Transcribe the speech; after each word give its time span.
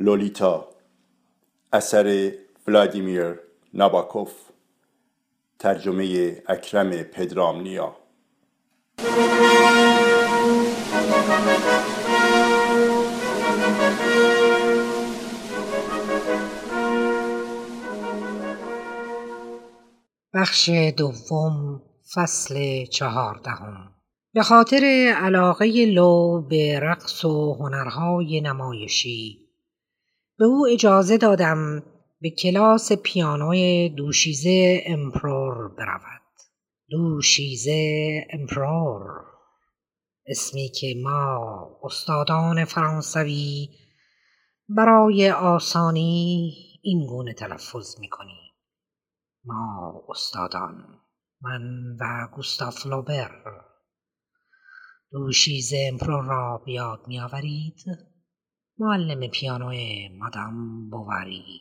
لولیتا 0.00 0.68
اثر 1.72 2.32
ولادیمیر 2.66 3.40
ناباکوف 3.74 4.32
ترجمه 5.58 6.42
اکرم 6.48 6.90
پدرامنیا. 7.02 7.96
بخش 20.34 20.70
دوم 20.96 21.82
فصل 22.14 22.84
چهاردهم. 22.84 23.94
به 24.34 24.42
خاطر 24.42 25.12
علاقه 25.16 25.86
لو 25.86 26.42
به 26.42 26.80
رقص 26.80 27.24
و 27.24 27.54
هنرهای 27.60 28.40
نمایشی 28.40 29.47
به 30.38 30.44
او 30.44 30.66
اجازه 30.72 31.18
دادم 31.18 31.82
به 32.20 32.30
کلاس 32.30 32.92
پیانوی 32.92 33.88
دوشیزه 33.88 34.82
امپرور 34.86 35.68
برود. 35.68 36.22
دوشیزه 36.90 38.26
امپرور 38.30 39.02
اسمی 40.26 40.68
که 40.80 40.94
ما 41.02 41.80
استادان 41.82 42.64
فرانسوی 42.64 43.68
برای 44.68 45.30
آسانی 45.30 46.52
این 46.82 47.06
گونه 47.06 47.34
تلفظ 47.34 48.00
می‌کنیم. 48.00 48.52
ما 49.44 50.02
استادان 50.08 51.00
من 51.42 51.96
و 52.00 52.28
گوستاف 52.36 52.86
لوبر. 52.86 53.30
دوشیزه 55.12 55.88
امپرور 55.92 56.24
را 56.24 56.62
بیاد 56.64 57.00
میآورید. 57.06 58.07
معلم 58.78 59.30
پیانو 59.30 59.72
مادام 60.18 60.90
بواری 60.90 61.60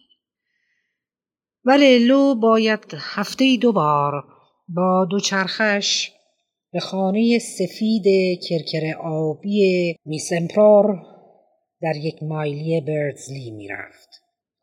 ولی 1.65 1.99
لو 1.99 2.35
باید 2.35 2.79
هفته 2.97 3.57
دو 3.61 3.71
بار 3.71 4.23
با 4.69 5.07
دوچرخش 5.11 6.11
به 6.71 6.79
خانه 6.79 7.39
سفید 7.39 8.03
کرکر 8.49 8.97
آبی 8.97 9.95
میسمپرار 10.05 11.05
در 11.81 11.95
یک 11.95 12.23
مایلی 12.23 12.81
بردزلی 12.81 13.51
می‌رفت. 13.51 14.09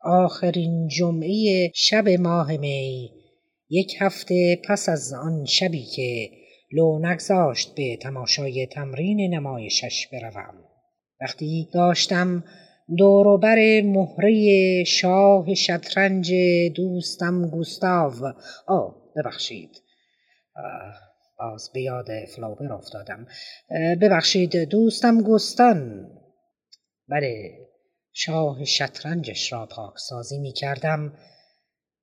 آخرین 0.01 0.87
جمعه 0.87 1.71
شب 1.75 2.09
ماه 2.09 2.57
می 2.57 3.09
یک 3.69 3.93
هفته 3.99 4.61
پس 4.69 4.89
از 4.89 5.13
آن 5.13 5.45
شبی 5.45 5.85
که 5.85 6.29
لو 6.71 6.99
نگذاشت 6.99 7.75
به 7.75 7.97
تماشای 8.01 8.67
تمرین 8.67 9.33
نمایشش 9.33 10.07
بروم 10.11 10.64
وقتی 11.21 11.69
داشتم 11.73 12.43
دوروبر 12.97 13.81
مهره 13.81 14.83
شاه 14.83 15.53
شطرنج 15.53 16.33
دوستم 16.75 17.47
گوستاو 17.47 18.13
آه 18.67 18.95
ببخشید. 19.15 19.81
باز 21.39 21.69
به 21.73 21.81
یاد 21.81 22.25
فلوبر 22.35 22.73
افتادم. 22.73 23.27
ببخشید 24.01 24.55
دوستم 24.63 25.21
گوستان 25.21 26.09
بله 27.09 27.51
شاه 28.13 28.65
شطرنجش 28.65 29.53
را 29.53 29.65
پاکسازی 29.65 30.37
می 30.39 30.53
کردم 30.53 31.13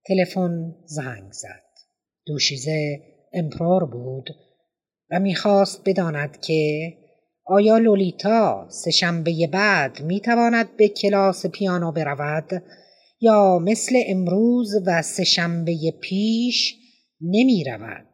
تلفن 0.07 0.75
زنگ 0.85 1.33
زد. 1.33 1.63
دوشیزه 2.27 3.01
امپرور 3.33 3.85
بود 3.85 4.31
و 5.11 5.21
می‌خواست 5.21 5.83
بداند 5.87 6.41
که 6.41 6.93
آیا 7.45 7.79
لولیتا 7.79 8.69
سهشنبه 8.71 9.49
بعد 9.53 10.03
می 10.03 10.21
تواند 10.21 10.77
به 10.77 10.89
کلاس 10.89 11.47
پیانو 11.47 11.93
برود 11.93 12.63
یا 13.21 13.59
مثل 13.59 13.97
امروز 14.07 14.71
و 14.87 15.03
سهشنبه 15.03 15.95
پیش 16.01 16.75
نمی 17.21 17.65
رود؟ 17.65 18.07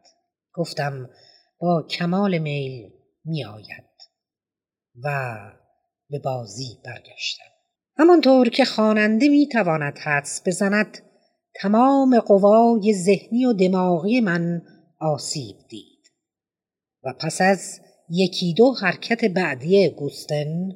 گفتم 0.53 1.09
با 1.59 1.87
کمال 1.89 2.37
میل 2.37 2.89
می 3.25 3.45
آید 3.45 3.89
و 5.03 5.37
به 6.09 6.19
بازی 6.19 6.77
برگشتم. 6.85 7.49
همانطور 7.97 8.49
که 8.49 8.65
خواننده 8.65 9.29
می 9.29 9.47
تواند 9.47 9.97
حدس 9.97 10.41
بزند 10.45 10.97
تمام 11.55 12.19
قوای 12.19 12.93
ذهنی 12.93 13.45
و 13.45 13.53
دماغی 13.53 14.21
من 14.21 14.61
آسیب 14.99 15.55
دید 15.69 16.11
و 17.03 17.13
پس 17.13 17.41
از 17.41 17.79
یکی 18.09 18.53
دو 18.53 18.73
حرکت 18.73 19.25
بعدی 19.25 19.89
گوستن 19.89 20.69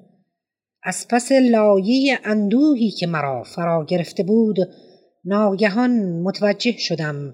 از 0.83 1.07
پس 1.09 1.31
لایه 1.31 2.19
اندوهی 2.23 2.91
که 2.91 3.07
مرا 3.07 3.43
فرا 3.43 3.85
گرفته 3.85 4.23
بود 4.23 4.57
ناگهان 5.25 6.21
متوجه 6.21 6.77
شدم 6.77 7.33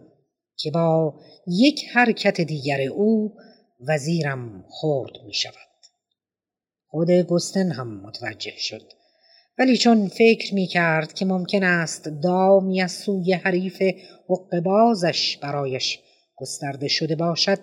که 0.57 0.71
با 0.71 1.19
یک 1.47 1.85
حرکت 1.93 2.41
دیگر 2.41 2.81
او 2.81 3.33
وزیرم 3.87 4.65
خورد 4.67 5.11
می 5.25 5.33
شود. 5.33 5.53
خود 6.87 7.11
گستن 7.11 7.71
هم 7.71 8.01
متوجه 8.01 8.53
شد 8.57 8.81
ولی 9.57 9.77
چون 9.77 10.07
فکر 10.07 10.53
می 10.53 10.67
کرد 10.67 11.13
که 11.13 11.25
ممکن 11.25 11.63
است 11.63 12.09
دامی 12.23 12.81
از 12.81 12.91
سوی 12.91 13.33
حریف 13.33 13.83
حقبازش 14.29 15.37
برایش 15.37 15.99
گسترده 16.35 16.87
شده 16.87 17.15
باشد 17.15 17.59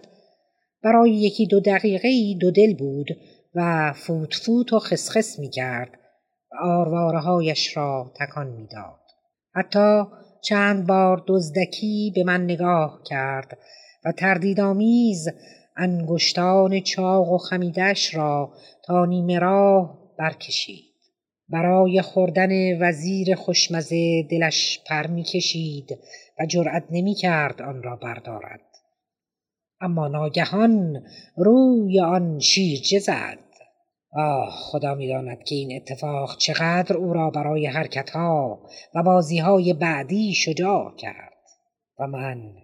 برای 0.87 1.11
یکی 1.11 1.47
دو 1.47 1.61
دقیقه 1.61 2.35
دو 2.41 2.51
دل 2.51 2.75
بود 2.75 3.07
و 3.55 3.93
فوت 3.93 4.35
فوت 4.35 4.73
و 4.73 4.79
خسخس 4.79 5.39
می 5.39 5.51
کرد 5.51 5.91
و 6.53 6.57
آرواره 6.65 7.19
هایش 7.19 7.77
را 7.77 8.13
تکان 8.21 8.47
می 8.47 8.67
داد. 8.67 9.01
حتی 9.55 10.03
چند 10.43 10.87
بار 10.87 11.25
دزدکی 11.27 12.13
به 12.15 12.25
من 12.25 12.45
نگاه 12.45 13.01
کرد 13.07 13.59
و 14.05 14.13
تردیدآمیز 14.13 15.29
انگشتان 15.77 16.81
چاق 16.81 17.33
و 17.33 17.39
خمیدش 17.39 18.15
را 18.15 18.53
تا 18.85 19.05
نیمه 19.05 19.39
راه 19.39 19.99
برکشید. 20.19 20.85
برای 21.49 22.03
خوردن 22.03 22.83
وزیر 22.83 23.35
خوشمزه 23.35 24.23
دلش 24.31 24.81
پر 24.89 25.07
می 25.07 25.23
کشید 25.23 25.99
و 26.41 26.47
جرأت 26.47 26.85
نمی 26.91 27.15
کرد 27.15 27.63
آن 27.63 27.83
را 27.83 27.97
بردارد. 27.97 28.66
اما 29.81 30.09
ناگهان 30.09 31.03
روی 31.37 32.01
آن 32.01 32.39
شیرجه 32.39 32.99
زد 32.99 33.39
آه 34.13 34.51
خدا 34.51 34.95
می‌داند 34.95 35.45
که 35.45 35.55
این 35.55 35.77
اتفاق 35.77 36.37
چقدر 36.39 36.97
او 36.97 37.13
را 37.13 37.31
برای 37.31 37.67
حرکتها 37.67 38.63
و 38.95 39.03
بازیهای 39.03 39.73
بعدی 39.73 40.35
شجاع 40.35 40.97
کرد 40.97 41.43
و 41.99 42.07
من 42.07 42.55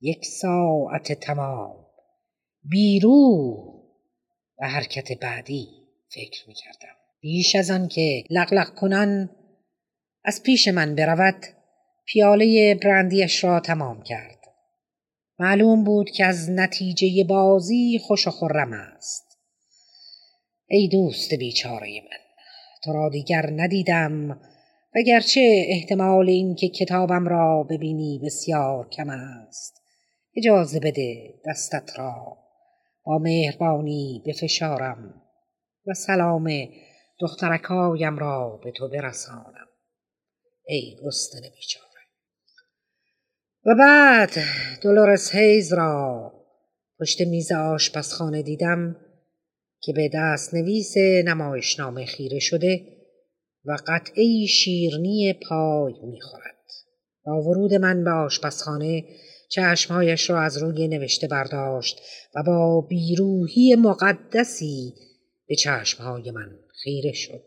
یک 0.00 0.24
ساعت 0.24 1.12
تمام 1.12 1.86
بیرو 2.62 3.56
و 4.58 4.68
حرکت 4.68 5.20
بعدی 5.20 5.68
فکر 6.14 6.48
می 6.48 6.54
کردم. 6.54 6.94
بیش 7.20 7.56
از 7.56 7.70
آن 7.70 7.88
که 7.88 8.24
لغلق 8.30 8.74
کنن 8.74 9.30
از 10.24 10.42
پیش 10.42 10.68
من 10.68 10.94
برود 10.94 11.44
پیاله 12.04 12.74
برندیش 12.74 13.44
را 13.44 13.60
تمام 13.60 14.02
کرد. 14.02 14.41
معلوم 15.38 15.84
بود 15.84 16.10
که 16.10 16.24
از 16.24 16.50
نتیجه 16.50 17.24
بازی 17.24 17.98
خوش 18.02 18.26
و 18.26 18.30
خرم 18.30 18.72
است. 18.72 19.38
ای 20.68 20.88
دوست 20.88 21.34
بیچاره 21.34 22.00
من 22.00 22.18
تو 22.84 22.92
را 22.92 23.08
دیگر 23.08 23.50
ندیدم 23.50 24.30
و 24.94 25.02
گرچه 25.06 25.64
احتمال 25.68 26.28
این 26.28 26.54
که 26.54 26.68
کتابم 26.68 27.28
را 27.28 27.62
ببینی 27.70 28.20
بسیار 28.24 28.88
کم 28.88 29.10
است. 29.10 29.82
اجازه 30.36 30.80
بده 30.80 31.34
دستت 31.46 31.90
را 31.98 32.38
با 33.04 33.18
مهربانی 33.18 34.22
بفشارم 34.26 35.22
و 35.86 35.94
سلام 35.94 36.50
دخترکایم 37.20 38.18
را 38.18 38.60
به 38.64 38.72
تو 38.76 38.88
برسانم. 38.88 39.68
ای 40.66 40.96
گستن 41.04 41.40
بیچاره. 41.40 41.91
و 43.66 43.74
بعد 43.78 44.30
دولورس 44.82 45.34
هیز 45.34 45.72
را 45.72 46.32
پشت 47.00 47.20
میز 47.20 47.52
آشپزخانه 47.52 48.42
دیدم 48.42 48.96
که 49.80 49.92
به 49.92 50.10
دست 50.14 50.54
نویس 50.54 50.96
نمایشنامه 51.24 52.06
خیره 52.06 52.38
شده 52.38 52.80
و 53.64 53.76
قطعه 53.86 54.46
شیرنی 54.46 55.32
پای 55.48 55.92
می‌خورد. 56.02 56.52
با 57.24 57.42
ورود 57.42 57.74
من 57.74 58.04
به 58.04 58.10
آشپزخانه 58.10 59.04
چشمهایش 59.50 60.30
را 60.30 60.42
از 60.42 60.58
روی 60.58 60.88
نوشته 60.88 61.28
برداشت 61.28 62.00
و 62.34 62.42
با 62.46 62.80
بیروهی 62.80 63.74
مقدسی 63.74 64.94
به 65.48 65.54
چشمهای 65.54 66.30
من 66.30 66.50
خیره 66.82 67.12
شد. 67.12 67.42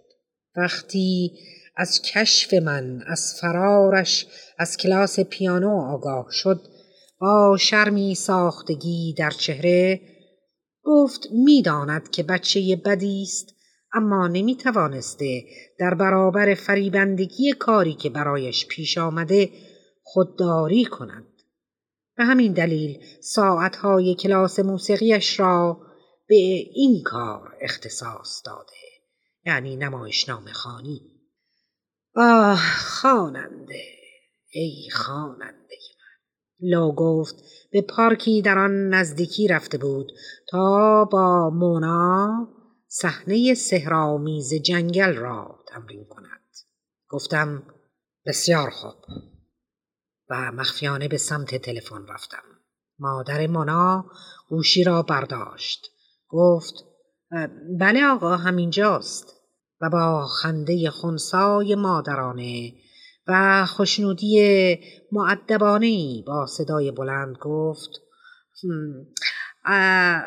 وقتی 0.56 1.32
از 1.78 2.02
کشف 2.02 2.54
من 2.54 3.04
از 3.08 3.40
فرارش 3.42 4.28
از 4.58 4.78
کلاس 4.78 5.20
پیانو 5.20 5.82
آگاه 5.82 6.28
شد 6.32 6.62
با 7.20 7.58
شرمی 7.60 8.16
ساختگی 8.16 9.16
در 9.18 9.30
چهره 9.30 10.02
گفت 10.84 11.28
می‌داند 11.32 12.12
که 12.12 12.24
بچه 12.24 12.82
بدی 12.86 13.24
است 13.24 13.56
اما 13.94 14.28
نمی 14.28 14.56
توانسته 14.56 15.44
در 15.80 15.94
برابر 15.94 16.54
فریبندگی 16.54 17.54
کاری 17.54 17.94
که 17.94 18.10
برایش 18.10 18.68
پیش 18.68 18.98
آمده 18.98 19.50
خودداری 20.04 20.86
کند. 20.86 21.26
به 22.18 22.24
همین 22.24 22.54
دلیل 22.54 23.04
ساعتهای 23.22 24.16
کلاس 24.16 24.60
موسیقیش 24.60 25.40
را 25.40 25.78
به 26.28 26.36
این 26.74 27.04
کار 27.04 27.58
اختصاص 27.62 28.42
داده 28.46 28.78
یعنی 29.46 29.76
نمایشنامه 29.76 30.54
خانی 30.54 31.15
آه 32.18 32.60
خواننده 32.78 33.84
ای 34.54 34.90
خواننده 34.94 35.78
من. 36.00 36.70
لو 36.70 36.92
گفت 36.92 37.36
به 37.72 37.82
پارکی 37.82 38.42
در 38.42 38.60
آن 38.60 38.90
نزدیکی 38.90 39.48
رفته 39.48 39.78
بود 39.78 40.12
تا 40.50 41.06
با 41.06 41.50
مونا 41.50 42.48
صحنه 42.88 43.54
سهرامیز 43.54 44.54
جنگل 44.54 45.16
را 45.16 45.64
تمرین 45.68 46.06
کند. 46.06 46.42
گفتم 47.10 47.64
بسیار 48.26 48.70
خوب. 48.70 48.96
و 50.30 50.52
مخفیانه 50.52 51.08
به 51.08 51.18
سمت 51.18 51.56
تلفن 51.56 52.08
رفتم. 52.08 52.44
مادر 53.00 53.48
مونا 53.48 54.06
گوشی 54.50 54.84
را 54.84 55.02
برداشت. 55.02 55.92
گفت 56.28 56.74
بله 57.80 58.06
آقا 58.06 58.36
همینجاست. 58.36 59.35
با 59.90 60.28
خنده 60.28 60.90
خونسای 60.90 61.76
مادرانه 61.76 62.74
و 63.28 63.66
خوشنودی 63.66 64.80
معدبانه 65.12 66.24
با 66.28 66.46
صدای 66.46 66.92
بلند 66.92 67.38
گفت 67.42 67.90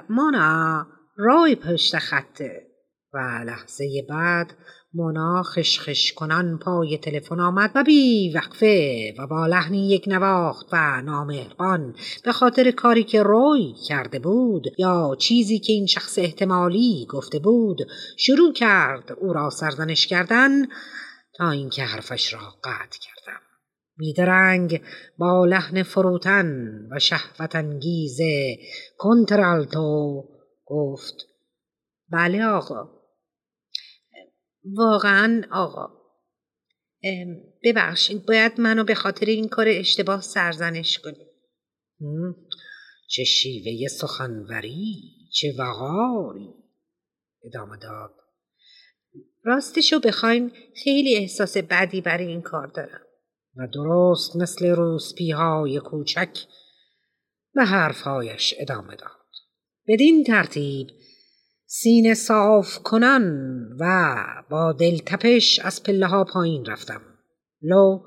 مانا 0.08 0.86
رای 1.16 1.56
پشت 1.56 1.98
خطه. 1.98 2.68
و 3.12 3.18
لحظه 3.18 4.06
بعد 4.08 4.54
مونا 4.94 5.42
خشخش 5.42 6.12
کنان 6.12 6.58
پای 6.58 6.98
تلفن 6.98 7.40
آمد 7.40 7.72
و 7.74 7.84
بی 7.84 8.32
وقفه 8.34 9.14
و 9.18 9.26
با 9.26 9.46
لحنی 9.46 9.88
یک 9.88 10.04
نواخت 10.06 10.66
و 10.72 11.02
نامهربان 11.02 11.94
به 12.24 12.32
خاطر 12.32 12.70
کاری 12.70 13.04
که 13.04 13.22
روی 13.22 13.74
کرده 13.88 14.18
بود 14.18 14.64
یا 14.78 15.16
چیزی 15.18 15.58
که 15.58 15.72
این 15.72 15.86
شخص 15.86 16.18
احتمالی 16.18 17.06
گفته 17.10 17.38
بود 17.38 17.78
شروع 18.16 18.52
کرد 18.52 19.12
او 19.20 19.32
را 19.32 19.50
سرزنش 19.50 20.06
کردن 20.06 20.66
تا 21.36 21.50
اینکه 21.50 21.82
حرفش 21.82 22.34
را 22.34 22.40
قطع 22.64 22.98
کردم. 23.00 23.40
بیدرنگ 23.96 24.82
با 25.18 25.46
لحن 25.46 25.82
فروتن 25.82 26.78
و 26.90 26.98
شهوت 26.98 27.56
انگیز 27.56 28.18
کنترالتو 28.98 30.24
گفت 30.66 31.14
بله 32.10 32.44
آقا. 32.44 32.97
واقعا 34.64 35.42
آقا 35.50 35.98
ببخشید 37.64 38.26
باید 38.26 38.60
منو 38.60 38.84
به 38.84 38.94
خاطر 38.94 39.26
این 39.26 39.48
کار 39.48 39.66
اشتباه 39.68 40.20
سرزنش 40.20 40.98
کنید. 40.98 41.28
چه 43.08 43.24
شیوه 43.24 43.88
سخنوری 43.88 45.02
چه 45.32 45.54
وقاری. 45.58 46.54
ادامه 47.44 47.76
داد. 47.76 48.14
راستشو 49.44 50.00
بخواین 50.00 50.52
خیلی 50.84 51.16
احساس 51.16 51.56
بدی 51.56 52.00
برای 52.00 52.26
این 52.26 52.42
کار 52.42 52.66
دارم. 52.66 53.00
و 53.56 53.66
درست 53.74 54.36
مثل 54.36 54.66
روسپیهای 54.66 55.80
کوچک 55.80 56.38
به 57.54 57.64
حرفهایش 57.64 58.54
ادامه 58.58 58.96
داد. 58.96 59.10
بدین 59.88 60.24
ترتیب 60.24 60.90
سینه 61.70 62.14
صاف 62.14 62.78
کنن 62.78 63.66
و 63.80 64.16
با 64.50 64.72
دلتپش 64.72 65.58
از 65.58 65.82
پله 65.82 66.06
ها 66.06 66.24
پایین 66.24 66.64
رفتم. 66.64 67.00
لو 67.62 68.00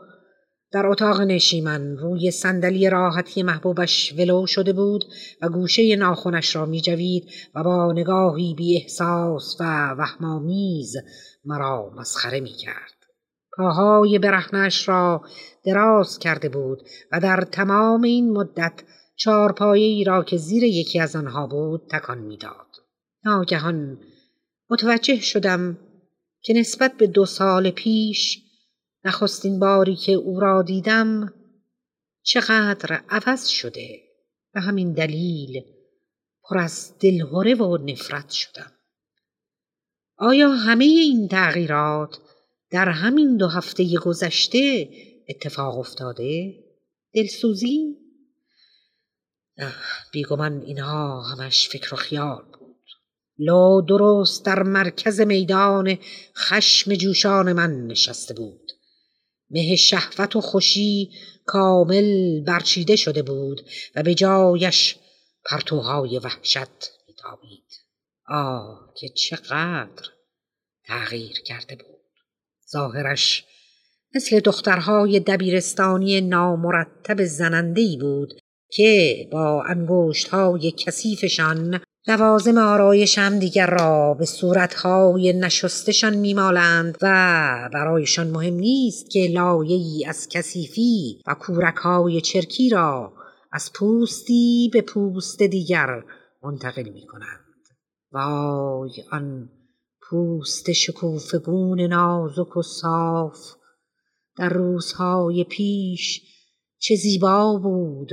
در 0.72 0.88
اتاق 0.88 1.22
نشیمن 1.22 1.98
روی 1.98 2.32
صندلی 2.32 2.90
راحتی 2.90 3.44
محبوبش 3.44 4.14
ولو 4.18 4.48
شده 4.48 4.74
بود 4.74 5.06
و 5.42 5.50
گوشه 5.50 5.96
ناخونش 5.96 6.56
را 6.56 6.66
می 6.66 6.82
جوید 6.82 7.30
و 7.56 7.64
با 7.64 7.94
نگاهی 7.94 8.54
بی 8.54 8.78
احساس 8.78 9.58
و 9.60 9.64
وهمامیز 9.98 10.96
مرا 11.46 11.90
مسخره 11.96 12.40
می 12.40 12.54
کرد. 12.54 13.06
پاهای 13.58 14.20
برهنش 14.20 14.88
را 14.90 15.22
دراز 15.66 16.20
کرده 16.20 16.50
بود 16.50 16.82
و 17.12 17.20
در 17.20 17.42
تمام 17.52 18.02
این 18.02 18.32
مدت 18.34 18.84
چارپایه 19.16 19.86
ای 19.86 20.04
را 20.04 20.24
که 20.24 20.38
زیر 20.38 20.64
یکی 20.64 21.00
از 21.00 21.16
آنها 21.16 21.48
بود 21.48 21.88
تکان 21.92 22.18
می‌داد. 22.18 22.71
ناگهان 23.26 23.98
متوجه 24.70 25.20
شدم 25.20 25.78
که 26.42 26.54
نسبت 26.54 26.98
به 26.98 27.08
دو 27.08 27.26
سال 27.26 27.72
پیش 27.72 28.44
نخستین 29.06 29.60
باری 29.60 29.96
که 29.96 30.12
او 30.12 30.40
را 30.40 30.62
دیدم 30.62 31.34
چقدر 32.24 33.04
عوض 33.10 33.48
شده 33.48 34.00
و 34.56 34.62
همین 34.62 34.94
دلیل 34.94 35.64
پر 36.44 36.58
از 36.58 36.94
دلهوره 37.00 37.56
و 37.56 37.78
نفرت 37.78 38.30
شدم. 38.30 38.72
آیا 40.18 40.52
همه 40.52 40.86
این 40.86 41.28
تغییرات 41.28 42.20
در 42.70 42.90
همین 42.90 43.38
دو 43.38 43.48
هفته 43.48 43.98
گذشته 43.98 44.90
اتفاق 45.30 45.80
افتاده؟ 45.80 46.54
دلسوزی؟ 47.14 47.98
بیگمان 50.12 50.62
اینها 50.62 51.22
همش 51.22 51.70
فکر 51.70 51.94
و 51.94 51.98
خیال 51.98 52.51
لو 53.42 53.82
درست 53.82 54.46
در 54.46 54.64
مرکز 54.64 55.22
میدان 55.22 55.98
خشم 56.36 56.94
جوشان 56.94 57.54
من 57.54 57.88
نشسته 57.88 58.34
بود. 58.34 58.72
مه 59.50 59.76
شهوت 59.76 60.36
و 60.36 60.42
خوشی 60.42 61.12
کامل 61.46 62.42
برچیده 62.42 62.96
شده 62.96 63.22
بود 63.22 63.62
و 63.96 64.04
به 64.04 64.16
جایش 64.16 64.96
پرتوهای 65.46 66.20
وحشت 66.20 66.92
میتابید. 67.08 67.64
آه 68.28 68.94
که 68.98 69.10
چقدر 69.10 70.08
تغییر 70.86 71.42
کرده 71.46 71.76
بود. 71.76 72.02
ظاهرش 72.72 73.46
مثل 74.16 74.40
دخترهای 74.40 75.20
دبیرستانی 75.20 76.22
نامرتب 76.22 77.26
زنندهی 77.26 77.98
بود 77.98 78.34
که 78.70 79.30
با 79.32 79.64
انگشتهای 79.64 80.72
کثیفشان 80.72 81.82
لوازم 82.08 82.58
آرایش 82.58 83.18
هم 83.18 83.40
دیگر 83.40 83.70
را 83.70 84.14
به 84.14 84.26
صورتهای 84.26 85.34
نشستشان 85.34 86.16
میمالند 86.16 86.98
و 87.02 87.70
برایشان 87.74 88.28
مهم 88.28 88.54
نیست 88.54 89.10
که 89.10 89.28
لایه‌ای 89.28 90.06
از 90.06 90.28
کثیفی 90.30 91.22
و 91.28 91.34
کورکهای 91.34 92.22
چرکی 92.22 92.70
را 92.70 93.14
از 93.52 93.74
پوستی 93.74 94.70
به 94.74 94.82
پوست 94.82 95.44
دیگر 95.44 96.04
منتقل 96.44 96.90
می 96.90 97.08
کنند. 97.08 97.46
وای 98.12 99.04
آن 99.12 99.50
پوست 100.02 100.72
شکوفگون 100.72 101.82
نازک 101.82 102.58
و 102.58 102.62
صاف 102.62 103.38
در 104.38 104.50
روزهای 104.50 105.44
پیش 105.44 106.22
چه 106.80 106.96
زیبا 106.96 107.60
بود 107.64 108.12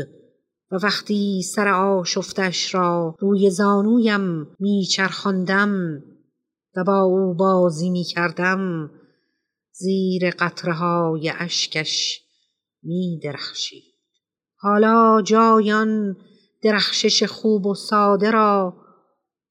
و 0.70 0.76
وقتی 0.82 1.42
سر 1.42 1.68
آشفتش 1.68 2.74
را 2.74 3.14
روی 3.18 3.50
زانویم 3.50 4.46
میچرخاندم 4.58 6.02
و 6.76 6.84
با 6.84 7.00
او 7.00 7.34
بازی 7.34 7.90
می‌کردم 7.90 8.90
زیر 9.72 10.30
قطره 10.30 10.72
های 10.72 11.32
اشکش 11.38 12.20
می 12.82 13.20
درخشید. 13.22 13.94
حالا 14.56 15.22
جایان 15.22 16.16
درخشش 16.62 17.22
خوب 17.22 17.66
و 17.66 17.74
ساده 17.74 18.30
را 18.30 18.76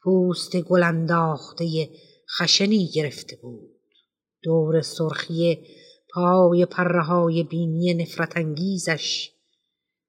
پوست 0.03 0.57
گل 0.57 0.83
انداخته 0.83 1.89
خشنی 2.39 2.89
گرفته 2.93 3.35
بود. 3.41 3.69
دور 4.43 4.81
سرخی 4.81 5.59
پای 6.13 6.65
پره 6.65 7.03
های 7.03 7.43
بینی 7.43 7.93
نفرت 7.93 8.37
انگیزش 8.37 9.31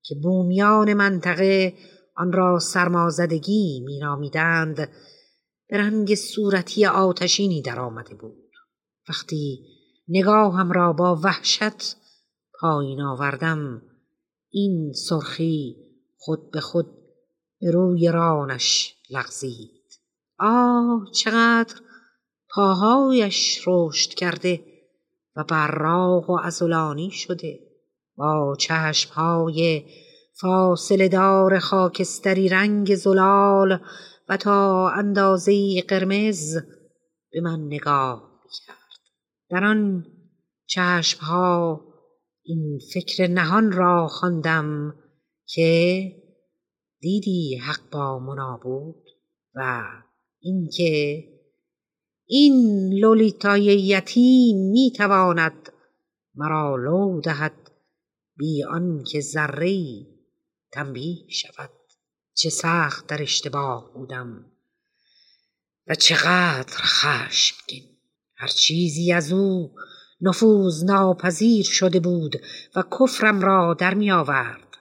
که 0.08 0.14
بومیان 0.14 0.94
منطقه 0.94 1.74
آن 2.16 2.32
را 2.32 2.58
سرمازدگی 2.58 3.80
مینامیدند 3.86 4.76
به 5.68 5.76
رنگ 5.78 6.14
صورتی 6.14 6.86
آتشینی 6.86 7.62
در 7.62 7.80
آمده 7.80 8.14
بود. 8.14 8.52
وقتی 9.08 9.66
نگاهم 10.08 10.72
را 10.72 10.92
با 10.92 11.20
وحشت 11.24 11.96
پایین 12.60 13.00
آوردم 13.00 13.82
این 14.50 14.92
سرخی 14.92 15.76
خود 16.16 16.50
به 16.50 16.60
خود 16.60 16.86
به 17.60 17.70
روی 17.70 18.08
رانش 18.08 18.94
لغزید. 19.10 19.70
آه 20.38 21.10
چقدر 21.14 21.74
پاهایش 22.50 23.62
رشد 23.66 24.10
کرده 24.10 24.64
و 25.36 25.44
براق 25.44 26.30
و 26.30 26.38
ازولانی 26.42 27.10
شده! 27.10 27.67
با 28.18 28.56
چشمهای 28.58 29.84
فاصله 30.40 31.08
دار 31.08 31.58
خاکستری 31.58 32.48
رنگ 32.48 32.94
زلال 32.94 33.80
و 34.28 34.36
تا 34.36 34.88
اندازه 34.90 35.82
قرمز 35.82 36.56
به 37.32 37.40
من 37.40 37.60
نگاه 37.66 38.40
کرد 38.66 38.76
در 39.50 39.64
آن 39.64 40.06
چشمها 40.66 41.80
این 42.42 42.78
فکر 42.94 43.26
نهان 43.26 43.72
را 43.72 44.08
خواندم 44.08 44.94
که 45.46 46.02
دیدی 47.00 47.56
حق 47.56 47.90
با 47.92 48.18
منا 48.18 48.60
بود 48.62 49.04
و 49.54 49.82
اینکه 50.40 51.24
این 52.26 52.88
لولیتای 53.00 53.62
یتیم 53.62 54.70
می 54.70 54.92
تواند 54.96 55.72
مرا 56.34 56.76
لو 56.76 57.20
دهد 57.20 57.67
بی 58.38 58.64
آنکه 58.64 59.20
ذره 59.20 60.06
تنبیه 60.72 61.28
شود. 61.28 61.70
چه 62.34 62.50
سخت 62.50 63.06
در 63.06 63.22
اشتباه 63.22 63.92
بودم 63.94 64.44
و 65.86 65.94
چقدر 65.94 66.76
خشمگین 66.76 67.84
هر 68.36 68.48
چیزی 68.48 69.12
از 69.12 69.32
او 69.32 69.74
نفوذ 70.20 70.84
ناپذیر 70.84 71.64
شده 71.64 72.00
بود 72.00 72.36
و 72.76 72.82
کفرم 72.82 73.40
را 73.40 73.74
در 73.74 73.94
می 73.94 74.10
آورد. 74.10 74.76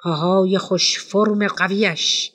پاهای 0.00 0.58
خوش 0.58 0.98
فرم 0.98 1.46
قویش 1.46 2.30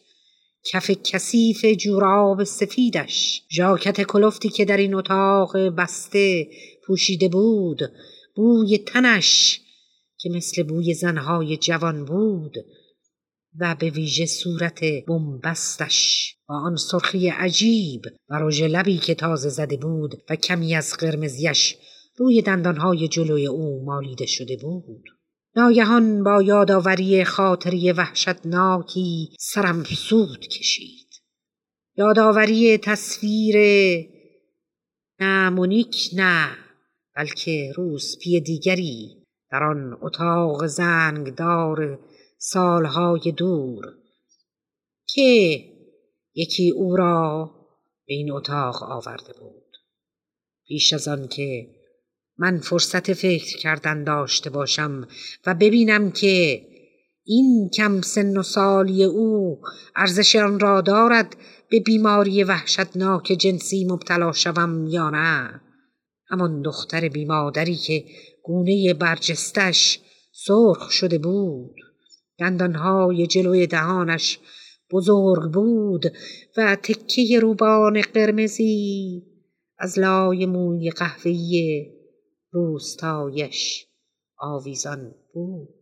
کف 0.64 0.92
کثیف 0.92 1.66
جوراب 1.66 2.44
سفیدش 2.44 3.44
ژاکت 3.52 4.02
کلفتی 4.02 4.50
که 4.50 4.66
در 4.66 4.78
این 4.78 4.94
اتاق 4.94 5.58
بسته 5.58 6.48
پوشیده 6.86 7.28
بود 7.28 7.80
بوی 8.36 8.78
تنش 8.78 9.62
که 10.22 10.30
مثل 10.30 10.64
بوی 10.64 10.94
زنهای 10.94 11.58
جوان 11.58 12.06
بود 12.06 12.56
و 13.60 13.76
به 13.80 13.90
ویژه 13.90 14.26
صورت 14.26 14.80
بنبستش 15.08 16.36
با 16.48 16.56
آن 16.56 16.76
سرخی 16.76 17.30
عجیب 17.30 18.02
و 18.30 18.40
رژ 18.40 18.62
لبی 18.62 18.98
که 18.98 19.16
تازه 19.16 19.50
زده 19.50 19.78
بود 19.78 20.24
و 20.30 20.36
کمی 20.36 20.76
از 20.76 20.94
قرمزیش 20.94 21.76
روی 22.18 22.42
دندانهای 22.42 23.08
جلوی 23.08 23.48
او 23.48 23.86
مالیده 23.86 24.26
شده 24.26 24.58
بود. 24.58 25.04
ناگهان 25.56 26.24
با 26.24 26.42
یادآوری 26.42 27.24
خاطری 27.24 27.92
وحشتناکی 27.92 29.30
سرم 29.40 29.84
سود 29.84 30.48
کشید. 30.48 31.08
یادآوری 31.98 32.78
تصویر 32.78 33.56
نه 35.20 35.50
مونیک 35.50 36.10
نه 36.14 36.58
بلکه 37.16 37.74
روسپی 37.76 38.40
دیگری 38.40 39.19
در 39.52 39.64
آن 39.64 39.98
اتاق 40.02 40.66
زنگدار 40.66 42.00
سالهای 42.38 43.32
دور. 43.32 43.86
که 45.06 45.64
یکی 46.36 46.72
او 46.72 46.96
را 46.96 47.52
به 48.08 48.14
این 48.14 48.32
اتاق 48.32 48.84
آورده 48.84 49.34
بود. 49.40 49.78
پیش 50.68 50.94
از 50.94 51.08
آن 51.08 51.28
که 51.28 51.68
من 52.38 52.60
فرصت 52.60 53.14
فکر 53.14 53.58
کردن 53.58 54.04
داشته 54.04 54.50
باشم 54.50 55.08
و 55.46 55.54
ببینم 55.54 56.12
که 56.12 56.62
این 57.26 57.70
کم 57.74 58.02
سن 58.02 58.38
و 58.38 58.44
سالی 58.44 59.04
او 59.04 59.62
ارزش 59.96 60.36
آن 60.36 60.60
را 60.60 60.82
دارد 60.82 61.36
به 61.70 61.80
بیماری 61.80 62.44
وحشتناک 62.44 63.24
جنسی 63.24 63.86
مبتلا 63.86 64.32
شوم 64.32 64.88
یا 64.88 65.10
نه. 65.10 65.62
همان 66.30 66.62
دختر 66.62 67.10
بیمادری 67.10 67.76
که 67.76 68.06
گونه 68.50 68.94
برجستش 68.94 70.00
سرخ 70.32 70.92
شده 70.92 71.18
بود. 71.18 71.76
دندانهای 72.40 73.28
جلوی 73.28 73.68
دهانش 73.68 74.40
بزرگ 74.92 75.52
بود 75.54 76.06
و 76.58 76.76
تکه 76.76 77.40
روبان 77.40 78.02
قرمزی 78.02 79.24
از 79.78 80.00
لای 80.00 80.46
موی 80.46 80.90
قهوه‌ای 80.90 81.92
روستایش 82.52 83.88
آویزان 84.38 85.16
بود. 85.34 85.76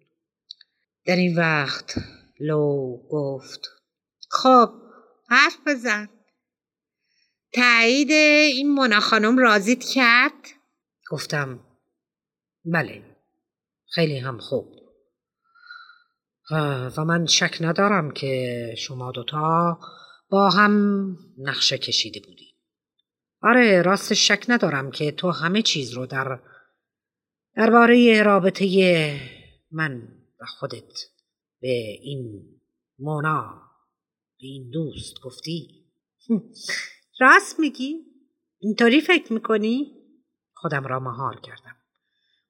در 1.05 1.15
این 1.15 1.37
وقت 1.37 1.95
لو 2.39 2.97
گفت 3.09 3.67
خب 4.29 4.69
حرف 5.29 5.57
بزن. 5.67 6.09
تایید 7.53 8.11
این 8.11 8.71
مونا 8.71 8.99
خانم 8.99 9.37
رازید 9.37 9.83
کرد؟ 9.83 10.47
گفتم 11.11 11.66
بله. 12.73 13.03
خیلی 13.85 14.17
هم 14.17 14.37
خوب. 14.37 14.77
و 16.97 17.05
من 17.05 17.25
شک 17.25 17.57
ندارم 17.61 18.11
که 18.11 18.75
شما 18.77 19.11
دوتا 19.11 19.79
با 20.29 20.49
هم 20.49 21.15
نقشه 21.37 21.77
کشیده 21.77 22.19
بودی 22.19 22.53
آره 23.41 23.81
راست 23.81 24.13
شک 24.13 24.45
ندارم 24.47 24.91
که 24.91 25.11
تو 25.11 25.31
همه 25.31 25.61
چیز 25.61 25.93
رو 25.93 26.05
در 26.05 26.39
درباره 27.55 28.23
رابطه 28.23 28.65
من 29.71 30.07
و 30.41 30.45
خودت 30.45 30.93
به 31.61 31.97
این 32.01 32.43
مونا 32.99 33.61
به 34.39 34.47
این 34.47 34.69
دوست 34.69 35.21
گفتی. 35.23 35.85
راست 37.21 37.59
میگی؟ 37.59 38.05
اینطوری 38.59 39.01
فکر 39.01 39.33
می‌کنی؟ 39.33 39.93
خودم 40.53 40.87
را 40.87 40.99
مهار 40.99 41.39
کردم. 41.39 41.76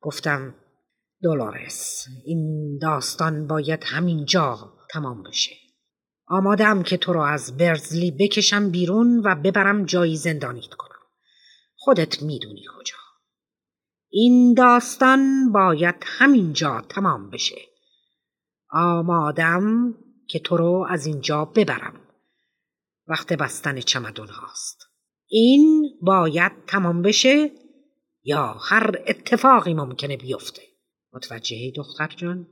گفتم 0.01 0.55
دولارس 1.21 2.05
این 2.25 2.77
داستان 2.81 3.47
باید 3.47 3.83
همینجا 3.83 4.73
تمام 4.89 5.23
بشه. 5.23 5.55
آمادم 6.27 6.83
که 6.83 6.97
تو 6.97 7.13
را 7.13 7.27
از 7.27 7.57
برزلی 7.57 8.11
بکشم 8.11 8.69
بیرون 8.69 9.21
و 9.25 9.35
ببرم 9.35 9.85
جایی 9.85 10.17
زندانیت 10.17 10.73
کنم. 10.73 10.99
خودت 11.75 12.21
می‌دونی 12.21 12.65
کجا. 12.77 12.95
این 14.09 14.53
داستان 14.53 15.51
باید 15.51 15.95
همینجا 16.03 16.81
تمام 16.89 17.29
بشه. 17.29 17.61
آمادم 18.71 19.93
که 20.27 20.39
تو 20.39 20.57
رو 20.57 20.87
از 20.89 21.05
اینجا 21.05 21.45
ببرم. 21.45 22.01
وقت 23.07 23.33
بستن 23.33 23.79
چمدون 23.79 24.27
هاست. 24.27 24.77
این 25.27 25.89
باید 26.01 26.51
تمام 26.67 27.01
بشه. 27.01 27.51
یا 28.27 28.57
هر 28.61 28.91
اتفاقی 29.07 29.73
ممکنه 29.73 30.17
بیفته. 30.17 30.61
متوجهی 31.13 31.71
دختر 31.71 32.07
جان؟ 32.07 32.47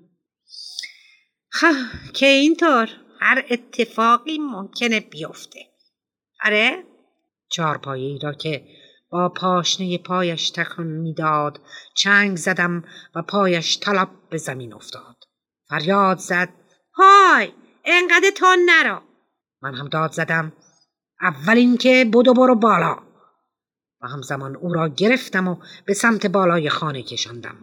که 2.13 2.25
اینطور. 2.25 2.89
هر 3.19 3.45
اتفاقی 3.49 4.37
ممکنه 4.37 4.99
بیفته. 4.99 5.59
آره؟ 6.45 6.83
چارپایی 7.51 8.19
را 8.23 8.33
که 8.33 8.67
با 9.09 9.29
پاشنه 9.29 9.97
پایش 9.97 10.49
تکان 10.49 10.87
می‌داد 10.87 11.61
چنگ 11.95 12.37
زدم 12.37 12.83
و 13.15 13.21
پایش 13.21 13.79
طلب 13.79 14.09
به 14.29 14.37
زمین 14.37 14.73
افتاد. 14.73 15.15
فریاد 15.69 16.17
زد 16.17 16.49
های 16.93 17.51
انقدر 17.85 18.29
تون 18.37 18.57
نرا 18.65 19.03
من 19.61 19.75
هم 19.75 19.87
داد 19.87 20.11
زدم 20.11 20.53
اول 21.21 21.57
اینکه 21.57 22.11
بدو 22.13 22.33
برو 22.33 22.55
بالا. 22.55 23.14
همزمان 24.07 24.55
او 24.55 24.73
را 24.73 24.89
گرفتم 24.89 25.47
و 25.47 25.55
به 25.85 25.93
سمت 25.93 26.25
بالای 26.25 26.69
خانه 26.69 27.03
کشاندم. 27.03 27.55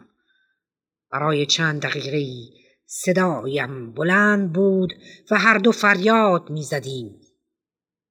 برای 1.11 1.47
چند 1.47 1.83
دقیقه 1.83 2.27
صدایم 2.87 3.93
بلند 3.93 4.53
بود 4.53 4.93
و 5.31 5.39
هر 5.39 5.59
دو 5.59 5.73
فریاد 5.73 6.51
می 6.51 6.63
زدیم 6.63 7.21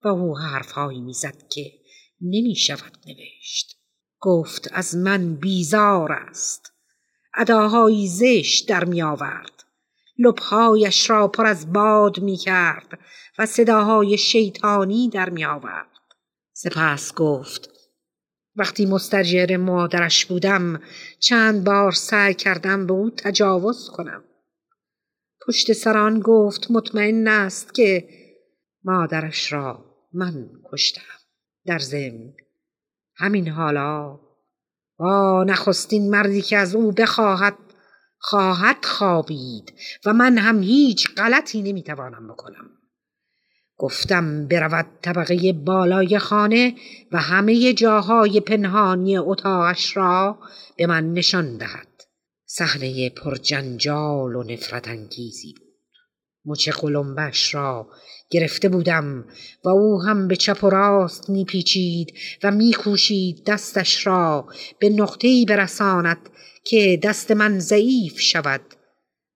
و 0.04 0.08
او 0.08 0.38
حرفهایی 0.38 1.02
می 1.02 1.14
زد 1.14 1.48
که 1.48 1.72
نمی 2.22 2.56
شود 2.56 2.98
نوشت. 3.08 3.78
گفت 4.20 4.70
از 4.74 4.96
من 4.96 5.36
بیزار 5.36 6.12
است. 6.12 6.74
اداهایی 7.38 8.08
زشت 8.08 8.70
در 8.70 8.86
می 8.86 9.02
آورد 9.02 9.64
لبهایش 10.20 11.10
را 11.10 11.28
پر 11.28 11.46
از 11.46 11.74
باد 11.74 12.20
می 12.20 12.38
کرد 12.38 13.00
و 13.38 13.46
صداهای 13.46 14.18
شیطانی 14.18 15.10
در 15.10 15.30
می 15.30 15.46
آورد 15.46 15.88
سپس 16.54 17.14
گفت 17.14 17.70
وقتی 18.56 18.86
مستجر 18.86 19.58
مادرش 19.58 20.26
بودم 20.26 20.82
چند 21.20 21.64
بار 21.64 21.92
سعی 21.92 22.34
کردم 22.34 22.88
به 22.88 22.94
او 22.94 23.10
تجاوز 23.10 23.90
کنم. 23.90 24.24
پشت 25.48 25.74
سران 25.74 26.20
گفت 26.20 26.72
مطمئن 26.72 27.28
است 27.28 27.74
که 27.74 28.08
مادرش 28.84 29.54
را 29.54 29.86
من 30.14 30.50
کشتم. 30.72 31.02
در 31.66 31.80
ضمن 31.80 32.34
همین 33.16 33.48
حالا 33.48 34.20
با 34.98 35.44
نخستین 35.48 36.10
مردی 36.10 36.42
که 36.42 36.58
از 36.58 36.76
او 36.76 36.92
بخواهد 36.92 37.58
خواهد 38.18 38.86
خوابید 38.86 39.74
و 40.06 40.14
من 40.14 40.38
هم 40.38 40.64
هیچ 40.64 41.16
غلطی 41.16 41.62
نمی‌توانم 41.62 42.28
بکنم. 42.28 42.81
گفتم 43.82 44.48
برود 44.48 44.86
طبقه 45.02 45.54
بالای 45.54 46.20
خانه 46.20 46.76
و 47.12 47.18
همه 47.18 47.74
جاهای 47.74 48.40
پنهانی 48.40 49.18
اتاقش 49.18 49.98
را 49.98 50.38
به 50.78 50.88
من 50.88 51.14
نشان 51.14 51.58
دهد. 51.58 51.88
صحنه 52.46 53.10
پرجنجال 53.10 54.36
و 54.36 54.44
نفرت 54.44 54.88
انگیزی 54.88 55.54
بود. 55.54 55.68
مچ 56.46 56.70
قلمبش 56.70 57.56
را 57.56 57.88
گرفته 58.30 58.70
بودم 58.70 59.26
و 59.64 59.70
او 59.70 60.02
هم 60.02 60.28
به 60.28 60.36
چپ 60.36 60.64
و 60.64 60.70
راست 60.70 61.30
میپیچید 61.30 62.14
و 62.44 62.52
میکوشید 62.52 63.44
دستش 63.46 64.08
را 64.08 64.48
به 64.80 64.90
نقطه‌ای 64.90 65.46
برساند 65.46 66.30
که 66.64 67.00
دست 67.04 67.32
من 67.32 67.60
ضعیف 67.60 68.20
شود. 68.20 68.62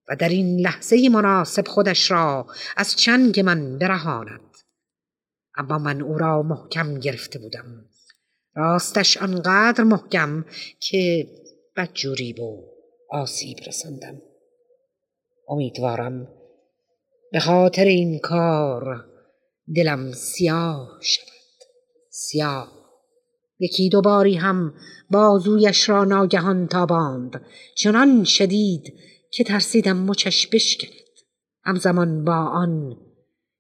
و 0.10 0.16
در 0.16 0.30
این 0.30 0.60
لحظه 0.60 1.10
مناسب 1.10 1.68
خودش 1.68 2.12
را 2.12 2.48
از 2.78 2.96
چنگ 2.96 3.40
من 3.40 3.78
برهاند. 3.78 4.42
اما 5.58 5.78
من 5.78 6.02
او 6.02 6.18
را 6.18 6.44
محکم 6.44 7.00
گرفته 7.00 7.40
بودم. 7.40 7.86
راستش 8.56 9.18
آنقدر 9.18 9.84
محکم 9.84 10.46
که 10.80 11.28
بدجوری 11.76 12.34
و 12.34 12.62
آسیب 13.10 13.58
رساندم. 13.68 14.22
امیدوارم 15.50 16.28
به 17.32 17.40
خاطر 17.40 17.86
این 17.86 18.20
کار 18.20 19.06
دلم 19.76 20.12
سیاه 20.12 21.00
شود. 21.02 21.28
سیاه. 22.10 22.72
یکی 23.60 23.90
دوباری 23.90 24.36
هم 24.36 24.74
بازویش 25.10 25.90
را 25.90 26.04
ناگهان 26.04 26.68
تاباند. 26.68 27.46
چنان 27.76 28.24
شدید 28.24 28.94
که 29.36 29.44
ترسیدم 29.44 29.98
مچش 29.98 30.48
بشکند. 30.48 30.92
همزمان 31.63 32.25
با 32.25 32.36
آن 32.36 32.98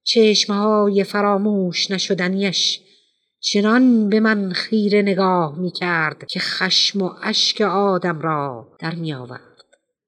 چشمهای 0.03 1.03
فراموش 1.03 1.91
نشدنیش 1.91 2.81
چنان 3.39 4.09
به 4.09 4.19
من 4.19 4.51
خیره 4.51 5.01
نگاه 5.01 5.59
می 5.59 5.71
کرد 5.71 6.27
که 6.27 6.39
خشم 6.39 7.01
و 7.01 7.11
اشک 7.23 7.61
آدم 7.61 8.21
را 8.21 8.75
در 8.79 8.95
می 8.95 9.13
آورد 9.13 9.65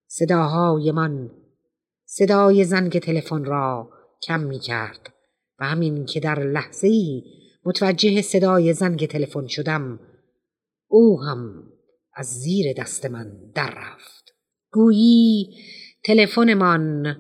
صداهای 0.08 0.92
من 0.92 1.32
صدای 2.06 2.64
زنگ 2.64 3.00
تلفن 3.00 3.46
را 3.46 3.90
کم 4.24 4.40
می 4.40 4.60
کرد 4.60 5.14
و 5.60 5.66
همین 5.66 6.06
که 6.06 6.20
در 6.20 6.40
لحظه 6.40 6.88
ای 6.88 7.24
متوجه 7.66 8.22
صدای 8.22 8.74
زنگ 8.74 9.08
تلفن 9.08 9.48
شدم 9.48 10.00
او 10.88 11.22
هم 11.22 11.64
از 12.14 12.28
زیر 12.28 12.74
دست 12.74 13.06
من 13.06 13.52
در 13.56 13.74
رفت. 13.78 14.37
گویی 14.72 15.58
تلفنمان 16.04 17.16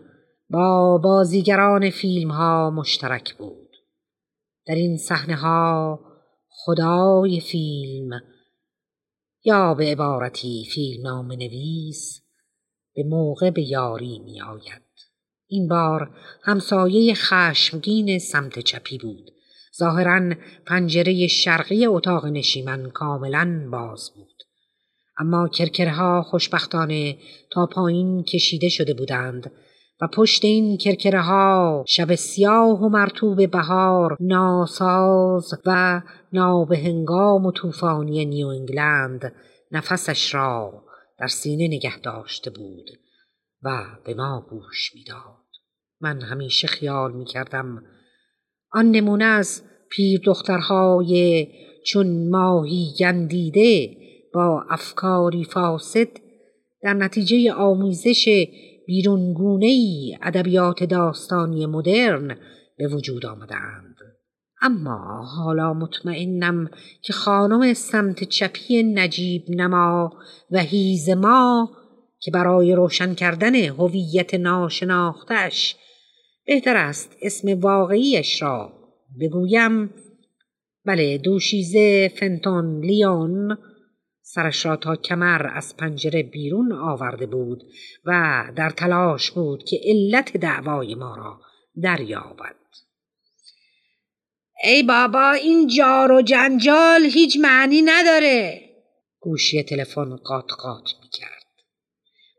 با 0.49 0.97
بازیگران 0.97 1.89
فیلم 1.89 2.31
ها 2.31 2.69
مشترک 2.69 3.35
بود 3.35 3.75
در 4.65 4.75
این 4.75 4.97
صحنه 4.97 5.35
ها 5.35 5.99
خدای 6.49 7.39
فیلم 7.39 8.09
یا 9.43 9.73
به 9.73 9.85
عبارتی 9.85 10.67
فیلم 10.73 11.03
نام 11.03 11.31
نویس 11.31 12.21
به 12.95 13.03
موقع 13.03 13.49
به 13.49 13.61
یاری 13.61 14.19
می 14.19 14.41
آید. 14.41 14.81
این 15.47 15.67
بار 15.67 16.09
همسایه 16.43 17.13
خشمگین 17.13 18.19
سمت 18.19 18.59
چپی 18.59 18.97
بود. 18.97 19.31
ظاهرا 19.77 20.35
پنجره 20.65 21.27
شرقی 21.27 21.85
اتاق 21.85 22.25
نشیمن 22.25 22.89
کاملا 22.89 23.69
باز 23.71 24.11
بود. 24.15 24.36
اما 25.17 25.47
کرکرها 25.47 26.21
خوشبختانه 26.21 27.17
تا 27.51 27.65
پایین 27.65 28.23
کشیده 28.23 28.69
شده 28.69 28.93
بودند 28.93 29.51
و 30.01 30.07
پشت 30.07 30.45
این 30.45 30.77
کرکره 30.77 31.21
ها 31.21 31.83
شب 31.87 32.15
سیاه 32.15 32.83
و 32.83 32.89
مرتوب 32.89 33.51
بهار 33.51 34.17
ناساز 34.19 35.53
و 35.65 36.01
نابهنگام 36.33 37.45
و 37.45 37.51
طوفانی 37.51 38.25
نیو 38.25 38.47
انگلند 38.47 39.33
نفسش 39.71 40.33
را 40.33 40.83
در 41.19 41.27
سینه 41.27 41.67
نگه 41.67 41.99
داشته 41.99 42.49
بود 42.49 42.89
و 43.63 43.83
به 44.05 44.13
ما 44.13 44.45
گوش 44.49 44.95
می‌داد. 44.95 45.47
من 46.01 46.21
همیشه 46.21 46.67
خیال 46.67 47.13
می 47.13 47.25
کردم 47.25 47.83
آن 48.71 48.91
نمونه 48.91 49.25
از 49.25 49.61
پیر 49.89 50.21
دخترهای 50.25 51.47
چون 51.85 52.29
ماهی 52.29 52.93
گندیده 52.99 54.06
با 54.33 54.65
افکاری 54.69 55.43
فاسد 55.43 56.07
در 56.81 56.93
نتیجه 56.93 57.53
آموزش 57.53 58.47
بیرونگونه 58.87 59.65
ای 59.65 60.17
ادبیات 60.21 60.83
داستانی 60.83 61.65
مدرن 61.65 62.37
به 62.77 62.87
وجود 62.87 63.25
آمدند 63.25 63.95
اما 64.61 65.23
حالا 65.23 65.73
مطمئنم 65.73 66.69
که 67.01 67.13
خانم 67.13 67.73
سمت 67.73 68.23
چپی 68.23 68.83
نجیب 68.83 69.45
نما 69.49 70.13
و 70.51 70.59
هیز 70.59 71.09
ما 71.09 71.69
که 72.19 72.31
برای 72.31 72.73
روشن 72.73 73.13
کردن 73.13 73.55
هویت 73.55 74.33
ناشناختش 74.33 75.75
بهتر 76.45 76.77
است 76.77 77.17
اسم 77.21 77.59
واقعیش 77.59 78.41
را 78.41 78.73
بگویم. 79.21 79.89
بله 80.85 81.17
دوشیزه 81.17 82.11
فنتون 82.19 82.85
لیون 82.85 83.57
سرش 84.37 84.65
را 84.65 84.75
تا 84.75 84.95
کمر 84.95 85.51
از 85.53 85.77
پنجره 85.77 86.23
بیرون 86.23 86.71
آورده 86.71 87.25
بود 87.25 87.63
و 88.05 88.43
در 88.55 88.69
تلاش 88.69 89.31
بود 89.31 89.63
که 89.63 89.79
علت 89.83 90.37
دعوای 90.37 90.95
ما 90.95 91.15
را 91.15 91.39
دریابد. 91.83 92.55
ای 94.63 94.83
بابا 94.83 95.31
این 95.31 95.67
جار 95.67 96.11
و 96.11 96.21
جنجال 96.21 97.03
هیچ 97.13 97.37
معنی 97.41 97.81
نداره. 97.81 98.61
گوشی 99.19 99.63
تلفن 99.63 100.15
قات 100.15 100.51
قات 100.59 100.89
می‌کرد. 101.03 101.43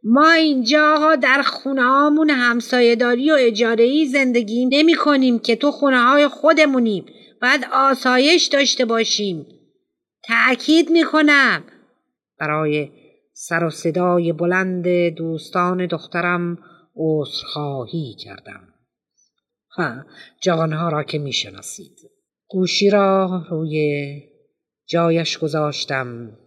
ما 0.05 0.33
اینجا 0.33 1.17
در 1.23 1.43
خونه 1.43 1.83
هامون 1.83 2.31
همسایهداری 2.31 3.31
و 3.31 3.37
اجاره 3.39 4.05
زندگی 4.05 4.67
نمی 4.67 4.95
کنیم 4.95 5.39
که 5.39 5.57
تو 5.57 5.71
خونه 5.71 6.03
های 6.03 6.29
خودمونیم 6.29 7.07
باید 7.43 7.67
آسایش 7.73 8.47
داشته 8.47 8.85
باشیم. 8.85 9.47
تأکید 10.25 10.91
می‌کنم 10.91 11.65
برای 12.39 12.91
سر 13.33 13.65
و 13.65 13.71
صدای 13.71 14.33
بلند 14.33 14.89
دوستان 15.09 15.87
دخترم 15.87 16.59
عذرخواهی 16.97 18.15
کردم. 18.15 18.75
ها 19.71 20.05
جوانها 20.43 20.89
را 20.89 21.03
که 21.03 21.19
می‌شناسید. 21.19 21.99
گوشی 22.49 22.91
را 22.91 23.43
روی 23.51 24.23
جایش 24.87 25.39
گذاشتم. 25.39 26.39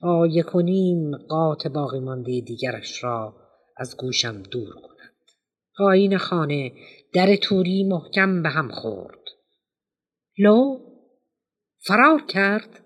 تا 0.00 0.26
یک 0.26 0.46
قات 1.28 1.66
باقی 1.66 2.00
مانده 2.00 2.40
دیگرش 2.40 3.04
را 3.04 3.36
از 3.76 3.96
گوشم 3.96 4.42
دور 4.42 4.74
کند. 4.74 5.14
پایین 5.78 6.18
خانه 6.18 6.72
در 7.12 7.36
توری 7.36 7.84
محکم 7.84 8.42
به 8.42 8.48
هم 8.48 8.68
خورد. 8.68 9.20
لو؟ 10.38 10.80
فرار 11.78 12.22
کرد؟ 12.28 12.85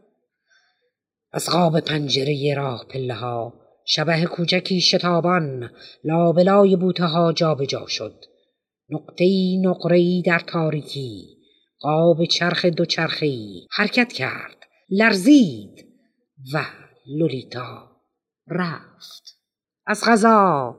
از 1.32 1.48
قاب 1.48 1.80
پنجره 1.80 2.54
راه 2.56 2.86
پله 2.88 3.14
ها 3.14 3.54
شبه 3.86 4.24
کوچکی 4.24 4.80
شتابان 4.80 5.70
لابلای 6.04 6.76
بوته 6.76 7.04
ها 7.04 7.32
جابجا 7.32 7.86
شد. 7.86 8.24
نقطه‌ای 8.90 9.62
نقره‌ای 9.64 10.22
در 10.26 10.38
تاریکی 10.38 11.36
قاب 11.80 12.24
چرخ 12.24 12.64
دو 12.64 12.84
ای 13.20 13.66
حرکت 13.70 14.12
کرد. 14.12 14.56
لرزید 14.90 15.86
و 16.54 16.64
لولیتا 17.18 17.90
رفت. 18.48 19.36
از 19.86 20.02
غذا. 20.06 20.76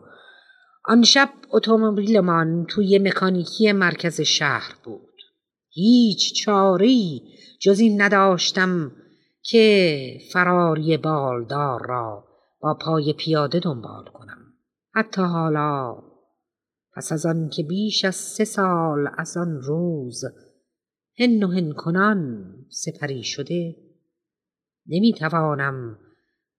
آن 0.85 1.03
شب 1.03 1.29
اتومبیلمان 1.51 2.65
توی 2.69 2.99
مکانیکی 2.99 3.71
مرکز 3.71 4.21
شهر 4.21 4.75
بود. 4.83 5.01
هیچ 5.69 6.43
چاری 6.43 7.21
جز 7.61 7.79
این 7.79 8.01
نداشتم 8.01 8.91
که 9.43 10.17
فراری 10.33 10.97
بالدار 10.97 11.81
را 11.87 12.27
با 12.59 12.73
پای 12.73 13.13
پیاده 13.13 13.59
دنبال 13.59 14.05
کنم. 14.05 14.53
حتی 14.93 15.21
حالا 15.21 15.97
پس 16.93 17.11
از 17.11 17.25
آن 17.25 17.49
که 17.49 17.63
بیش 17.63 18.05
از 18.05 18.15
سه 18.15 18.45
سال 18.45 19.09
از 19.17 19.37
آن 19.37 19.61
روز 19.61 20.23
هن 21.19 21.43
و 21.43 21.47
هن 21.47 21.71
کنان 21.71 22.53
سپری 22.69 23.23
شده 23.23 23.75
نمی 24.87 25.13
توانم 25.13 25.97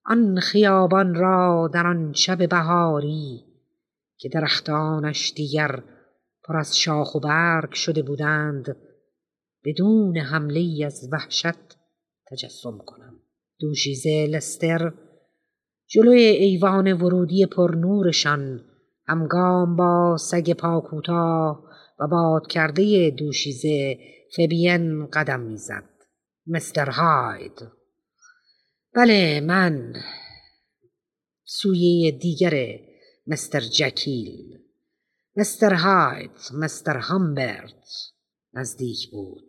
آن 0.05 0.40
خیابان 0.40 1.14
را 1.14 1.71
در 1.75 1.87
آن 1.87 2.12
شب 2.12 2.49
بهاری 2.49 3.45
که 4.16 4.29
درختانش 4.29 5.33
دیگر 5.37 5.83
پر 6.45 6.57
از 6.57 6.79
شاخ 6.79 7.14
و 7.14 7.21
برگ 7.21 7.73
شده 7.73 8.03
بودند 8.03 8.77
بدون 9.64 10.16
حمله 10.16 10.87
از 10.87 11.09
وحشت 11.12 11.82
تجسم 12.33 12.79
کنم. 12.79 13.21
دوشیزه 13.61 14.27
لستر 14.31 14.92
جلوی 15.87 16.23
ایوان 16.23 16.92
ورودی 16.92 17.47
پر 17.47 17.75
نورشان 17.75 18.64
همگام 19.07 19.77
با 19.77 20.16
سگ 20.16 20.53
پاکوتا 20.53 21.64
و 21.99 22.07
باد 22.07 22.47
کرده 22.47 23.11
دوشیزه 23.11 23.99
فبین 24.37 25.07
قدم 25.07 25.40
می‌زد. 25.40 25.88
مستر 26.47 26.90
هاید. 26.90 27.68
بله 28.95 29.40
من. 29.40 29.92
سویه 31.45 32.11
دیگر 32.11 32.79
مستر 33.27 33.61
جکیل. 33.61 34.59
مستر 35.37 35.75
هایت 35.75 36.53
مستر 36.55 36.97
همبرت 36.97 37.88
نزدیک 38.55 39.11
بود. 39.11 39.49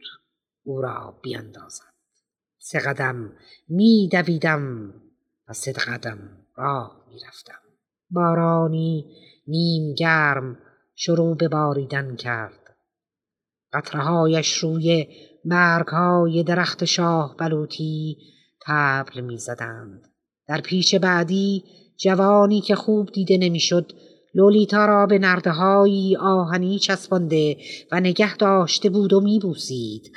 او 0.63 0.82
را 0.82 1.19
بیاندازد 1.24 1.92
سه 2.65 2.80
قدم 2.80 3.32
می 3.69 4.10
دویدم 4.12 4.93
و 5.49 5.54
سه 5.54 5.71
قدم 5.71 6.19
راه 6.56 7.06
می 7.08 7.19
رفتم 7.28 7.60
بارانی 8.12 9.06
نیم 9.47 9.93
گرم 9.93 10.58
شروع 10.95 11.38
به 11.38 11.47
باریدن 11.47 12.15
کرد. 12.15 12.76
قطرهایش 13.73 14.54
روی 14.54 15.08
برگهای 15.45 16.43
درخت 16.43 16.86
شاه 16.86 17.36
بلوطی 17.38 18.17
تبل 18.62 19.21
می 19.21 19.38
زدند. 19.38 20.08
در 20.47 20.62
پیش 20.62 20.95
بعدی 20.95 21.63
جوانی 21.97 22.62
که 22.62 22.76
خوب 22.76 23.12
دیده 23.12 23.38
نمی‌شد 23.38 23.91
لولیتا 24.36 24.86
را 24.86 25.06
به 25.06 25.19
نردههایی 25.19 26.17
آهنی 26.17 26.80
چسبانده 26.80 27.58
و 27.91 27.99
نگه 27.99 28.36
داشته 28.38 28.89
بود 28.89 29.13
و 29.13 29.21
میبوسید. 29.21 30.12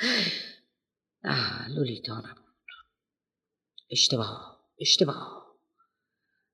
لولیتا 1.69 2.17
نبود 2.17 2.55
اشتباه 3.91 4.57
اشتباه 4.81 5.37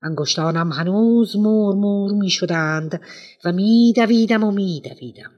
انگشتانم 0.01 0.71
هنوز 0.71 1.35
مور 1.35 1.75
مور 1.75 2.11
می 2.11 2.29
شدند 2.29 3.01
و 3.45 3.51
می 3.51 3.93
دویدم 3.95 4.43
و 4.43 4.51
می 4.51 4.81
دویدم. 4.81 5.31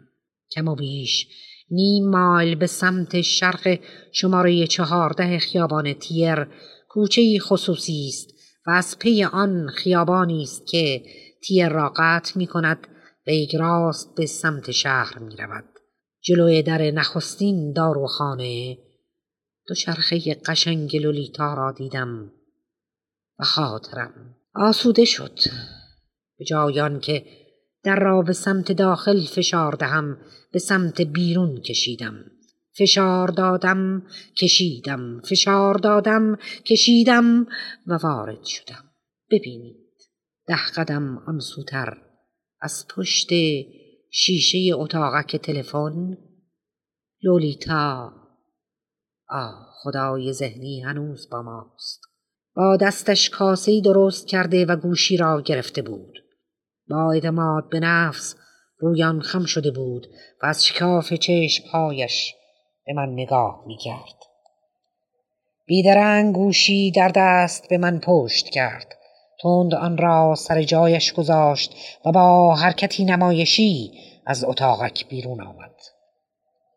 کم 0.52 0.68
و 0.68 0.76
بیش 0.76 1.28
نیم 1.72 2.10
مایل 2.10 2.56
به 2.56 2.68
سمت 2.68 3.22
شرق 3.22 3.80
شماره 4.14 4.68
چهارده 4.68 5.40
خیابان 5.40 5.94
تیر 5.94 6.48
کوچه 6.90 7.40
خصوصی 7.40 8.08
است 8.08 8.30
و 8.68 8.72
از 8.72 9.00
پی 9.00 9.24
آن 9.24 9.68
خیابانی 9.68 10.44
است 10.44 10.68
که 10.68 11.04
تیر 11.44 11.70
را 11.70 11.94
قطع 11.98 12.38
می 12.38 12.48
کند 12.48 12.88
و 13.28 13.32
یک 13.32 13.56
راست 13.56 14.16
به 14.16 14.26
سمت 14.26 14.72
شهر 14.72 15.20
می 15.20 15.36
رود. 15.36 15.66
جلوی 16.22 16.64
در 16.64 16.92
نخستین 16.92 17.74
داروخانه 17.74 18.78
چرخه 19.74 20.34
قشنگ 20.34 20.96
لولیتا 20.96 21.54
را 21.54 21.72
دیدم 21.72 22.32
و 23.40 23.44
خاطرم 23.44 24.36
آسوده 24.56 25.06
شد 25.06 25.40
به 26.38 26.46
جایان 26.46 27.00
که 27.00 27.26
در 27.84 28.00
را 28.00 28.22
به 28.22 28.34
سمت 28.34 28.72
داخل 28.72 29.22
فشار 29.26 29.72
دهم 29.72 30.18
به 30.52 30.60
سمت 30.60 31.02
بیرون 31.02 31.62
کشیدم. 31.62 32.26
فشار 32.78 33.28
دادم 33.28 34.04
کشیدم 34.38 35.22
فشار 35.22 35.78
دادم 35.78 36.36
کشیدم 36.66 37.46
و 37.88 37.94
وارد 38.04 38.44
شدم. 38.44 38.84
ببینید 39.32 39.76
ده 40.48 40.66
قدم 40.76 41.18
آن 41.18 41.40
سوتر 41.40 41.98
از 42.62 42.86
پشت 42.96 43.30
شیشه 44.12 44.72
اتاقک 44.74 45.36
تلفن. 45.36 46.18
لولیتا 47.24 48.14
آه 49.30 49.68
خدای 49.84 50.34
ذهنی 50.34 50.82
هنوز 50.82 51.30
با 51.32 51.42
ماست. 51.42 52.02
با 52.56 52.78
دستش 52.78 53.30
کاسه 53.30 53.82
درست 53.82 54.28
کرده 54.28 54.66
و 54.66 54.76
گوشی 54.76 55.18
را 55.18 55.42
گرفته 55.42 55.82
بود. 55.82 56.14
با 56.90 57.12
اعتماد 57.12 57.70
به 57.70 57.80
نفس 57.80 58.36
رویان 58.78 59.22
خم 59.22 59.46
شده 59.46 59.72
بود 59.72 60.08
و 60.44 60.46
از 60.46 60.66
شکاف 60.66 61.14
چشمهایش 61.14 62.34
به 62.86 62.94
من 62.94 63.10
نگاه 63.10 63.64
می 63.68 63.78
کرد. 63.78 64.16
بیدرنگ 65.66 66.36
گوشی 66.36 66.92
در 66.92 67.12
دست 67.16 67.70
به 67.70 67.78
من 67.78 68.00
پشت 68.00 68.50
کرد. 68.50 68.96
تند 69.42 69.76
آن 69.76 69.98
را 69.98 70.36
سر 70.36 70.64
جایش 70.64 71.14
گذاشت 71.14 71.76
و 72.06 72.12
با 72.12 72.56
حرکتی 72.56 73.06
نمایشی 73.06 73.92
از 74.26 74.44
اتاقک 74.44 75.08
بیرون 75.10 75.42
آمد. 75.42 75.76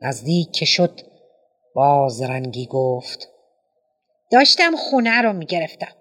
نزدیک 0.00 0.52
که 0.52 0.64
شد 0.64 1.00
با 1.78 2.08
زرنگی 2.08 2.66
گفت. 2.66 3.28
داشتم 4.32 4.76
خونه 4.76 5.22
رو 5.22 5.32
می‌گرفتم. 5.32 5.92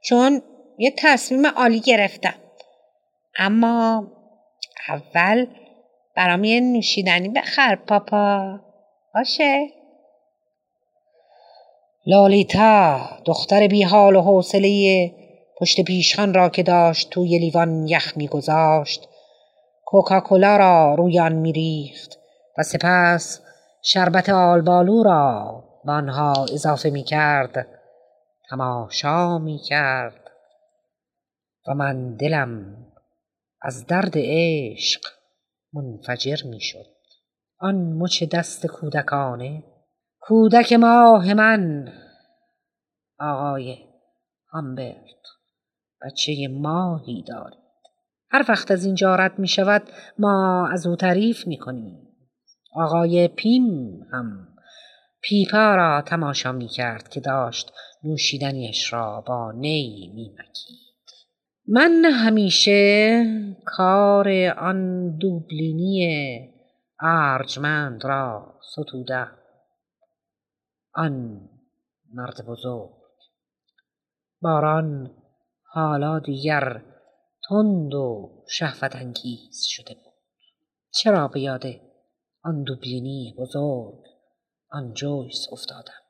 چون 0.00 0.42
یه 0.78 0.94
تصمیم 0.98 1.46
عالی 1.46 1.80
گرفتم. 1.80 2.34
اما 3.38 4.06
اول 4.88 5.46
برام 6.16 6.44
یه 6.44 6.60
نوشیدنی 6.60 7.28
بخر 7.28 7.76
پاپا. 7.76 8.60
باشه. 9.14 9.68
لالیتا 12.06 13.00
دختر 13.24 13.66
بی 13.66 13.82
حال 13.82 14.16
و 14.16 14.22
حوصله 14.22 15.12
پشت 15.60 15.80
پیشخان 15.80 16.34
را 16.34 16.48
که 16.48 16.62
داشت 16.62 17.10
توی 17.10 17.38
لیوان 17.38 17.86
یخ 17.88 18.16
میگذاشت 18.16 19.08
کوکاکولا 19.84 20.56
را 20.56 20.94
روی 20.94 21.20
آن 21.20 21.32
میریخت 21.32 22.18
و 22.58 22.62
سپس 22.62 23.40
شربت 23.82 24.28
آلبالو 24.28 25.02
را 25.02 25.64
به 25.84 25.92
آنها 25.92 26.46
اضافه 26.52 26.90
می 26.90 27.02
کرد 27.02 27.66
تماشا 28.50 29.38
می 29.38 29.58
کرد. 29.58 30.30
و 31.68 31.74
من 31.74 32.16
دلم 32.16 32.76
از 33.62 33.86
درد 33.86 34.12
عشق 34.16 35.00
منفجر 35.72 36.36
می 36.44 36.60
شد. 36.60 36.86
آن 37.58 37.74
مچ 37.74 38.24
دست 38.24 38.66
کودکانه 38.66 39.64
کودک 40.20 40.72
ماه 40.72 41.34
من 41.34 41.92
آقای 43.18 43.78
همبرت 44.52 45.04
بچه 46.02 46.48
ماهی 46.48 47.24
دارید. 47.28 47.60
هر 48.30 48.44
وقت 48.48 48.70
از 48.70 48.84
اینجا 48.84 49.14
رد 49.14 49.38
می 49.38 49.48
شود 49.48 49.82
ما 50.18 50.68
از 50.72 50.86
او 50.86 50.96
تعریف 50.96 51.46
می 51.46 51.58
کنیم. 51.58 52.09
آقای 52.72 53.28
پیم 53.28 54.00
هم 54.12 54.48
پیپا 55.22 55.74
را 55.74 56.02
تماشا 56.02 56.52
می 56.52 56.68
کرد 56.68 57.08
که 57.08 57.20
داشت 57.20 57.72
نوشیدنیش 58.04 58.92
را 58.92 59.20
با 59.20 59.52
نی 59.52 60.12
می 60.14 60.30
مکید. 60.38 60.80
من 61.68 62.04
همیشه 62.04 63.24
کار 63.64 64.28
آن 64.58 65.10
دوبلینی 65.16 66.50
ارجمند 67.00 68.04
را 68.04 68.54
ستودم. 68.72 69.36
آن 70.94 71.40
مرد 72.14 72.46
بزرگ. 72.46 72.90
باران 74.42 75.10
حالا 75.62 76.18
دیگر 76.18 76.82
تند 77.48 77.94
و 77.94 78.30
شهوت 78.48 78.96
انگیز 78.96 79.64
شده 79.66 79.94
بود. 79.94 80.14
چرا 80.90 81.28
به 81.28 81.40
یاد 81.40 81.66
آن 82.44 82.62
دوبلینی 82.62 83.34
بزرگ 83.38 84.04
آن 84.70 84.92
جویس 84.94 85.46
افتادم. 85.52 86.00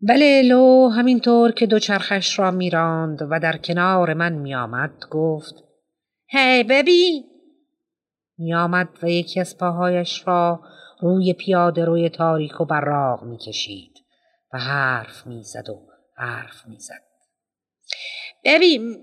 بله 0.00 0.42
لو 0.42 0.88
همینطور 0.88 1.52
که 1.52 1.66
دوچرخش 1.66 2.38
را 2.38 2.50
میراند 2.50 3.18
و 3.30 3.40
در 3.40 3.56
کنار 3.56 4.14
من 4.14 4.32
میآمد 4.32 5.04
گفت 5.10 5.54
هی 6.28 6.62
hey, 6.62 6.66
ببین. 6.70 7.24
میآمد 8.38 8.88
و 9.02 9.10
یکی 9.10 9.40
از 9.40 9.58
پاهایش 9.58 10.26
را 10.26 10.60
روی 11.00 11.32
پیاده 11.32 11.84
روی 11.84 12.08
تاریک 12.08 12.60
و 12.60 12.64
براغ 12.64 13.22
می‌کشید 13.22 13.92
و 14.52 14.58
حرف 14.58 15.26
می‌زد 15.26 15.68
و 15.68 15.86
حرف 16.16 16.66
می‌زد. 16.66 17.02
ببین 18.44 18.96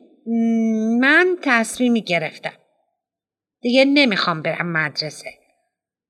من 0.99 1.37
تصمیمی 1.41 2.01
گرفتم 2.01 2.62
دیگه 3.63 3.85
نمی‌خوام 3.85 4.41
برم 4.41 4.71
مدرسه. 4.71 5.29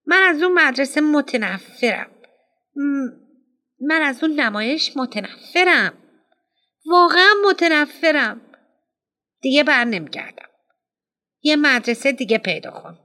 من 0.06 0.22
از 0.22 0.44
اون 0.44 0.54
مدرسه 0.54 1.02
متنفرم. 1.02 2.12
من 3.82 4.02
از 4.02 4.24
اون 4.24 4.39
نمایش 4.39 4.98
متنفرم. 4.98 5.98
واقعا 6.86 7.34
متنفرم. 7.50 8.42
دیگه 9.42 9.63
بر 9.63 9.84
نمیگردم. 9.84 10.50
یه 11.42 11.56
مدرسه 11.56 12.12
دیگه 12.12 12.38
پیدا 12.38 12.72
کن. 12.72 13.00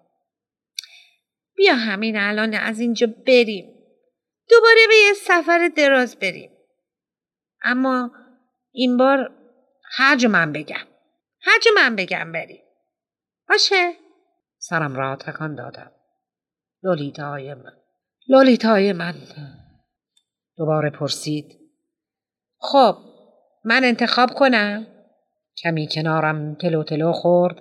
بیا 1.56 1.74
همین 1.74 2.16
الان 2.16 2.54
از 2.54 2.80
اینجا 2.80 3.06
بریم. 3.26 3.74
دوباره 4.48 4.80
به 4.88 4.94
یه 4.94 5.14
سفر 5.14 5.70
دراز 5.76 6.16
بریم. 6.16 6.50
اما 7.62 8.10
این 8.72 8.96
بار 8.96 9.30
هر 9.96 10.26
من 10.26 10.52
بگم. 10.52 10.86
هر 11.40 11.58
من 11.76 11.96
بگم 11.96 12.32
بریم. 12.32 12.62
باشه؟ 13.48 14.07
سرم 14.58 14.96
را 14.96 15.16
تکان 15.16 15.54
دادم. 15.54 15.90
لولیتای 16.82 17.54
من 17.54 17.72
لولیتای 18.28 18.92
من. 18.92 19.14
دوباره 20.56 20.90
پرسید. 20.90 21.58
خب 22.58 22.96
من 23.64 23.84
انتخاب 23.84 24.30
کنم. 24.34 24.86
کمی 25.62 25.88
کنارم 25.92 26.54
تلو 26.54 26.84
تلو 26.84 27.12
خورد 27.12 27.56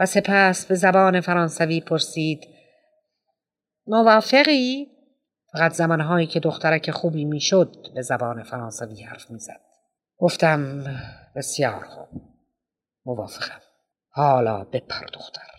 و 0.00 0.06
سپس 0.06 0.66
به 0.66 0.74
زبان 0.74 1.20
فرانسوی 1.20 1.80
پرسید. 1.80 2.40
موافقی؟ 3.86 4.86
فقط 5.52 5.72
زمانهایی 5.72 6.26
که 6.26 6.40
دخترک 6.40 6.90
خوبی 6.90 7.24
می‌شد 7.24 7.76
به 7.94 8.02
زبان 8.02 8.42
فرانسوی 8.42 9.02
حرف 9.02 9.30
می‌زد. 9.30 9.60
گفتم 10.18 10.84
بسیار 11.36 11.84
خوب. 11.84 12.22
موافقم. 13.06 13.60
حالا 14.10 14.64
بپر 14.64 15.06
دختر. 15.14 15.53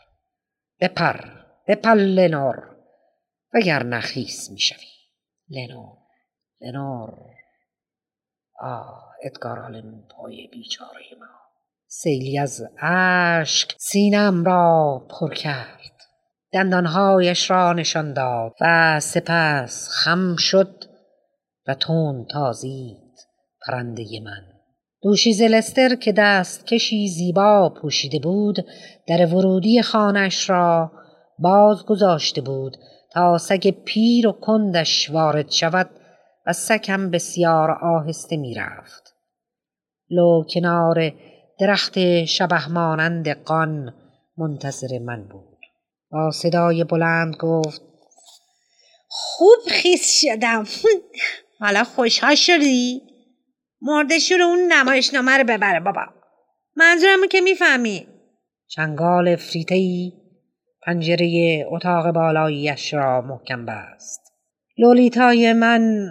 بپر 0.82 1.20
بپر 1.68 1.94
لنور 1.94 2.76
وگر 3.54 3.84
نخیس 3.84 4.50
می‌شوی. 4.52 4.96
لنور 5.50 5.98
لنور 6.62 7.36
آه 8.62 9.12
ادگار 9.24 9.60
آلن 9.60 10.04
پای 10.10 10.48
بیچاره 10.48 11.06
ما. 11.20 11.26
سیلی 11.88 12.40
از 12.40 12.64
اشک 12.82 13.76
سینم 13.78 14.44
را 14.44 15.08
پر 15.10 15.34
کرد. 15.34 16.02
دندانهایش 16.52 17.52
را 17.52 17.74
نشان 17.74 18.14
داد 18.14 18.54
و 18.62 19.00
سپس 19.00 19.90
خم 19.90 20.36
شد 20.36 20.84
و 21.68 21.74
تون 21.74 22.26
تازید 22.32 23.14
پرنده 23.68 24.06
من. 24.24 24.55
دوشیز 25.06 25.42
لستر 25.42 25.96
که 25.96 26.12
دست 26.12 26.68
کشی 26.68 27.08
زیبا 27.08 27.74
پوشیده 27.82 28.20
بود 28.20 28.66
در 29.08 29.26
ورودی 29.26 29.82
خانش 29.82 30.50
را 30.50 30.92
باز 31.40 31.86
گذاشته 31.86 32.42
بود 32.42 32.78
تا 33.12 33.38
سگ 33.38 33.70
پیر 33.70 34.28
و 34.28 34.32
کندش 34.32 35.12
وارد 35.12 35.52
شود 35.52 35.90
و 36.46 36.54
سکم 36.54 37.12
بسیار 37.12 37.72
آهسته 37.72 38.38
می‌رفت. 38.38 39.14
لو 40.10 40.44
کنار 40.54 41.12
درخت 41.60 42.26
شبه 42.26 42.68
مانند 42.68 43.30
قان 43.30 43.94
منتظر 44.38 45.00
من 45.00 45.28
بود. 45.28 45.60
با 46.12 46.32
صدای 46.32 46.84
بلند 46.84 47.36
گفت 47.36 47.82
خوب 49.08 49.60
خیس 49.68 50.22
شدم. 50.22 50.64
حالا 51.60 51.84
خوشحال 51.84 52.36
شدی؟ 52.36 53.15
مردشور 53.88 54.42
اون 54.42 54.60
نمایشنامه 54.72 55.38
رو 55.38 55.44
ببره 55.44 55.80
بابا. 55.80 56.06
منظورمو 56.76 57.26
که 57.26 57.42
می‌فهمی. 57.42 58.08
چنگال 58.68 59.36
فریتهی 59.36 60.14
پنجره 60.86 61.66
اتاق 61.72 62.12
بالاییش 62.12 62.94
را 62.94 63.22
محکم 63.22 63.66
بست. 63.66 64.22
لولیتای 64.78 65.54
من 65.54 66.08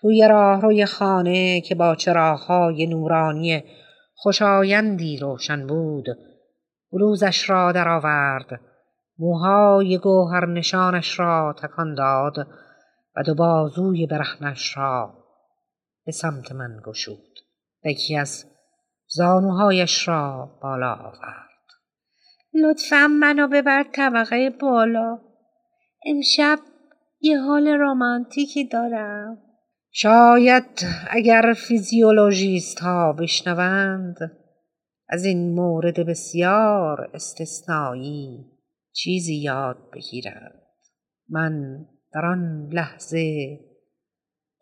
توی 0.00 0.28
راهروی 0.28 0.86
خانه 0.86 1.60
که 1.60 1.74
با 1.74 1.94
چراغهای 1.94 2.86
نورانی 2.86 3.64
خوشایندی 4.14 5.18
روشن 5.18 5.66
بود 5.66 6.06
بلوزش 6.92 7.50
را 7.50 7.72
درآورد. 7.72 8.60
موهای 9.18 9.98
گوهر 9.98 10.46
نشانش 10.46 11.18
را 11.18 11.54
تکان 11.62 11.94
داد 11.94 12.46
و 13.16 13.22
دو 13.22 13.34
بازوی 13.34 14.06
برهنش 14.06 14.76
را 14.76 15.25
به 16.06 16.12
سمت 16.12 16.52
من 16.52 16.80
گشود. 16.84 17.38
و 17.84 17.88
یکی 17.88 18.16
از 18.16 18.44
زانوهایش 19.06 20.08
را 20.08 20.58
بالا 20.62 20.94
آورد. 20.94 21.46
لطفا 22.54 23.08
منو 23.08 23.48
ببر 23.48 23.84
طبقه 23.92 24.50
بالا. 24.50 25.20
امشب 26.06 26.58
یه 27.20 27.40
حال 27.40 27.68
رمانتیکی 27.68 28.68
دارم. 28.68 29.38
شاید 29.90 30.64
اگر 31.10 31.54
فیزیولوژیست 31.56 32.78
ها 32.78 33.12
بشنوند 33.12 34.16
از 35.08 35.24
این 35.24 35.54
مورد 35.54 36.06
بسیار 36.06 37.10
استثنایی 37.14 38.46
چیزی 38.92 39.36
یاد 39.36 39.90
بگیرند. 39.94 40.62
من 41.28 41.86
در 42.12 42.26
آن 42.26 42.68
لحظه 42.72 43.58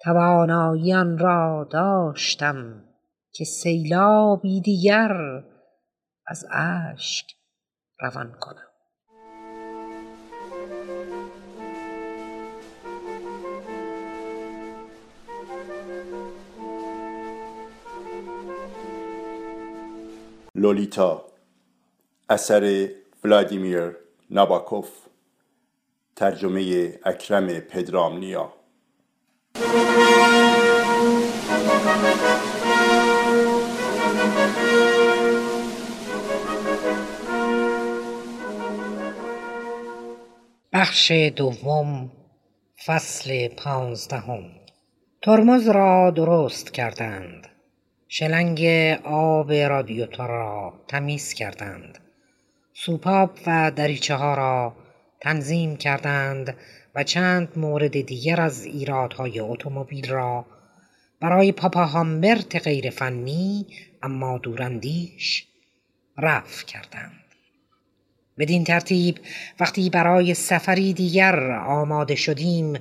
تواناییان 0.05 1.19
را 1.19 1.69
داشتم 1.71 2.85
که 3.33 3.45
سیلابی 3.45 4.61
دیگر 4.61 5.13
از 6.27 6.47
اشک 6.51 7.27
روان 8.01 8.37
کنم. 8.41 8.57
لولیتا 20.55 21.25
اثر 22.29 22.89
ولادیمیر 23.25 23.97
ناباکوف 24.31 24.91
ترجمه 26.17 26.95
اکرم 27.05 27.47
پدرامنیا. 27.47 28.64
بخش 40.73 41.13
دوم 41.13 42.11
فصل 42.87 43.49
پانزدهم. 43.49 44.43
ترمز 45.23 45.69
را 45.69 46.11
درست 46.11 46.73
کردند. 46.73 47.47
شلنگ 48.09 48.65
آب 49.05 49.53
رادیوتور 49.53 50.29
را 50.29 50.73
تمیز 50.89 51.33
کردند. 51.33 51.99
سوپاپ 52.73 53.39
و 53.47 53.71
دریچه 53.71 54.15
ها 54.15 54.35
را 54.35 54.77
تنظیم 55.21 55.77
کردند 55.77 56.57
و 56.95 57.05
چند 57.05 57.49
مورد 57.57 58.01
دیگر 58.01 58.41
از 58.41 58.65
ایرادهای 58.65 59.41
اتومبیل 59.41 60.09
را 60.09 60.47
برای 61.21 61.53
پاپا 61.53 61.85
هامبرت 61.85 62.57
غیر 62.57 62.91
فنی 62.91 63.67
اما 64.03 64.39
دوراندیش 64.39 65.47
رفع 66.19 66.67
کردند. 66.67 67.13
بدین 68.39 68.65
ترتیب 68.65 69.19
وقتی 69.61 69.91
برای 69.91 70.35
سفری 70.35 70.93
دیگر 70.93 71.51
آماده 71.53 72.15
شدیم 72.15 72.79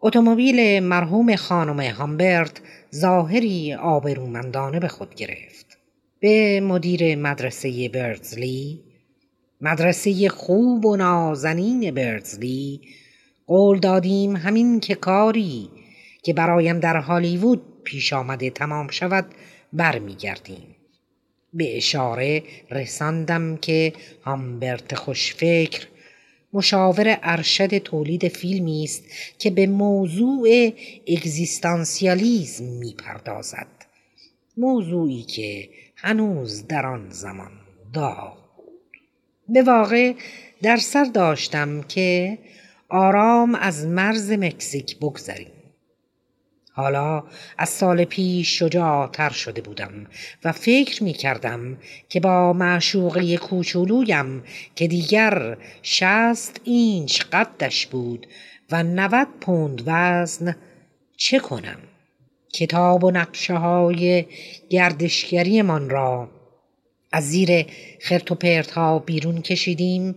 اتومبیل 0.00 0.82
مرحوم 0.82 1.36
خانم 1.36 1.80
هامبرت 1.80 2.60
ظاهری 2.94 3.74
آبرومندانه 3.74 4.80
به 4.80 4.88
خود 4.88 5.14
گرفت. 5.14 5.78
به 6.20 6.60
مدیر 6.60 7.16
مدرسه 7.16 7.88
برزلی 7.88 8.80
مدرسه 9.60 10.28
خوب 10.28 10.86
و 10.86 10.96
نازنین 10.96 11.94
برزلی 11.94 12.80
قول 13.50 13.78
دادیم 13.78 14.36
همین 14.36 14.80
که 14.80 14.94
کاری 14.94 15.68
که 16.22 16.32
برایم 16.32 16.80
در 16.80 16.96
هالیوود 16.96 17.62
پیش 17.84 18.12
آمده 18.12 18.50
تمام 18.50 18.88
شود 18.88 19.26
برمیگردیم. 19.72 20.76
به 21.54 21.76
اشاره 21.76 22.42
رساندم 22.70 23.56
که 23.56 23.92
هامبرت 24.24 24.94
خوشفکر 24.94 25.86
مشاور 26.52 27.18
ارشد 27.22 27.78
تولید 27.78 28.28
فیلمی 28.28 28.84
است 28.84 29.04
که 29.38 29.50
به 29.50 29.66
موضوع 29.66 30.72
اگزیستانسیالیزم 31.08 32.64
می‌پردازد. 32.64 33.66
موضوعی 34.56 35.22
که 35.22 35.68
هنوز 35.96 36.66
در 36.66 36.86
آن 36.86 37.10
زمان 37.10 37.52
داغ 37.92 38.36
بود. 38.56 39.02
به 39.48 39.62
واقع 39.62 40.12
در 40.62 40.76
سر 40.76 41.04
داشتم 41.04 41.82
که 41.82 42.38
آرام 42.90 43.54
از 43.54 43.86
مرز 43.86 44.30
مکزیک 44.30 44.98
بگذریم. 44.98 45.52
حالا 46.72 47.24
از 47.58 47.68
سال 47.68 48.04
پیش 48.04 48.58
شجاعتر 48.58 49.30
شده 49.30 49.60
بودم 49.62 50.06
و 50.44 50.52
فکر 50.52 51.04
می 51.04 51.12
کردم 51.12 51.78
که 52.08 52.20
با 52.20 52.52
معشوقه 52.52 53.36
کوچولویم 53.36 54.42
که 54.74 54.86
دیگر 54.86 55.56
شست 55.82 56.60
اینچ 56.64 57.22
قدش 57.32 57.86
بود 57.86 58.26
و 58.70 58.82
نود 58.82 59.28
پوند 59.40 59.82
وزن 59.86 60.56
چه 61.16 61.38
کنم؟ 61.38 61.78
کتاب 62.52 63.04
و 63.04 63.10
نقشه 63.10 63.54
های 63.54 64.26
گردشگری 64.70 65.62
من 65.62 65.90
را 65.90 66.28
از 67.12 67.24
زیر 67.24 67.66
خرت 68.00 68.32
و 68.32 68.34
پرت 68.34 68.70
ها 68.70 68.98
بیرون 68.98 69.42
کشیدیم 69.42 70.14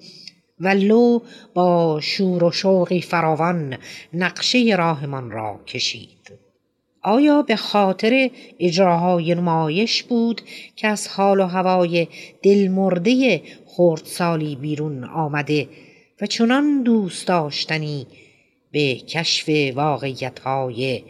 و 0.59 0.67
لو 0.67 1.19
با 1.53 1.99
شور 2.01 2.43
و 2.43 2.51
شوقی 2.51 3.01
فراوان 3.01 3.77
نقشه 4.13 4.75
راهمان 4.77 5.31
را 5.31 5.59
کشید. 5.67 6.43
آیا 7.03 7.41
به 7.41 7.55
خاطر 7.55 8.29
اجراهای 8.59 9.35
نمایش 9.35 10.03
بود 10.03 10.41
که 10.75 10.87
از 10.87 11.07
حال 11.07 11.39
و 11.39 11.45
هوای 11.45 12.07
دلمرده 12.43 13.41
خردسالی 13.65 14.55
بیرون 14.55 15.03
آمده 15.03 15.69
و 16.21 16.25
چنان 16.25 16.83
دوست 16.83 17.27
داشتنی 17.27 18.07
به 18.71 18.95
کشف 18.95 19.49
واقعیتهای 19.75 21.03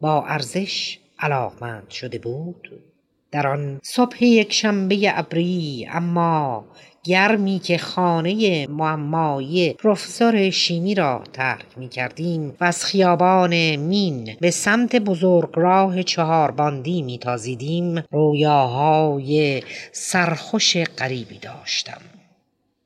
با 0.00 0.24
ارزش 0.26 0.98
علاقمند 1.18 1.90
شده 1.90 2.18
بود؟ 2.18 2.82
در 3.30 3.46
آن 3.46 3.80
صبح 3.82 4.24
یک 4.24 4.52
شنبه 4.52 5.18
ابری 5.18 5.88
اما 5.90 6.64
گرمی 7.04 7.58
که 7.58 7.78
خانه 7.78 8.66
معمایی 8.66 9.72
پروفسور 9.72 10.50
شیمی 10.50 10.94
را 10.94 11.24
ترک 11.32 11.66
می 11.76 11.88
کردیم 11.88 12.56
و 12.60 12.64
از 12.64 12.84
خیابان 12.84 13.76
مین 13.76 14.36
به 14.40 14.50
سمت 14.50 14.96
بزرگراه 14.96 16.02
چهارباندی 16.02 17.02
می 17.02 17.18
تازیدیم 17.18 18.04
رویاهای 18.10 19.62
سرخوش 19.92 20.76
غریبی 20.76 21.38
داشتم. 21.38 22.00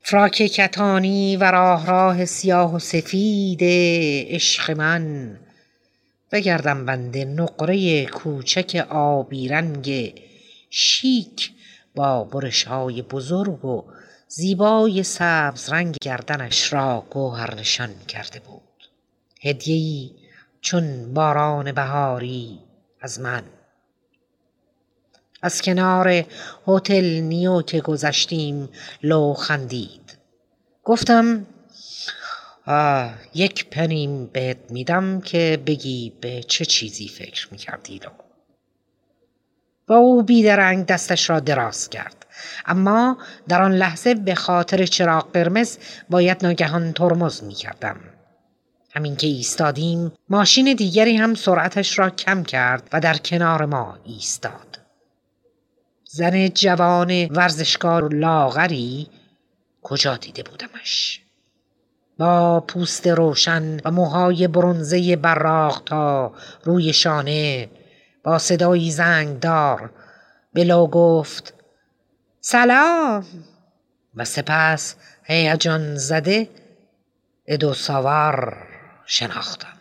فراک 0.01 0.31
کتانی 0.31 1.37
و 1.37 1.51
راه 1.51 1.85
راه 1.85 2.25
سیاه 2.25 2.75
و 2.75 2.79
سفید 2.79 3.59
عشق 4.29 4.71
من. 4.71 5.37
بگردم 6.31 6.85
بنده 6.85 7.25
نقره 7.25 8.05
کوچک 8.05 8.87
آبی 8.89 9.47
رنگ 9.47 10.13
شیک 10.69 11.54
با 11.95 12.23
برش 12.23 12.63
های 12.63 13.01
بزرگ 13.01 13.65
و 13.65 13.83
زیبای 14.27 15.03
سبز 15.03 15.69
رنگ 15.69 15.95
گردنش 16.01 16.73
را 16.73 17.05
گوهر 17.09 17.55
نشان 17.55 17.89
کرده 18.07 18.39
بود. 18.39 18.61
هدیه‌ای 19.41 20.11
چون 20.61 21.13
باران 21.13 21.71
بهاری 21.71 22.59
از 23.01 23.19
من. 23.19 23.43
از 25.41 25.61
کنار 25.61 26.23
هتل 26.67 27.05
نیو 27.05 27.61
که 27.61 27.81
گذشتیم 27.81 28.69
لو 29.03 29.33
خندید. 29.33 30.17
گفتم 30.83 31.45
یک 33.33 33.69
پنیم 33.69 34.25
بهت 34.25 34.57
میدم 34.69 35.21
که 35.21 35.63
بگی 35.65 36.13
به 36.21 36.43
چه 36.43 36.65
چیزی 36.65 37.07
فکر 37.07 37.47
می‌کردی 37.51 37.99
لو؟ 37.99 38.24
با 39.87 39.95
او 39.95 40.23
بیدرنگ 40.23 40.85
دستش 40.85 41.29
را 41.29 41.39
دراز 41.39 41.89
کرد. 41.89 42.25
اما 42.65 43.17
در 43.47 43.61
آن 43.61 43.71
لحظه 43.71 44.15
به 44.15 44.35
خاطر 44.35 44.85
چراغ 44.85 45.31
قرمز 45.31 45.77
باید 46.09 46.45
ناگهان 46.45 46.93
ترمز 46.93 47.43
می‌کردم. 47.43 47.95
همین 48.95 49.15
که 49.15 49.27
ایستادیم 49.27 50.11
ماشین 50.29 50.73
دیگری 50.73 51.17
هم 51.17 51.35
سرعتش 51.35 51.99
را 51.99 52.09
کم 52.09 52.43
کرد 52.43 52.89
و 52.93 52.99
در 52.99 53.17
کنار 53.17 53.65
ما 53.65 53.97
ایستاد. 54.05 54.79
زن 56.05 56.47
جوان 56.47 57.25
ورزشکار 57.31 58.05
و 58.05 58.09
لاغری 58.09 59.07
کجا 59.83 60.17
دیده 60.17 60.43
بودمش؟ 60.43 61.21
با 62.19 62.59
پوست 62.59 63.07
روشن 63.07 63.77
و 63.85 63.91
موهای 63.91 64.47
برونزه 64.47 65.15
براق 65.15 65.81
تا 65.85 66.33
روی 66.63 66.93
شانه 66.93 67.69
با 68.25 68.39
صدایی 68.39 68.91
زنگدار 68.91 69.89
بلو 70.53 70.87
گفت 70.87 71.53
سلام. 72.41 73.25
و 74.15 74.25
سپس 74.25 74.95
هیجان 75.23 75.95
زده 75.95 76.49
ادو 77.47 77.73
ساور 77.73 78.57
شناختم. 79.05 79.77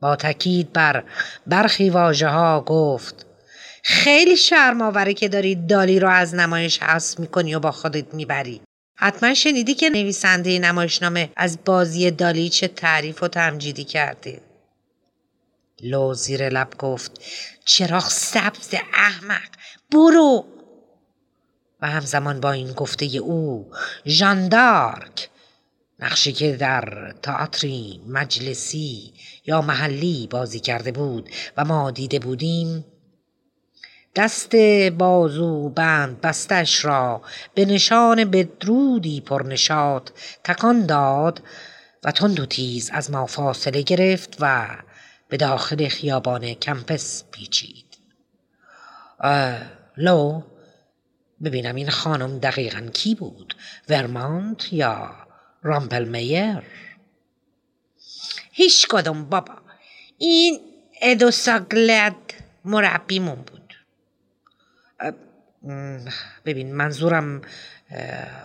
با 0.00 0.16
تکید 0.16 0.72
بر 0.72 1.04
برخی 1.46 1.90
واژه 1.90 2.28
ها 2.28 2.60
گفت 2.60 3.26
خیلی 3.82 4.36
شرم 4.36 4.82
آوره 4.82 5.14
که 5.14 5.28
داری 5.28 5.54
دالی 5.54 6.00
رو 6.00 6.08
از 6.08 6.34
نمایش 6.34 6.82
حذف 6.82 7.18
می‌کنی 7.18 7.54
و 7.54 7.60
با 7.60 7.72
خودت 7.72 8.14
می‌بری. 8.14 8.60
حتما 8.96 9.34
شنیدی 9.34 9.74
که 9.74 9.90
نویسنده 9.90 10.58
نمایشنامه 10.58 11.30
از 11.36 11.58
بازی 11.64 12.10
دالی 12.10 12.48
چه 12.48 12.68
تعریف 12.68 13.22
و 13.22 13.28
تمجیدی 13.28 13.84
کرده. 13.84 14.49
لو 15.82 16.14
زیر 16.14 16.48
لب 16.48 16.76
گفت 16.78 17.20
چراغ 17.64 18.08
سبز 18.08 18.74
احمق 18.94 19.50
برو! 19.92 20.44
و 21.80 21.86
همزمان 21.86 22.40
با 22.40 22.52
این 22.52 22.72
گفته 22.72 23.06
او 23.06 23.70
ژاندارک! 24.06 25.30
نقشی 25.98 26.32
که 26.32 26.56
در 26.56 27.14
تئاتری 27.22 28.00
مجلسی 28.08 29.12
یا 29.46 29.62
محلی 29.62 30.26
بازی 30.30 30.60
کرده 30.60 30.92
بود 30.92 31.30
و 31.56 31.64
ما 31.64 31.90
دیده 31.90 32.18
بودیم 32.18 32.84
دست 34.16 34.56
بازو 34.98 35.68
بند 35.68 36.20
بستش 36.20 36.84
را 36.84 37.22
به 37.54 37.64
نشان 37.64 38.24
بدرودی 38.24 39.20
پرنشاد 39.20 40.12
تکان 40.44 40.86
داد 40.86 41.42
و 42.04 42.12
تند 42.12 42.40
و 42.40 42.46
تیز 42.46 42.90
از 42.92 43.10
ما 43.10 43.26
فاصله 43.26 43.82
گرفت 43.82 44.36
و 44.40 44.68
به 45.30 45.36
داخل 45.36 45.88
خیابان 45.88 46.54
کمپس 46.54 47.24
پیچید. 47.30 47.86
لو 49.96 50.42
ببینم 51.44 51.74
این 51.74 51.90
خانم 51.90 52.38
دقیقا 52.38 52.80
کی 52.80 53.14
بود؟ 53.14 53.56
ورمانت 53.88 54.72
یا 54.72 55.14
رامپل 55.62 56.04
میر 56.04 56.62
هیچ 58.52 58.86
کدوم 58.88 59.24
بابا. 59.24 59.54
این 60.18 60.60
ادوساگلد 61.02 62.14
مربیمون 62.64 63.44
بود. 63.44 63.74
ببین 66.44 66.74
منظورم 66.74 67.42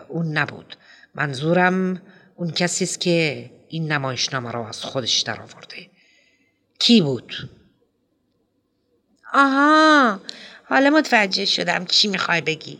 اون 0.07 0.37
نبود. 0.37 0.77
منظورم 1.15 2.01
اون 2.35 2.51
کسی 2.51 2.83
است 2.83 3.01
که 3.01 3.49
این 3.67 3.91
نمایشنامه 3.91 4.51
رو 4.51 4.63
از 4.63 4.81
خودش 4.83 5.21
در 5.21 5.41
آورده 5.41 5.89
کی 6.79 7.01
بود؟ 7.01 7.33
آها 9.33 10.21
حالا 10.65 10.89
متوجه 10.89 11.45
شدم 11.45 11.85
چی 11.85 12.07
می‌خوای 12.07 12.41
بگی. 12.41 12.79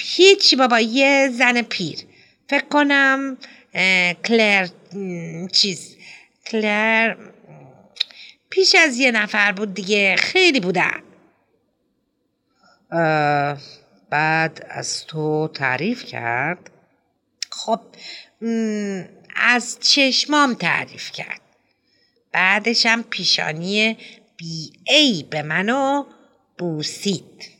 هیچی 0.00 0.56
بابا 0.56 0.80
یه 0.80 1.30
زن 1.32 1.62
پیر. 1.62 1.98
فکر 2.48 2.64
کنم 2.64 3.36
کلر 4.24 4.68
چیز. 5.52 5.96
کلر 6.46 7.16
پیش 8.50 8.74
از 8.74 8.98
یه 8.98 9.10
نفر 9.10 9.52
بود 9.52 9.74
دیگه 9.74 10.16
خیلی 10.16 10.60
بودن. 10.60 11.02
بعد 14.10 14.66
از 14.70 15.06
تو 15.06 15.48
تعریف 15.54 16.04
کرد؟ 16.04 16.70
خب 17.50 17.80
از 19.36 19.78
چشمام 19.80 20.54
تعریف 20.54 21.12
کرد. 21.12 21.40
بعدش 22.36 22.86
هم 22.86 23.02
پیشانی 23.02 23.98
بی 24.36 24.72
ای 24.86 25.24
به 25.30 25.42
منو 25.42 26.04
بوسید 26.58 27.50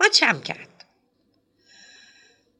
ما 0.00 0.08
چم 0.08 0.40
کرد؟ 0.40 0.84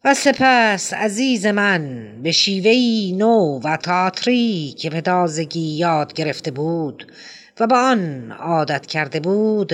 و 0.04 0.14
سپس 0.14 0.92
عزیز 0.92 1.46
من 1.46 2.12
به 2.22 2.32
شیوهی 2.32 3.12
نو 3.18 3.60
و 3.64 3.76
تاتری 3.76 4.74
که 4.78 4.90
به 4.90 5.00
تازگی 5.00 5.76
یاد 5.76 6.12
گرفته 6.12 6.50
بود 6.50 7.12
و 7.60 7.66
با 7.66 7.80
آن 7.80 8.32
عادت 8.32 8.86
کرده 8.86 9.20
بود 9.20 9.72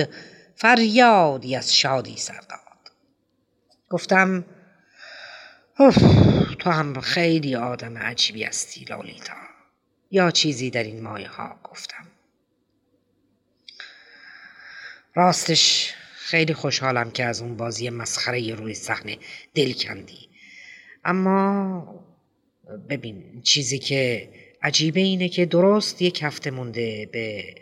فریادی 0.55 1.55
از 1.55 1.75
شادی 1.75 2.17
سر 2.17 2.39
داد. 2.49 2.91
گفتم 3.89 4.45
تو 6.59 6.69
هم 6.69 7.01
خیلی 7.01 7.55
آدم 7.55 7.97
عجیبی 7.97 8.43
هستی 8.43 8.85
لالیتا 8.89 9.42
یا 10.13 10.31
چیزی 10.31 10.69
در 10.69 10.83
این 10.83 11.01
مایه 11.01 11.27
ها؟ 11.27 11.59
گفتم. 11.63 12.07
راستش 15.15 15.93
خیلی 16.15 16.53
خوشحالم 16.53 17.11
که 17.11 17.25
از 17.25 17.41
اون 17.41 17.57
بازی 17.57 17.89
مسخره 17.89 18.55
روی 18.55 18.73
صحنه 18.73 19.17
دل 19.55 19.73
کندی. 19.73 20.29
اما 21.05 22.05
ببین 22.89 23.41
چیزی 23.41 23.79
که 23.79 24.29
عجیبه 24.61 24.99
اینه 24.99 25.29
که 25.29 25.45
درست 25.45 26.01
یک 26.01 26.23
هفته 26.23 26.51
مونده 26.51 27.09
به 27.11 27.55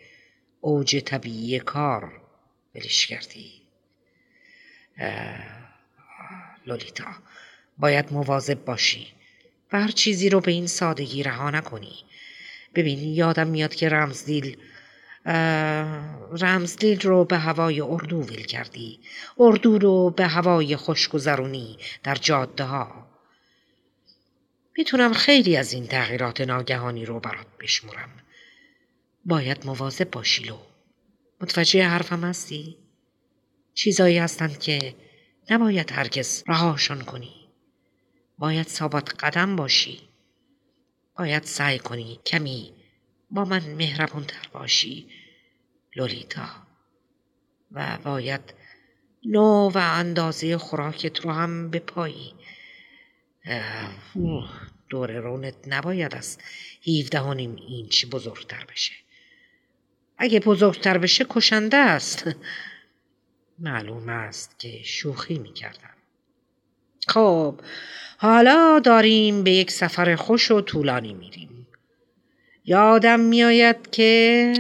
اوج 0.62 0.98
طبیعی 0.98 1.60
کار 1.60 2.22
بلش 2.74 3.08
کردی. 3.08 3.62
لولیتا 6.66 7.06
باید 7.78 8.14
مواظب 8.14 8.66
باشی 8.66 9.08
و 9.74 9.82
هر 9.82 9.92
چیزی 9.92 10.30
رو 10.30 10.40
به 10.40 10.52
این 10.52 10.68
سادگی 10.68 11.24
رها 11.24 11.50
نکنی. 11.50 11.96
ببین 12.76 13.00
یادم 13.00 13.48
میاد 13.48 13.76
که 13.76 13.90
رمزدیل 13.90 14.58
رمزدیل 16.42 17.02
رو 17.02 17.26
به 17.26 17.38
هوای 17.38 17.82
اردو 17.82 18.24
ویل 18.24 18.46
کردی. 18.46 19.00
اردو 19.40 19.78
رو 19.78 20.10
به 20.10 20.28
هوای 20.28 20.76
خوشگذرونی 20.76 21.78
در 22.04 22.16
جاده 22.16 22.64
ها 22.64 23.08
می‌تونم 24.78 25.14
خیلی 25.14 25.58
از 25.58 25.74
این 25.74 25.88
تغییرات 25.88 26.42
ناگهانی 26.42 27.06
رو 27.06 27.20
برات 27.20 27.48
بشمرم. 27.60 28.10
باید 29.26 29.66
مواظب 29.66 30.10
باشی 30.10 30.44
لو. 30.44 30.58
متوجه 31.42 31.88
حرفم 31.88 32.24
هستی؟ 32.24 32.78
چیزایی 33.74 34.18
هستند 34.18 34.60
که 34.60 34.96
نباید 35.50 35.92
هرگز 35.92 36.44
رهاشان 36.48 37.02
کنی. 37.02 37.34
باید 38.38 38.68
ثابت 38.68 39.24
قدم 39.24 39.56
باشی. 39.56 40.11
باید 41.18 41.44
سعی 41.44 41.80
کنی 41.80 42.20
کمی 42.26 42.74
با 43.32 43.46
من 43.46 43.74
مهربونتر 43.74 44.50
باشی 44.54 45.08
لولیتا. 45.96 46.48
و 47.72 47.98
باید 48.04 48.54
نوع 49.26 49.72
و 49.72 49.78
اندازه 49.78 50.58
خوراکت 50.58 51.20
رو 51.20 51.32
هم 51.32 51.70
بپایی 51.70 52.34
دور 54.90 55.12
رونت 55.12 55.56
نباید 55.68 56.16
از 56.16 56.38
17 56.88 57.20
و 57.22 57.34
نیم 57.34 57.56
اینچ 57.56 58.06
بزرگتر 58.06 58.66
بشه. 58.66 58.94
اگه 60.18 60.40
بزرگتر 60.40 60.98
بشه 60.98 61.26
کشنده 61.30 61.78
است. 61.78 62.30
معلوم 63.60 64.10
است 64.10 64.60
که 64.60 64.84
شوخی 64.84 65.40
می‌کردم. 65.40 65.91
خب 67.08 67.56
حالا 68.18 68.80
داریم 68.80 69.44
به 69.44 69.52
یک 69.52 69.72
سفر 69.72 70.16
خوش 70.16 70.52
و 70.52 70.62
طولانی 70.62 71.14
میریم. 71.14 71.68
یادم 72.66 73.20
میآید 73.20 73.92
که 73.92 74.54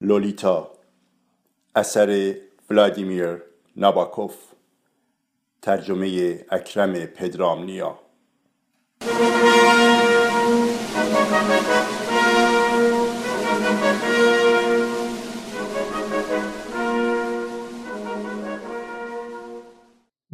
لولیتا 0.00 0.70
اثر 1.74 2.34
ولادیمیر 2.70 3.42
ناباکوف 3.76 4.34
ترجمه 5.62 6.44
اکرم 6.50 6.92
پدرامنیا. 7.06 7.98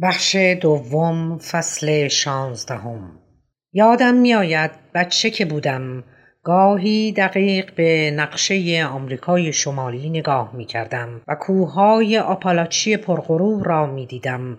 بخش 0.01 0.35
دوم 0.35 1.37
فصل 1.37 2.07
شانزدهم. 2.07 3.19
یادم 3.73 4.15
میآید 4.15 4.71
بچه 4.93 5.29
که 5.29 5.45
بودم 5.45 6.03
گاهی 6.43 7.11
دقیق 7.11 7.75
به 7.75 8.11
نقشه 8.11 8.87
آمریکای 8.91 9.53
شمالی 9.53 10.09
نگاه 10.09 10.55
می 10.55 10.65
کردم 10.65 11.21
و 11.27 11.35
کوههای 11.35 12.19
آپالاچی 12.19 12.97
پرغرور 12.97 13.65
را 13.65 13.85
می 13.85 14.05
دیدم 14.05 14.57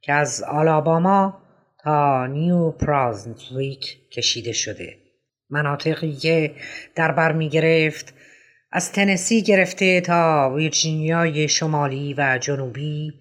که 0.00 0.12
از 0.12 0.42
آلاباما 0.42 1.38
تا 1.82 2.26
نیو 2.26 2.70
پرازنتویک 2.70 4.10
کشیده 4.10 4.52
شده. 4.52 5.09
مناطقی 5.50 6.12
که 6.12 6.54
در 6.94 7.12
بر 7.12 7.32
می 7.32 7.48
گرفت 7.48 8.14
از 8.72 8.92
تنسی 8.92 9.42
گرفته 9.42 10.00
تا 10.00 10.52
ویرجینیای 10.56 11.48
شمالی 11.48 12.14
و 12.18 12.38
جنوبی 12.40 13.12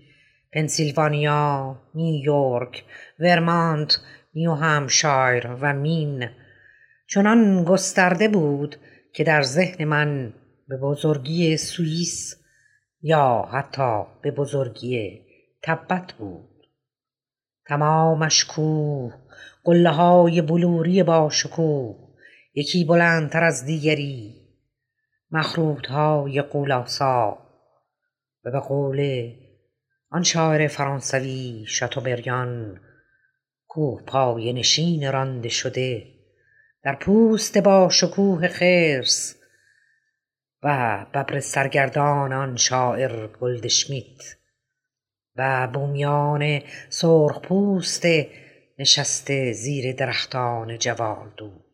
پنسیلوانیا، 0.54 1.82
نیویورک، 1.96 2.84
ورمانت، 3.20 3.98
نیو 4.34 4.54
همشایر 4.54 5.48
و 5.62 5.74
مین. 5.74 6.30
چنان 7.08 7.64
گسترده 7.64 8.28
بود 8.28 8.76
که 9.14 9.24
در 9.24 9.42
ذهن 9.42 9.86
من 9.86 10.34
به 10.68 10.78
بزرگی 10.78 11.58
سوئیس 11.58 12.36
یا 13.02 13.50
حتی 13.52 14.04
به 14.22 14.32
بزرگی 14.32 15.22
تبت 15.64 16.14
بود. 16.14 16.50
تمامش 17.66 18.46
کوه 18.46 19.14
قله 19.64 19.90
های 19.90 20.42
بلوری 20.42 21.04
با 21.04 21.30
شکوه 21.30 22.09
یکی 22.60 22.86
بلندتر 22.86 23.44
از 23.44 23.66
دیگری. 23.66 24.36
مخروط 25.32 25.88
های 25.88 26.42
قولاسا 26.42 27.38
و 28.44 28.52
به 28.52 28.60
قول 28.60 29.32
آن 30.10 30.24
شاعر 30.24 30.68
فرانسوی 30.68 31.66
شاتوبریان 31.68 32.80
کوه 33.68 34.02
پای 34.02 34.54
نشین 34.54 35.12
رانده 35.12 35.50
شده 35.50 36.08
در 36.84 36.96
پوست 36.96 37.58
با 37.58 37.90
شکوه 37.90 38.48
خرس 38.48 39.36
و 40.64 41.06
ببر 41.14 41.40
سرگردان 41.40 42.34
آن 42.34 42.56
شاعر 42.56 43.28
گلدشمیت 43.28 44.38
و 45.36 45.68
بومیان 45.74 46.62
سرخ 46.90 47.42
پوست 47.42 48.06
نشسته 48.80 49.54
زیر 49.54 49.96
درختان 49.96 50.78
جوال 50.78 51.32
دوز 51.38 51.69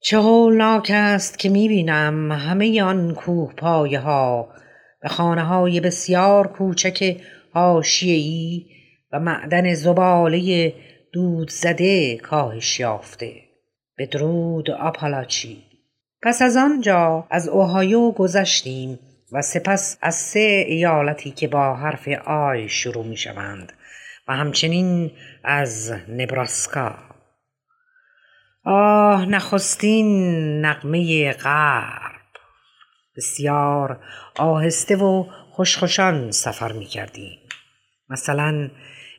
چه 0.00 0.18
هولناک 0.18 0.90
است 0.94 1.38
که 1.38 1.48
می‌بینم 1.48 2.32
همه 2.32 2.82
آن 2.82 3.14
کوه 3.14 3.52
پایه 3.54 4.00
ها 4.00 4.48
به 5.02 5.08
خانه 5.08 5.42
های 5.42 5.80
بسیار 5.80 6.46
کوچک 6.46 7.16
ای 8.02 8.66
و 9.12 9.20
معدن 9.20 9.74
زباله 9.74 10.72
دود 11.12 11.50
زده 11.50 12.16
کاهش 12.16 12.80
یافته. 12.80 13.32
به 13.96 14.06
درود 14.06 14.70
آپالاچی. 14.70 15.64
پس 16.22 16.42
از 16.42 16.56
آنجا 16.56 17.26
از 17.30 17.48
اوهایو 17.48 18.10
گذشتیم 18.10 18.98
و 19.32 19.42
سپس 19.42 19.98
از 20.02 20.14
سه 20.14 20.64
ایالتی 20.68 21.30
که 21.30 21.48
با 21.48 21.74
حرف 21.74 22.08
آی 22.26 22.68
شروع 22.68 23.04
می 23.04 23.16
شوند 23.16 23.72
و 24.28 24.32
همچنین 24.32 25.10
از 25.44 25.92
نبراسکا. 26.08 27.07
آه 28.70 29.26
نخستین 29.26 30.06
نقمه 30.66 31.32
غرب 31.32 32.22
بسیار 33.16 34.00
آهسته 34.38 34.96
و 34.96 35.24
خوشخوشان 35.50 36.30
سفر 36.30 36.72
می 36.72 36.84
کردیم. 36.84 37.38
مثلا 38.08 38.70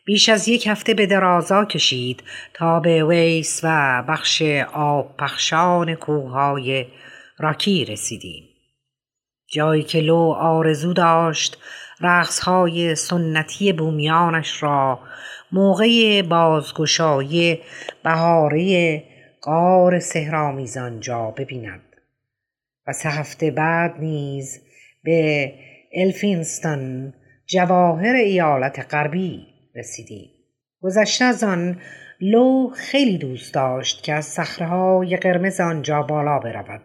بیش 0.05 0.29
از 0.29 0.47
یک 0.47 0.67
هفته 0.67 0.93
به 0.93 1.05
درازا 1.05 1.65
کشید 1.65 2.23
تا 2.53 2.79
به 2.79 3.03
ویس 3.03 3.61
و 3.63 4.03
بخش 4.07 4.41
آب 4.73 5.17
پخشان 5.17 5.95
کوههای 5.95 6.85
راکی 7.39 7.85
رسیدیم. 7.85 8.43
جایی 9.53 9.83
که 9.83 9.99
لو 9.99 10.35
آرزو 10.39 10.93
داشت 10.93 11.57
رقصهای 12.01 12.95
سنتی 12.95 13.73
بومیانش 13.73 14.63
را 14.63 14.99
موقع 15.51 16.21
بازگشایی 16.21 17.59
بهاره 18.03 19.03
قار 19.41 19.99
سهرامیزان 19.99 20.99
جا 20.99 21.31
ببیند. 21.31 21.81
و 22.87 22.93
سه 22.93 23.09
هفته 23.09 23.51
بعد 23.51 23.95
نیز 23.99 24.61
به 25.03 25.53
الفینستون 25.93 27.13
جواهر 27.45 28.15
ایالت 28.15 28.93
غربی 28.93 29.47
رسیدیم. 29.75 30.29
گذشته 30.81 31.25
از 31.25 31.43
آن 31.43 31.81
لو 32.21 32.69
خیلی 32.69 33.17
دوست 33.17 33.53
داشت 33.53 34.03
که 34.03 34.13
از 34.13 34.25
صخرههای 34.25 35.17
قرمز 35.17 35.59
آنجا 35.59 36.01
بالا 36.01 36.39
برود. 36.39 36.81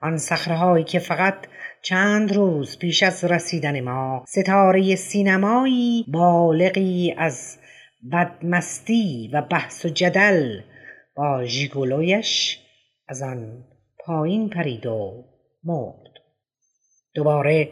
آن 0.00 0.16
صخرههایی 0.16 0.84
که 0.84 0.98
فقط 0.98 1.34
چند 1.82 2.32
روز 2.32 2.78
پیش 2.78 3.02
از 3.02 3.24
رسیدن 3.24 3.80
ما 3.80 4.24
ستاره 4.28 4.94
سینمایی 4.94 6.04
بالغی 6.08 7.14
از 7.18 7.58
بدمستی 8.12 9.30
و 9.32 9.42
بحث 9.42 9.84
و 9.84 9.88
جدل 9.88 10.60
با 11.18 11.44
ژیگولویش 11.44 12.58
از 13.08 13.22
آن 13.22 13.64
پایین 14.04 14.48
پرید 14.48 14.86
و 14.86 15.24
مرد. 15.64 16.12
دوباره 17.14 17.68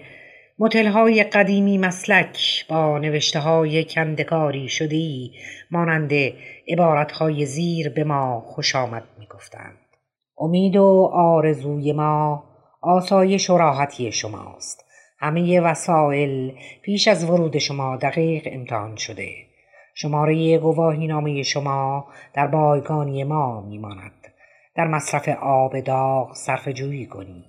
متل 0.58 0.86
های 0.86 1.22
قدیمی 1.22 1.78
مسلک 1.78 2.66
با 2.68 2.98
نوشته 2.98 3.38
های 3.38 3.84
کندکاری 3.84 4.68
شدی 4.68 5.32
مانند 5.70 6.12
عبارت 6.68 7.12
های 7.12 7.46
زیر 7.46 7.88
به 7.88 8.04
ما 8.04 8.40
خوش 8.40 8.76
آمد 8.76 9.04
می 9.18 9.26
گفتند. 9.26 9.78
امید 10.38 10.76
و 10.76 11.10
آرزوی 11.12 11.92
ما 11.92 12.44
آسایش 12.82 13.50
و 13.50 13.58
راحتی 13.58 14.12
شماست. 14.12 14.84
همه 15.18 15.60
وسایل 15.60 16.54
پیش 16.82 17.08
از 17.08 17.24
ورود 17.24 17.58
شما 17.58 17.96
دقیق 17.96 18.42
امتحان 18.46 18.96
شده. 18.96 19.45
شماره 19.98 20.58
گواهی 20.58 21.06
نامه 21.06 21.42
شما 21.42 22.06
در 22.34 22.46
بایگانی 22.46 23.24
ما 23.24 23.60
میماند. 23.60 24.12
در 24.74 24.86
مصرف 24.86 25.28
آب 25.28 25.80
داغ 25.80 26.34
صرف 26.34 26.68
جویی 26.68 27.06
کنید. 27.06 27.44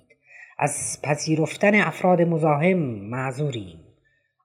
از 0.59 0.99
پذیرفتن 1.03 1.75
افراد 1.75 2.21
مزاحم 2.21 2.77
معذوریم. 3.09 3.79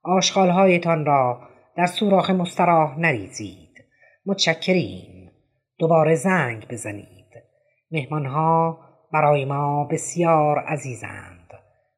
آشغالهایتان 0.03 1.07
را 1.07 1.41
در 1.77 1.87
سوراخ 1.87 2.31
مستراح 2.31 2.99
نریزید. 2.99 3.85
متشکریم. 4.27 5.31
دوباره 5.79 6.15
زنگ 6.15 6.67
بزنید. 6.69 7.29
مهمانها 7.91 8.79
برای 9.13 9.45
ما 9.45 9.85
بسیار 9.85 10.59
عزیزند. 10.59 11.49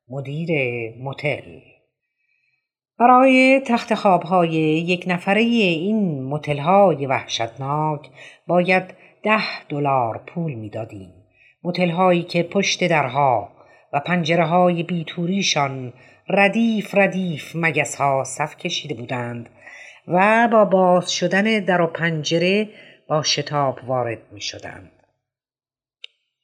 مدیر 0.09 0.51
متل 1.03 1.74
برای 2.99 3.61
تخت 3.61 3.95
خوابهای 3.95 4.53
یک 4.87 5.05
نفره 5.07 5.41
این 5.41 6.25
متلهای 6.25 7.07
وحشتناک 7.07 8.11
باید 8.47 8.95
ده 9.23 9.65
دلار 9.69 10.21
پول 10.27 10.55
می‌دادیم 10.55 11.13
متلهایی 11.65 12.23
که 12.23 12.43
پشت 12.43 12.89
درها 12.89 13.49
و 13.93 14.01
پنجره 14.01 14.45
های 14.45 14.83
بیتوریشان 14.83 15.93
ردیف 16.29 16.95
ردیف 16.95 17.53
مگس 17.55 17.97
ها 17.97 18.25
صف 18.25 18.57
کشیده 18.57 18.95
بودند 18.95 19.49
و 20.09 20.49
با 20.53 20.65
باز 20.65 21.13
شدن 21.13 21.43
در 21.43 21.81
و 21.81 21.87
پنجره 21.87 22.69
با 23.09 23.23
شتاب 23.23 23.79
وارد 23.87 24.19
می 24.33 24.41
شدند. 24.41 24.91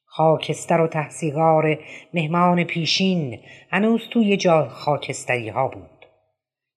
خاکستر 0.05 0.81
و 0.81 0.87
تحصیگار 0.87 1.79
مهمان 2.15 2.65
پیشین 2.65 3.39
هنوز 3.71 4.09
توی 4.13 4.37
جا 4.37 4.69
خاکستری 4.69 5.49
ها 5.49 5.69
بود. 5.69 6.00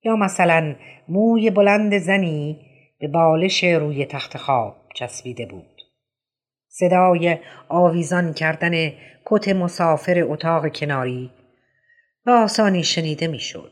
یا 0.04 0.16
مثلا 0.16 0.76
موی 1.08 1.50
بلند 1.50 1.98
زنی 1.98 2.60
به 3.00 3.08
بالش 3.08 3.64
روی 3.64 4.06
تخت 4.06 4.38
خواب 4.38 4.76
چسبیده 4.96 5.46
بود. 5.46 5.82
صدای 6.68 7.38
آویزان 7.70 8.34
کردن 8.34 8.92
کت 9.26 9.50
مسافر 9.50 10.24
اتاق 10.24 10.76
کناری 10.76 11.32
به 12.26 12.32
آسانی 12.32 12.84
شنیده 12.84 13.28
می‌شد. 13.28 13.72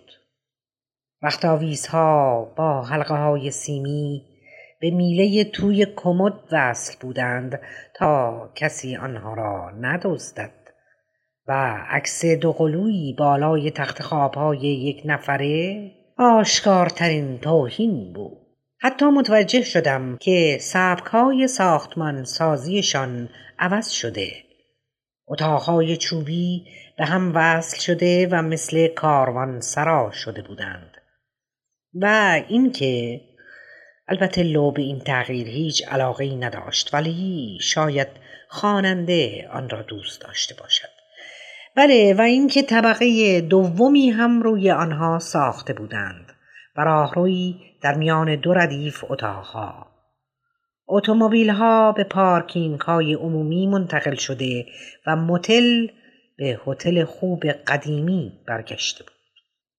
وقت 1.22 1.46
آویزها 1.46 2.46
با 2.58 2.82
حلقه 2.82 3.16
های 3.16 3.52
سیمی 3.52 4.26
به 4.82 4.92
میله 4.92 5.44
توی 5.44 5.88
کمد 5.96 6.34
وصل 6.52 7.00
بودند 7.02 7.62
تا 7.96 8.50
کسی 8.56 8.96
آنها 8.96 9.34
را 9.34 9.72
ندزدد 9.80 10.54
و 11.48 11.78
عکس 11.90 12.26
دوقلویی 12.26 13.16
بالای 13.20 13.72
تخت 13.72 14.02
خوابهای 14.02 14.60
یک 14.60 15.02
نفره 15.06 15.92
آشکارترین 16.22 17.39
توهین 17.39 18.13
بود. 18.13 18.38
حتی 18.80 19.05
متوجه 19.05 19.61
شدم 19.61 20.17
که 20.17 20.57
سبکهای 20.61 21.47
ساختمان 21.47 22.24
سازیشان 22.24 23.30
عوض 23.59 23.89
شده. 23.89 24.32
اتاقهای 25.28 25.97
چوبی 25.97 26.65
به 26.97 27.05
هم 27.05 27.32
وصل 27.36 27.80
شده 27.80 28.28
و 28.32 28.41
مثل 28.41 28.88
کاروان 28.88 29.59
سرا 29.59 30.11
شده 30.11 30.41
بودند. 30.41 30.91
و 31.93 32.05
اینکه 32.47 33.22
البته 34.07 34.43
لو 34.43 34.72
به 34.72 34.82
این 34.82 34.99
تغییر 34.99 35.47
هیچ 35.47 35.88
علاقه 35.88 36.36
نداشت 36.36 36.93
ولی 36.93 37.57
شاید 37.61 38.07
خواننده 38.49 39.49
آن 39.53 39.69
را 39.69 39.82
دوست 39.82 40.22
داشته 40.22 40.55
باشد. 40.55 41.01
بله 41.76 42.15
و 42.17 42.22
اینکه 42.22 42.61
طبقه 42.61 43.41
دومی 43.41 44.09
هم 44.09 44.41
روی 44.41 44.72
آنها 44.72 45.19
ساخته 45.19 45.74
بودند 45.74 46.34
و 46.78 46.82
راهروی 46.82 47.55
در 47.82 47.93
میان 47.93 48.36
دو 48.36 48.53
ردیف 48.53 49.03
اتاقها. 49.09 49.88
اتومبیل 50.88 51.49
ها 51.49 51.91
به 51.91 52.03
پارکینگ 52.03 52.82
های 52.82 53.13
عمومی 53.13 53.67
منتقل 53.67 54.15
شده 54.15 54.65
و 55.07 55.15
متل 55.15 55.88
به 56.38 56.59
هتل 56.67 57.03
خوب 57.03 57.45
قدیمی 57.47 58.34
برگشته 58.47 59.03
بود. 59.03 59.13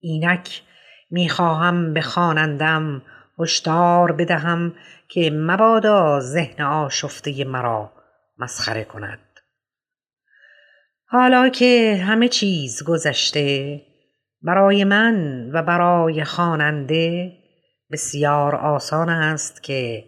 اینک 0.00 0.62
می‌خواهم 1.10 1.94
به 1.94 2.00
خوانندم 2.00 3.02
هشدار 3.38 4.12
بدهم 4.12 4.74
که 5.08 5.30
مبادا 5.30 6.20
ذهن 6.20 6.64
آشفته 6.64 7.44
مرا 7.44 7.92
مسخره 8.38 8.84
کند. 8.84 9.31
حالا 11.12 11.48
که 11.48 12.02
همه 12.06 12.28
چیز 12.28 12.84
گذشته 12.84 13.80
برای 14.42 14.84
من 14.84 15.50
و 15.52 15.62
برای 15.62 16.24
خواننده 16.24 17.32
بسیار 17.90 18.56
آسان 18.56 19.08
است 19.08 19.62
که 19.62 20.04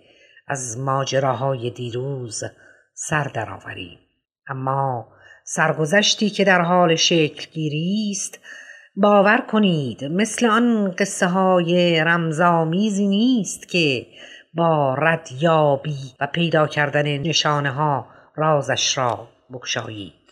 از 0.49 0.79
ماجراهای 0.79 1.71
دیروز 1.71 2.45
سر 2.95 3.25
درآوریم. 3.25 3.99
اما 4.49 5.09
سرگذشتی 5.45 6.31
که 6.31 6.45
در 6.45 6.61
حال 6.61 6.95
شکل 6.95 7.51
گیری 7.53 8.09
است 8.11 8.41
باور 8.97 9.39
کنید 9.39 10.05
مثل 10.05 10.47
آن 10.47 10.91
قصه 10.91 11.27
های 11.27 12.01
رمزآمیزی 12.01 13.07
نیست 13.07 13.69
که 13.69 14.07
با 14.55 14.95
ردیابی 14.95 15.99
و 16.21 16.27
پیدا 16.27 16.67
کردن 16.67 17.19
نشانه 17.19 17.71
ها 17.71 18.07
رازش 18.37 18.99
را 18.99 19.29
بکشایید 19.53 20.24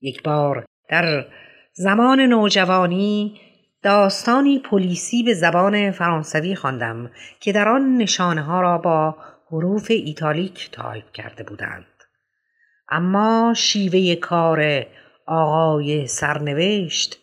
یک 0.00 0.22
بار 0.22 0.64
در 0.88 1.26
زمان 1.72 2.20
نوجوانی 2.20 3.40
داستانی 3.82 4.58
پلیسی 4.58 5.22
به 5.22 5.34
زبان 5.34 5.90
فرانسوی 5.90 6.54
خواندم 6.54 7.10
که 7.40 7.52
در 7.52 7.68
آن 7.68 7.96
نشانه 7.96 8.42
ها 8.42 8.60
را 8.60 8.78
با 8.78 9.16
حروف 9.50 9.86
ایتالیک 9.90 10.70
تایپ 10.72 11.12
کرده 11.12 11.42
بودند. 11.42 11.86
اما 12.88 13.54
شیوه 13.56 14.14
کار 14.14 14.86
آقای 15.26 16.06
سرنوشت 16.06 17.18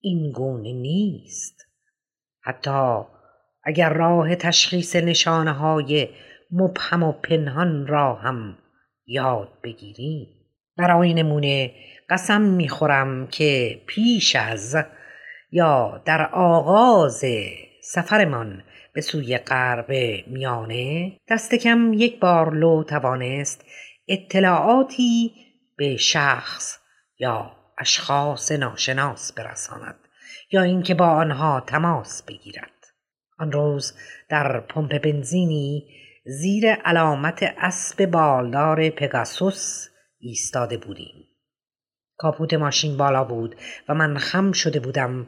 این 0.00 0.32
گونه 0.32 0.72
نیست. 0.72 1.66
حتی 2.40 3.00
اگر 3.64 3.92
راه 3.92 4.34
تشخیص 4.34 4.96
نشانه 4.96 5.52
های 5.52 6.08
مبهم 6.50 7.02
و 7.02 7.12
پنهان 7.12 7.86
را 7.86 8.14
هم 8.14 8.58
یاد 9.06 9.48
بگیریم. 9.62 10.28
برای 10.76 11.14
نمونه 11.14 11.72
قسم 12.10 12.40
می‌خورم 12.40 13.26
که 13.26 13.80
پیش 13.86 14.36
از 14.36 14.76
یا 15.50 16.02
در 16.04 16.26
آغاز 16.32 17.24
سفرمان 17.82 18.62
به 18.92 19.00
سوی 19.00 19.38
غرب 19.38 19.90
میانه 20.26 21.12
دست 21.28 21.54
کم 21.54 21.92
یک 21.92 22.20
بار 22.20 22.54
لو 22.54 22.84
توانست 22.84 23.64
اطلاعاتی 24.08 25.32
به 25.76 25.96
شخص 25.96 26.78
یا 27.18 27.52
اشخاص 27.78 28.52
ناشناس 28.52 29.32
برساند 29.32 29.98
یا 30.52 30.62
اینکه 30.62 30.94
با 30.94 31.06
آنها 31.06 31.60
تماس 31.60 32.22
بگیرد. 32.22 32.70
آن 33.38 33.52
روز 33.52 33.94
در 34.28 34.60
پمپ 34.60 35.02
بنزینی 35.02 35.84
زیر 36.26 36.72
علامت 36.72 37.54
اسب 37.58 38.06
بالدار 38.06 38.90
پگاسوس 38.90 39.88
ایستاده 40.18 40.76
بودیم. 40.76 41.27
کاپوت 42.18 42.54
ماشین 42.54 42.96
بالا 42.96 43.24
بود 43.24 43.56
و 43.88 43.94
من 43.94 44.18
خم 44.18 44.52
شده 44.52 44.80
بودم 44.80 45.26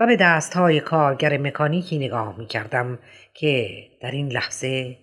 و 0.00 0.06
به 0.06 0.16
دستهای 0.16 0.80
کارگر 0.80 1.38
مکانیکی 1.38 1.98
نگاه 1.98 2.38
می 2.38 2.46
کردم 2.46 2.98
که 3.34 3.68
در 4.02 4.10
این 4.10 4.32
لحظه 4.32 4.96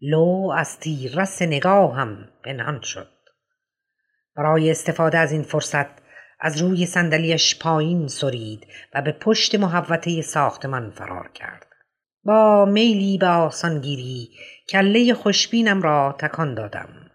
لو 0.00 0.50
از 0.56 0.78
تیررس 0.78 1.42
نگاهم 1.42 2.28
پنهان 2.44 2.80
شد. 2.80 3.08
برای 4.36 4.70
استفاده 4.70 5.18
از 5.18 5.32
این 5.32 5.42
فرصت 5.42 6.00
از 6.40 6.62
روی 6.62 6.86
صندلیاش 6.86 7.58
پایین 7.58 8.08
سرید 8.08 8.66
و 8.94 9.02
به 9.02 9.12
پشت 9.12 9.54
محوطه 9.54 10.22
ساختمان 10.22 10.90
فرار 10.90 11.30
کرد. 11.34 11.66
با 12.24 12.64
میلی 12.64 13.18
به 13.18 13.26
آسانگیری 13.26 14.30
کله 14.68 15.14
خوشبینم 15.14 15.82
را 15.82 16.16
تکان 16.18 16.54
دادم. 16.54 17.10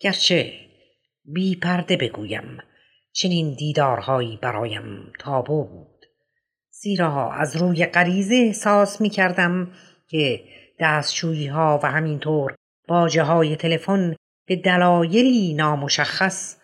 گرچه 0.00 0.52
بی 1.24 1.56
پرده 1.56 1.96
بگویم 1.96 2.58
چنین 3.20 3.54
دیدارهایی 3.54 4.38
برایم 4.42 5.12
تابو 5.18 5.64
بود 5.64 6.06
زیرا 6.70 7.32
از 7.32 7.56
روی 7.56 7.86
غریزه 7.86 8.34
احساس 8.34 9.00
می 9.00 9.10
کردم 9.10 9.72
که 10.08 10.44
دستشویی 10.80 11.46
ها 11.46 11.80
و 11.82 11.90
همینطور 11.90 12.54
باجه 12.88 13.22
های 13.22 13.56
تلفن 13.56 14.16
به 14.46 14.56
دلایلی 14.56 15.54
نامشخص 15.54 16.56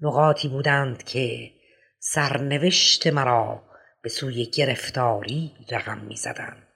نقاطی 0.00 0.48
بودند 0.48 1.02
که 1.02 1.50
سرنوشت 1.98 3.06
مرا 3.06 3.62
به 4.02 4.08
سوی 4.08 4.46
گرفتاری 4.46 5.52
رقم 5.70 5.98
می 5.98 6.16
زدند. 6.16 6.66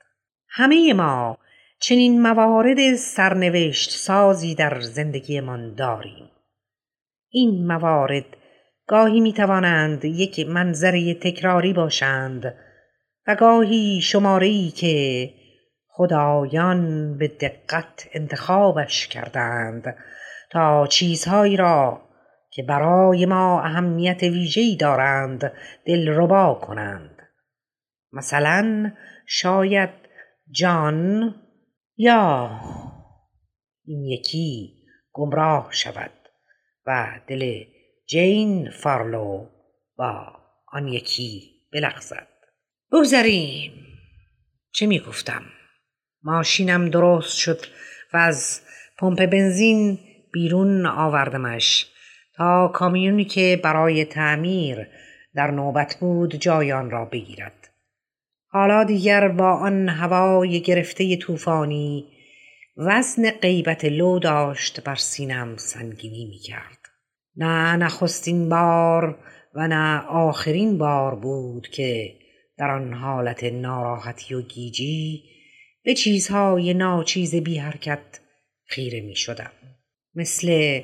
همه 0.48 0.92
ما 0.92 1.38
چنین 1.80 2.22
موارد 2.22 2.94
سرنوشت 2.94 3.90
سازی 3.90 4.54
در 4.54 4.80
زندگیمان 4.80 5.74
داریم. 5.74 6.30
این 7.30 7.66
موارد 7.66 8.36
گاهی 8.86 9.20
می 9.20 9.32
توانند 9.32 10.04
یک 10.04 10.40
منظره 10.48 11.14
تکراری 11.14 11.72
باشند 11.72 12.54
و 13.26 13.34
گاهی 13.34 14.00
شماره 14.00 14.70
که 14.70 15.30
خدایان 15.88 17.18
به 17.18 17.28
دقت 17.28 18.08
انتخابش 18.12 19.08
کردند 19.08 19.96
تا 20.50 20.86
چیزهایی 20.86 21.56
را 21.56 22.00
که 22.50 22.62
برای 22.62 23.26
ما 23.26 23.60
اهمیت 23.60 24.22
ویژه‌ای 24.22 24.76
دارند 24.76 25.52
دلربا 25.86 26.54
کنند. 26.54 27.22
مثلا 28.12 28.92
شاید 29.26 29.90
جان 30.50 31.34
یا 31.96 32.50
این 33.84 34.04
یکی 34.04 34.74
گمراه 35.12 35.68
شود 35.70 36.10
و 36.86 37.20
دل 37.26 37.64
جین 38.06 38.70
فارلو 38.70 39.46
با 39.96 40.32
آن 40.72 40.88
یکی 40.88 41.50
بلغزد. 41.72 42.28
بگذریم. 42.92 43.72
چه 44.72 44.86
می 44.86 45.00
گفتم 45.00 45.42
ماشینم 46.22 46.88
درست 46.90 47.38
شد 47.38 47.60
و 48.12 48.16
از 48.16 48.60
پمپ 48.98 49.26
بنزین 49.26 49.98
بیرون 50.32 50.86
آوردمش. 50.86 51.86
تا 52.36 52.68
کامیونی 52.68 53.24
که 53.24 53.60
برای 53.64 54.04
تعمیر 54.04 54.86
در 55.34 55.50
نوبت 55.50 55.96
بود 56.00 56.34
جایان 56.34 56.90
را 56.90 57.04
بگیرد. 57.04 57.70
حالا 58.48 58.84
دیگر 58.84 59.28
با 59.28 59.52
آن 59.52 59.88
هوای 59.88 60.60
گرفته 60.60 61.16
طوفانی 61.16 62.10
وزن 62.76 63.30
غیبت 63.30 63.84
لو 63.84 64.18
داشت 64.18 64.80
بر 64.80 64.94
سینم 64.94 65.56
سنگینی 65.56 66.26
می 66.26 66.38
کرد. 66.38 66.83
نه 67.36 67.76
نخستین 67.76 68.48
بار 68.48 69.18
و 69.54 69.68
نه 69.68 70.00
آخرین 70.00 70.78
بار 70.78 71.14
بود 71.14 71.68
که 71.68 72.14
در 72.58 72.70
آن 72.70 72.92
حالت 72.92 73.44
ناراحتی 73.44 74.34
و 74.34 74.42
گیجی 74.42 75.22
به 75.84 75.94
چیزهای 75.94 76.74
ناچیز 76.74 77.34
بی 77.34 77.58
حرکت 77.58 78.20
خیره 78.64 79.00
می 79.00 79.16
شدم. 79.16 79.50
مثل 80.14 80.80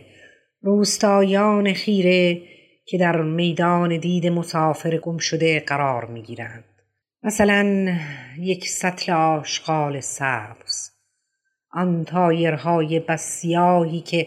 روستایان 0.62 1.72
خیره 1.72 2.42
که 2.84 2.98
در 2.98 3.22
میدان 3.22 3.98
دید 3.98 4.26
مسافر 4.26 4.96
گم 4.96 5.18
شده 5.18 5.60
قرار 5.60 6.04
می 6.04 6.22
گیرند. 6.22 6.64
مثلا 7.22 7.94
یک 8.38 8.68
سطل 8.68 9.12
آشغال 9.12 10.00
سبز 10.00 10.90
آن 11.72 12.04
تایرهای 12.04 13.00
بس 13.00 13.22
سیاهی 13.22 14.00
که 14.00 14.26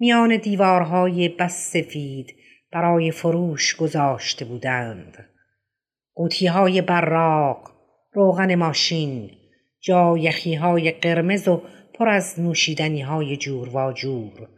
میان 0.00 0.36
دیوارهای 0.36 1.28
بس 1.28 1.72
سفید 1.72 2.34
برای 2.72 3.10
فروش 3.10 3.76
گذاشته 3.76 4.44
بودند. 4.44 5.28
قوطی 6.14 6.46
های 6.46 6.82
براق 6.82 7.70
روغن 8.12 8.54
ماشین 8.54 9.30
جا 9.80 10.18
یخی 10.18 10.54
های 10.54 10.90
قرمز 10.90 11.48
و 11.48 11.62
پر 11.94 12.08
از 12.08 12.40
نوشیدنی 12.40 13.00
های 13.00 13.36
جور 13.36 13.76
و 13.76 13.92
جور. 13.92 14.48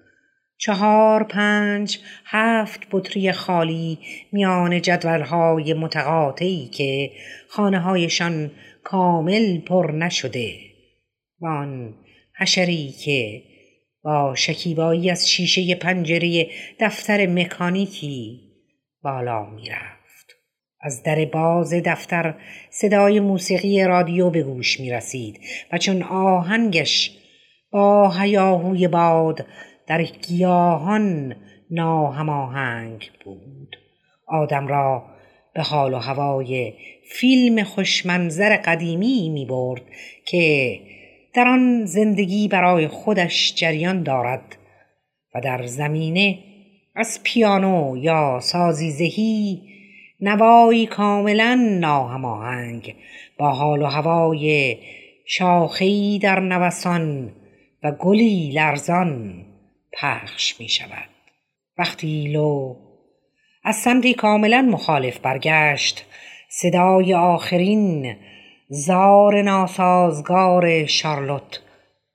چهار 0.56 1.24
پنج 1.24 1.98
هفت 2.24 2.80
بطری 2.90 3.32
خالی 3.32 3.98
میان 4.32 4.80
جدولهای 4.80 5.74
متقاطعی 5.74 6.68
که 6.68 7.10
خانه 7.48 7.78
هایشان 7.80 8.50
کامل 8.82 9.60
پر 9.60 9.92
نشده. 9.92 10.54
و 11.40 11.46
آن 11.46 11.94
حشری 12.38 12.88
که 13.04 13.51
با 14.04 14.34
شکیبایی 14.34 15.10
از 15.10 15.30
شیشه 15.30 15.74
پنجره 15.74 16.46
دفتر 16.80 17.26
مکانیکی 17.26 18.40
بالا 19.02 19.50
می‌رفت. 19.50 20.02
از 20.80 21.02
در 21.02 21.24
باز 21.24 21.74
دفتر 21.74 22.34
صدای 22.70 23.20
موسیقی 23.20 23.84
رادیو 23.84 24.30
به 24.30 24.42
گوش 24.42 24.80
می 24.80 24.90
رسید 24.90 25.40
و 25.72 25.78
چون 25.78 26.02
آهنگش 26.02 27.18
با 27.70 28.10
هیاهوی 28.10 28.88
باد 28.88 29.46
در 29.86 30.02
گیاهان 30.02 31.36
ناهماهنگ 31.70 33.10
بود. 33.24 33.76
آدم 34.26 34.68
را 34.68 35.04
به 35.54 35.62
حال 35.62 35.94
و 35.94 35.98
هوای 35.98 36.72
فیلم 37.08 37.62
خوشمنظر 37.62 38.56
قدیمی 38.56 39.28
می 39.28 39.46
برد 39.46 39.82
که 40.26 40.80
در 41.34 41.58
زندگی 41.84 42.48
برای 42.48 42.88
خودش 42.88 43.54
جریان 43.54 44.02
دارد 44.02 44.56
و 45.34 45.40
در 45.40 45.66
زمینه 45.66 46.38
از 46.94 47.20
پیانو 47.22 47.96
یا 47.96 48.40
سازیزهی 48.42 49.62
نوایی 50.20 50.86
کاملا 50.86 51.78
ناهماهنگ 51.80 52.94
با 53.38 53.50
حال 53.50 53.82
و 53.82 53.86
هوای 53.86 54.76
شاخهای 55.26 56.18
در 56.22 56.40
نوسان 56.40 57.32
و 57.82 57.92
گلی 57.92 58.50
لرزان 58.50 59.44
پخش 59.92 60.60
می 60.60 60.68
شود 60.68 61.08
وقتی 61.78 62.28
لو 62.28 62.76
از 63.64 63.76
سمتی 63.76 64.14
کاملا 64.14 64.62
مخالف 64.62 65.18
برگشت 65.18 66.04
صدای 66.48 67.14
آخرین 67.14 68.16
زار 68.74 69.42
ناسازگار 69.42 70.86
شارلوت 70.86 71.60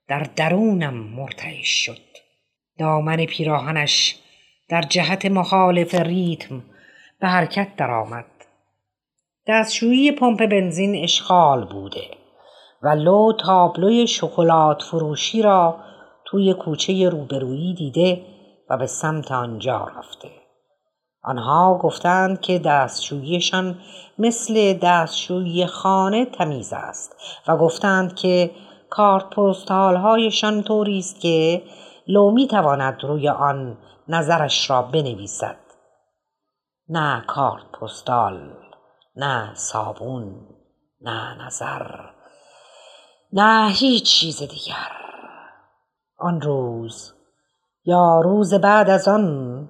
در 0.08 0.26
درونم 0.36 0.94
مرتعش 0.94 1.68
شد. 1.68 2.00
دامن 2.78 3.26
پیراهنش 3.26 4.16
در 4.68 4.82
جهت 4.82 5.26
مخالف 5.26 5.94
ریتم 5.94 6.62
به 7.20 7.28
حرکت 7.28 7.76
درآمد. 7.76 8.24
دستشویی 9.46 10.12
پمپ 10.12 10.46
بنزین 10.46 11.04
اشغال 11.04 11.64
بوده 11.64 12.04
و 12.82 12.88
لو 12.88 13.32
تابلوی 13.32 14.06
شکلات 14.06 14.82
فروشی 14.82 15.42
را 15.42 15.80
توی 16.24 16.54
کوچه 16.54 17.08
روبرویی 17.08 17.74
دیده 17.74 18.22
و 18.70 18.78
به 18.78 18.86
سمت 18.86 19.32
آنجا 19.32 19.88
رفته. 19.98 20.47
آنها 21.28 21.78
گفتند 21.82 22.40
که 22.40 22.58
دستشوییشان 22.58 23.78
مثل 24.18 24.72
دستشویی 24.72 25.66
خانه 25.66 26.24
تمیز 26.24 26.72
است 26.72 27.16
و 27.48 27.56
گفتند 27.56 28.14
که 28.14 28.50
کارت 28.90 29.30
پستال 29.30 29.96
هایشان 29.96 30.62
طوری 30.62 30.98
است 30.98 31.20
که 31.20 31.62
لو 32.06 32.30
می 32.30 32.46
تواند 32.48 33.04
روی 33.04 33.28
آن 33.28 33.78
نظرش 34.08 34.70
را 34.70 34.82
بنویسد. 34.82 35.56
نه 36.88 37.24
کارت 37.26 37.72
پستال 37.80 38.52
نه 39.16 39.54
صابون 39.54 40.46
نه 41.00 41.46
نظر 41.46 41.86
نه 43.32 43.70
هیچ 43.70 44.04
چیز 44.04 44.38
دیگر. 44.38 44.92
آن 46.18 46.40
روز 46.40 47.12
یا 47.84 48.20
روز 48.20 48.54
بعد 48.54 48.90
از 48.90 49.08
آن 49.08 49.68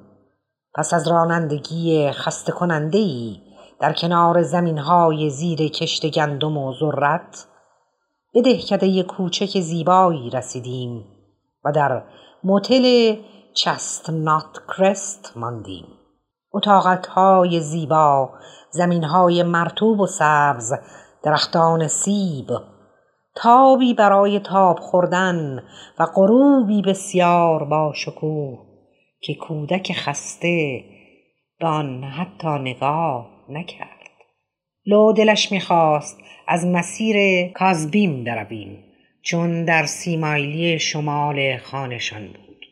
پس 0.78 0.94
از 0.94 1.08
رانندگی 1.08 2.10
خسته 2.10 2.52
کننده 2.52 2.98
ای 2.98 3.40
در 3.80 3.92
کنار 3.92 4.42
زمین 4.42 4.78
های 4.78 5.30
زیر 5.30 5.68
کشت 5.68 6.06
گندم 6.06 6.56
و 6.56 6.74
ذرت 6.80 7.46
به 8.34 8.42
دهکده 8.42 9.02
کوچک 9.02 9.60
زیبایی 9.60 10.30
رسیدیم 10.30 11.04
و 11.64 11.72
در 11.72 12.02
موتل 12.44 13.16
چستنات 13.54 14.58
کرست 14.68 15.32
ماندیم. 15.36 15.86
اتاقت 16.52 17.06
های 17.06 17.60
زیبا 17.60 18.30
زمین 18.70 19.04
های 19.04 19.42
مرتوب 19.42 20.00
و 20.00 20.06
سبز 20.06 20.74
درختان 21.22 21.88
سیب 21.88 22.50
تابی 23.34 23.94
برای 23.94 24.40
تاب 24.40 24.78
خوردن 24.80 25.62
و 25.98 26.06
غروبی 26.14 26.82
بسیار 26.82 27.64
با 27.64 27.92
شکوه. 27.94 28.67
که 29.20 29.34
کودک 29.34 29.92
خسته 29.92 30.84
به 31.60 31.66
حتی 32.06 32.48
نگاه 32.48 33.44
نکرد. 33.48 34.10
لو 34.86 35.12
دلش 35.12 35.52
می‌خواست 35.52 36.20
از 36.46 36.66
مسیر 36.66 37.48
کازبیم 37.48 38.24
برویم 38.24 38.84
چون 39.22 39.64
در 39.64 39.86
سیمایلی 39.86 40.78
شمال 40.78 41.56
خانشان 41.56 42.26
بود. 42.26 42.66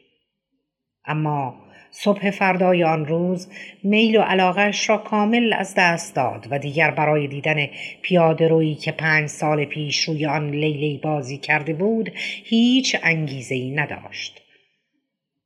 اما 1.04 1.54
صبح 1.90 2.30
فردای 2.30 2.84
آن 2.84 3.06
روز 3.06 3.48
میل 3.82 4.16
و 4.16 4.22
علاقش 4.22 4.88
را 4.88 4.98
کامل 4.98 5.52
از 5.52 5.74
دست 5.76 6.16
داد 6.16 6.46
و 6.50 6.58
دیگر 6.58 6.90
برای 6.90 7.26
دیدن 7.26 7.66
پیاده 8.02 8.48
روی 8.48 8.74
که 8.74 8.92
پنج 8.92 9.28
سال 9.28 9.64
پیش 9.64 10.00
روی 10.00 10.26
آن 10.26 10.50
لیلی 10.50 11.00
بازی 11.04 11.38
کرده 11.38 11.74
بود 11.74 12.10
هیچ 12.44 12.96
انگیزه 13.02 13.54
ای 13.54 13.70
نداشت. 13.70 14.45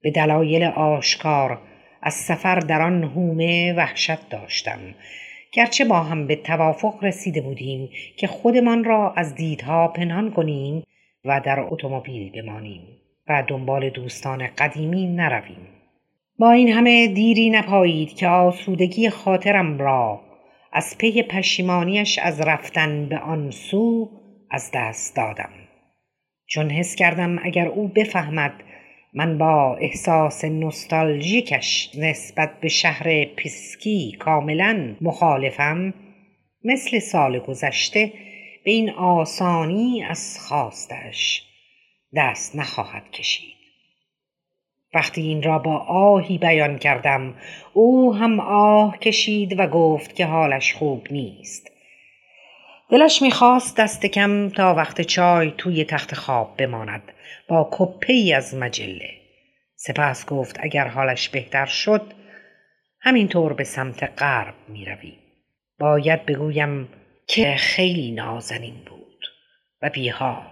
به 0.02 0.10
دلایل 0.10 0.64
آشکار 0.64 1.58
از 2.02 2.14
سفر 2.14 2.58
در 2.58 2.82
آن 2.82 3.04
هومه 3.04 3.72
وحشت 3.72 4.28
داشتم. 4.28 4.78
گرچه 5.52 5.84
با 5.84 6.00
هم 6.00 6.26
به 6.26 6.36
توافق 6.36 7.04
رسیده 7.04 7.40
بودیم 7.40 7.88
که 8.16 8.26
خودمان 8.26 8.84
را 8.84 9.12
از 9.16 9.34
دیدها 9.34 9.88
پنهان 9.88 10.30
کنیم 10.30 10.82
و 11.24 11.40
در 11.44 11.60
اتومبیل 11.60 12.42
بمانیم 12.42 12.82
و 13.28 13.44
دنبال 13.48 13.90
دوستان 13.90 14.46
قدیمی 14.58 15.06
نرویم. 15.06 15.68
با 16.38 16.50
این 16.50 16.72
همه 16.72 17.06
دیری 17.06 17.50
نپایید 17.50 18.16
که 18.16 18.28
آسودگی 18.28 19.10
خاطرم 19.10 19.78
را 19.78 20.20
از 20.72 20.98
پی 20.98 21.22
پشیمانیش 21.22 22.18
از 22.18 22.40
رفتن 22.40 23.06
به 23.06 23.18
آن 23.18 23.50
سو 23.50 24.10
از 24.50 24.70
دست 24.74 25.16
دادم. 25.16 25.50
چون 26.46 26.70
حس 26.70 26.94
کردم 26.94 27.38
اگر 27.42 27.68
او 27.68 27.88
بفهمد 27.88 28.52
من 29.12 29.38
با 29.38 29.76
احساس 29.76 30.44
نوستالژیکش 30.44 31.90
نسبت 31.94 32.60
به 32.60 32.68
شهر 32.68 33.24
پیسکی 33.24 34.16
کاملا 34.18 34.96
مخالفم. 35.00 35.94
مثل 36.64 36.98
سال 36.98 37.38
گذشته 37.38 38.12
به 38.64 38.70
این 38.70 38.90
آسانی 38.90 40.04
از 40.04 40.38
خواستش 40.40 41.42
دست 42.16 42.56
نخواهد 42.56 43.10
کشید. 43.10 43.54
وقتی 44.94 45.22
این 45.22 45.42
را 45.42 45.58
با 45.58 45.78
آهی 45.88 46.38
بیان 46.38 46.78
کردم 46.78 47.34
او 47.72 48.14
هم 48.14 48.40
آه 48.40 48.98
کشید 48.98 49.58
و 49.60 49.66
گفت 49.66 50.16
که 50.16 50.26
حالش 50.26 50.74
خوب 50.74 51.06
نیست. 51.10 51.70
دلش 52.90 53.22
می‌خواست 53.22 53.76
دست 53.76 54.06
کم 54.06 54.48
تا 54.48 54.74
وقت 54.74 55.00
چای 55.00 55.52
توی 55.58 55.84
تخت 55.84 56.14
خواب 56.14 56.56
بماند. 56.56 57.02
با 57.48 57.68
کپه 57.72 58.12
ای 58.12 58.32
از 58.32 58.54
مجله. 58.54 59.10
سپس 59.76 60.26
گفت 60.26 60.56
اگر 60.60 60.88
حالش 60.88 61.28
بهتر 61.28 61.66
شد 61.66 62.02
همینطور 63.00 63.52
به 63.52 63.64
سمت 63.64 64.22
غرب 64.22 64.54
می 64.68 64.84
روی. 64.84 65.12
باید 65.78 66.26
بگویم 66.26 66.88
که 67.26 67.54
خیلی 67.56 68.10
نازنین 68.10 68.74
بود 68.86 69.24
و 69.82 69.90
بیحال. 69.90 70.46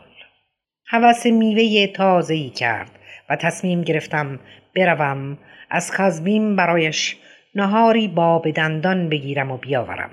حوث 0.87 1.27
میوه 1.27 1.87
تازه 1.87 2.35
ای 2.35 2.51
کرد 2.51 2.91
و 3.29 3.37
تصمیم 3.37 3.83
گرفتم 3.83 4.41
بروم 4.77 5.39
از 5.71 5.91
کازبیم 5.91 6.57
برایش 6.57 7.17
نهاری 7.55 8.09
با 8.09 8.39
به 8.39 8.53
دندان 8.53 9.09
بگیرم 9.09 9.51
و 9.51 9.57
بیاورم. 9.57 10.11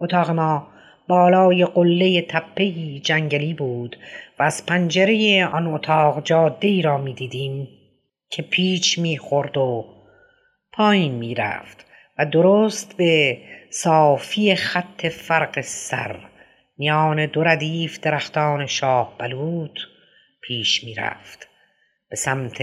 اتاق 0.00 0.30
ما 0.30 0.68
بالای 1.08 1.64
قله 1.64 2.22
تپهی 2.22 3.00
جنگلی 3.00 3.54
بود 3.54 3.96
و 4.40 4.42
از 4.42 4.66
پنجره 4.66 5.46
آن 5.46 5.66
اتاق 5.66 6.24
جاده 6.24 6.68
ای 6.68 6.82
را 6.82 6.98
می 6.98 7.14
دیدیم 7.14 7.68
که 8.30 8.42
پیچ 8.42 8.98
می‌خورد 8.98 9.56
و 9.56 9.84
پایین 10.72 11.12
می‌رفت 11.12 11.86
و 12.18 12.26
درست 12.26 12.96
به 12.96 13.38
صافی 13.70 14.54
خط 14.54 15.06
فرق 15.06 15.60
سر 15.60 16.16
میان 16.78 17.26
دو 17.26 17.44
ردیف 17.44 18.00
درختان 18.00 18.66
شاه 18.66 19.14
بلود 19.18 19.80
پیش 20.42 20.84
می‌رفت 20.84 21.48
به 22.10 22.16
سمت 22.16 22.62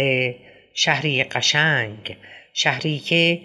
شهری 0.73 1.23
قشنگ 1.23 2.17
شهری 2.53 2.99
که 2.99 3.41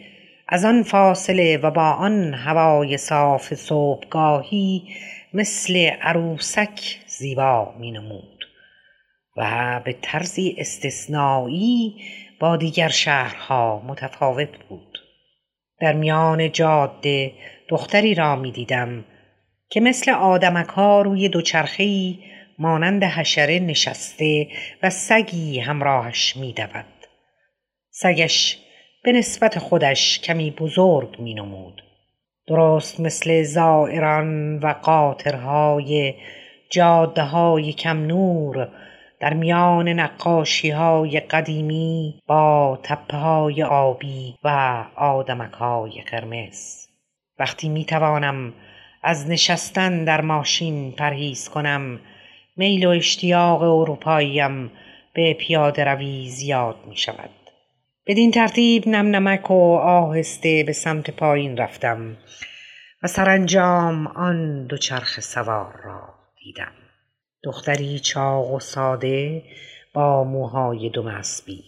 از 0.48 0.64
آن 0.64 0.82
فاصله 0.82 1.56
و 1.56 1.70
با 1.70 1.90
آن 1.90 2.34
هوای 2.34 2.96
صاف 2.96 3.54
صبحگاهی 3.54 4.82
مثل 5.34 5.76
عروسک 6.00 6.98
زیبا 7.06 7.74
می 7.78 7.90
نمود 7.90 8.44
و 9.36 9.80
به 9.84 9.96
طرزی 10.02 10.56
استثنایی 10.58 11.94
با 12.40 12.56
دیگر 12.56 12.88
شهرها 12.88 13.82
متفاوت 13.86 14.58
بود 14.68 14.98
در 15.80 15.92
میان 15.92 16.52
جاده 16.52 17.32
دختری 17.68 18.14
را 18.14 18.36
می 18.36 18.52
دیدم 18.52 19.04
که 19.70 19.80
مثل 19.80 20.10
آدمک 20.10 20.68
ها 20.68 21.02
روی 21.02 21.28
دوچرخهای 21.28 22.18
مانند 22.58 23.04
حشره 23.04 23.58
نشسته 23.58 24.48
و 24.82 24.90
سگی 24.90 25.60
همراهش 25.60 26.36
می 26.36 26.52
دود. 26.52 26.84
سگش 27.90 28.58
به 29.04 29.12
نسبت 29.12 29.58
خودش 29.58 30.20
کمی 30.20 30.50
بزرگ 30.50 31.20
می 31.20 31.34
نمود. 31.34 31.82
درست 32.46 33.00
مثل 33.00 33.42
زائران 33.42 34.58
و 34.58 34.74
قاطرهای 34.82 36.14
جاده 36.70 37.22
های 37.22 37.72
کم 37.72 38.06
نور 38.06 38.68
در 39.20 39.34
میان 39.34 39.88
نقاشی 39.88 40.70
های 40.70 41.20
قدیمی 41.20 42.20
با 42.26 42.78
تپه 42.82 43.16
های 43.16 43.62
آبی 43.62 44.34
و 44.44 44.84
آدمک 44.96 45.52
های 45.52 46.00
قرمز. 46.00 46.86
وقتی 47.38 47.68
می 47.68 47.84
توانم 47.84 48.52
از 49.02 49.30
نشستن 49.30 50.04
در 50.04 50.20
ماشین 50.20 50.92
پرهیز 50.92 51.48
کنم 51.48 52.00
میل 52.56 52.86
و 52.86 52.90
اشتیاق 52.90 53.62
اروپاییم 53.62 54.70
به 55.14 55.34
پیاده 55.34 55.84
روی 55.84 56.28
زیاد 56.28 56.76
می 56.88 56.96
شود 56.96 57.41
بدین 58.06 58.30
ترتیب 58.30 58.88
نم 58.88 59.06
نمک 59.06 59.50
و 59.50 59.76
آهسته 59.76 60.64
به 60.66 60.72
سمت 60.72 61.10
پایین 61.10 61.56
رفتم 61.56 62.16
و 63.02 63.06
سرانجام 63.06 64.06
آن 64.06 64.66
دوچرخ 64.66 65.20
سوار 65.20 65.80
را 65.84 66.14
دیدم. 66.38 66.72
دختری 67.44 67.98
چاق 67.98 68.50
و 68.50 68.60
ساده 68.60 69.42
با 69.94 70.24
موهای 70.24 70.90
دومسبی 70.90 71.64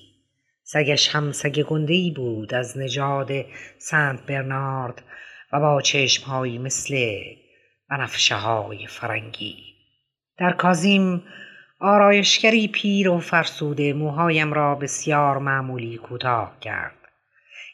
سگش 0.63 1.09
هم 1.09 1.33
سگ 1.33 1.63
گندهای 1.63 2.11
بود 2.11 2.55
از 2.55 2.79
نژاد 2.79 3.31
سنت 3.79 4.27
برنارد 4.27 5.03
و 5.53 5.61
با 5.61 5.83
چشمهایی 5.83 6.59
مثل 6.59 7.19
بنفشه 7.91 8.35
های 8.35 8.87
فرنگی. 8.87 9.57
در 10.39 10.53
کازیم 10.53 11.23
آرایشگری 11.85 12.69
پیر 12.69 13.09
و 13.09 13.19
فرسوده 13.19 13.93
موهایم 13.93 14.53
را 14.53 14.75
بسیار 14.75 15.39
معمولی 15.39 15.97
کوتاه 15.97 16.53
کرد. 16.61 16.95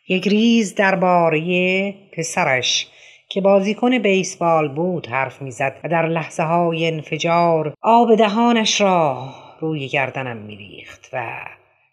یک 0.08 0.28
ریز 0.28 0.74
درباره 0.74 1.94
پسرش 2.12 2.86
که 3.28 3.40
بازیکن 3.40 3.98
بیسبال 3.98 4.68
بود 4.68 5.06
حرف 5.06 5.42
می‌زد 5.42 5.80
و 5.84 5.88
در 5.88 6.06
لحظه 6.06 6.42
های 6.42 6.86
انفجار 6.86 7.74
آب 7.82 8.14
دهانش 8.14 8.80
را 8.80 9.28
روی 9.60 9.88
گردنم 9.88 10.36
میریخت 10.36 11.10
و 11.12 11.26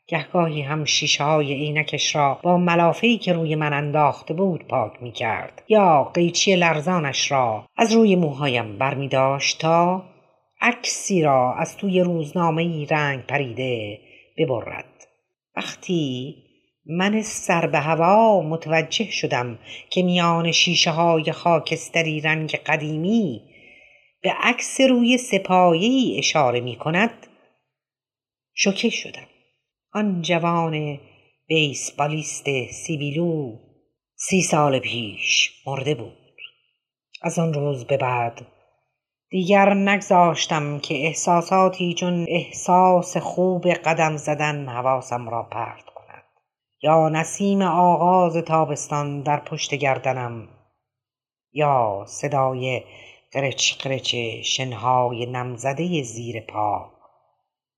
گهگاهی 0.08 0.62
هم 0.62 0.86
شیشه 0.86 1.24
های 1.24 1.54
عینکش 1.54 2.16
را 2.16 2.40
با 2.44 2.58
ملافهی 2.58 3.18
که 3.18 3.34
روی 3.34 3.56
من 3.56 3.74
انداخته 3.74 4.34
بود 4.34 4.68
پاک 4.68 4.92
می 5.02 5.12
کرد 5.12 5.64
یا 5.68 6.04
قیچی 6.04 6.56
لرزانش 6.56 7.32
را 7.32 7.66
از 7.78 7.94
روی 7.94 8.16
موهایم 8.16 8.78
بر 8.78 8.94
می 8.94 9.08
داشت 9.08 9.62
تا 9.62 10.04
عکسی 10.62 11.22
را 11.22 11.54
از 11.54 11.78
توی 11.78 12.02
روزنامه 12.02 12.86
رنگ 12.86 13.26
پریده 13.26 14.00
ببرد. 14.38 15.08
وقتی 15.56 16.36
من 16.86 17.22
سر 17.22 17.68
به 17.68 17.80
هوا 17.80 18.42
متوجه 18.42 19.12
شدم 19.12 19.60
که 19.90 20.04
میان 20.04 20.52
شیشه 20.52 20.92
های 20.92 21.32
خاکستری 21.32 22.22
رنگ 22.22 22.52
قدیمی 22.56 23.42
به 24.22 24.34
عکس 24.40 24.82
روی 24.82 25.18
سپایی 25.18 26.16
اشاره 26.18 26.60
می 26.60 26.76
کند 26.76 27.28
شوکه 28.54 28.90
شدم. 28.90 29.28
آن 29.94 30.22
جوان 30.22 31.00
بیسبالیست 31.48 32.46
سیبیلو 32.72 33.58
سی 34.16 34.42
سال 34.42 34.80
پیش 34.80 35.52
مرده 35.66 35.96
بود. 35.96 36.18
از 37.22 37.40
آن 37.40 37.54
روز 37.54 37.86
به 37.86 37.98
بعد 37.98 38.46
دیگر 39.30 39.74
نگذاشتم 39.74 40.80
که 40.80 40.96
احساساتی 40.96 41.94
چون 41.94 42.26
احساس 42.30 43.18
خوب 43.18 43.68
قدم 43.68 44.18
زدن 44.18 44.70
حواسم 44.70 45.30
را 45.30 45.44
پرت 45.44 45.86
کند. 45.86 46.24
یا 46.82 47.10
نسیم 47.10 47.62
آغاز 47.62 48.38
تابستان 48.38 49.22
در 49.22 49.40
پشت 49.40 49.76
گردنم 49.76 50.48
یا 51.54 52.04
صدای 52.08 52.84
قرچ 53.32 53.78
قرچ 53.84 54.16
شنهای 54.44 55.26
نمزده 55.26 56.04
زیر 56.04 56.42
پا 56.42 56.92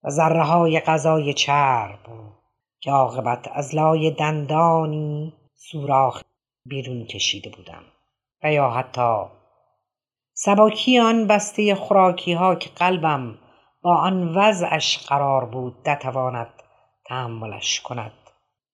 و 0.04 0.10
ذره 0.10 0.43
های 0.43 0.80
غذای 0.80 1.34
چرب 1.34 2.00
که 2.80 2.91
عاقبت 2.91 3.47
از 3.54 3.76
لای 3.76 4.12
دندانی 4.12 5.34
سوراخ 5.56 6.24
بیرون 6.66 7.06
کشیده 7.06 7.50
بودم. 7.50 7.84
و 8.43 8.52
یا 8.52 8.70
حتی 8.70 9.39
سباکی 10.42 11.00
آن 11.00 11.28
بسته 11.28 11.76
خوراکی 11.76 12.34
ها 12.34 12.56
که 12.56 12.70
قلبم 12.70 13.38
با 13.82 13.96
آن 13.96 14.36
وضعش 14.36 14.98
قرار 14.98 15.46
بود 15.46 15.90
نتواند 15.90 16.50
تحملش 17.06 17.82
کند. 17.82 18.12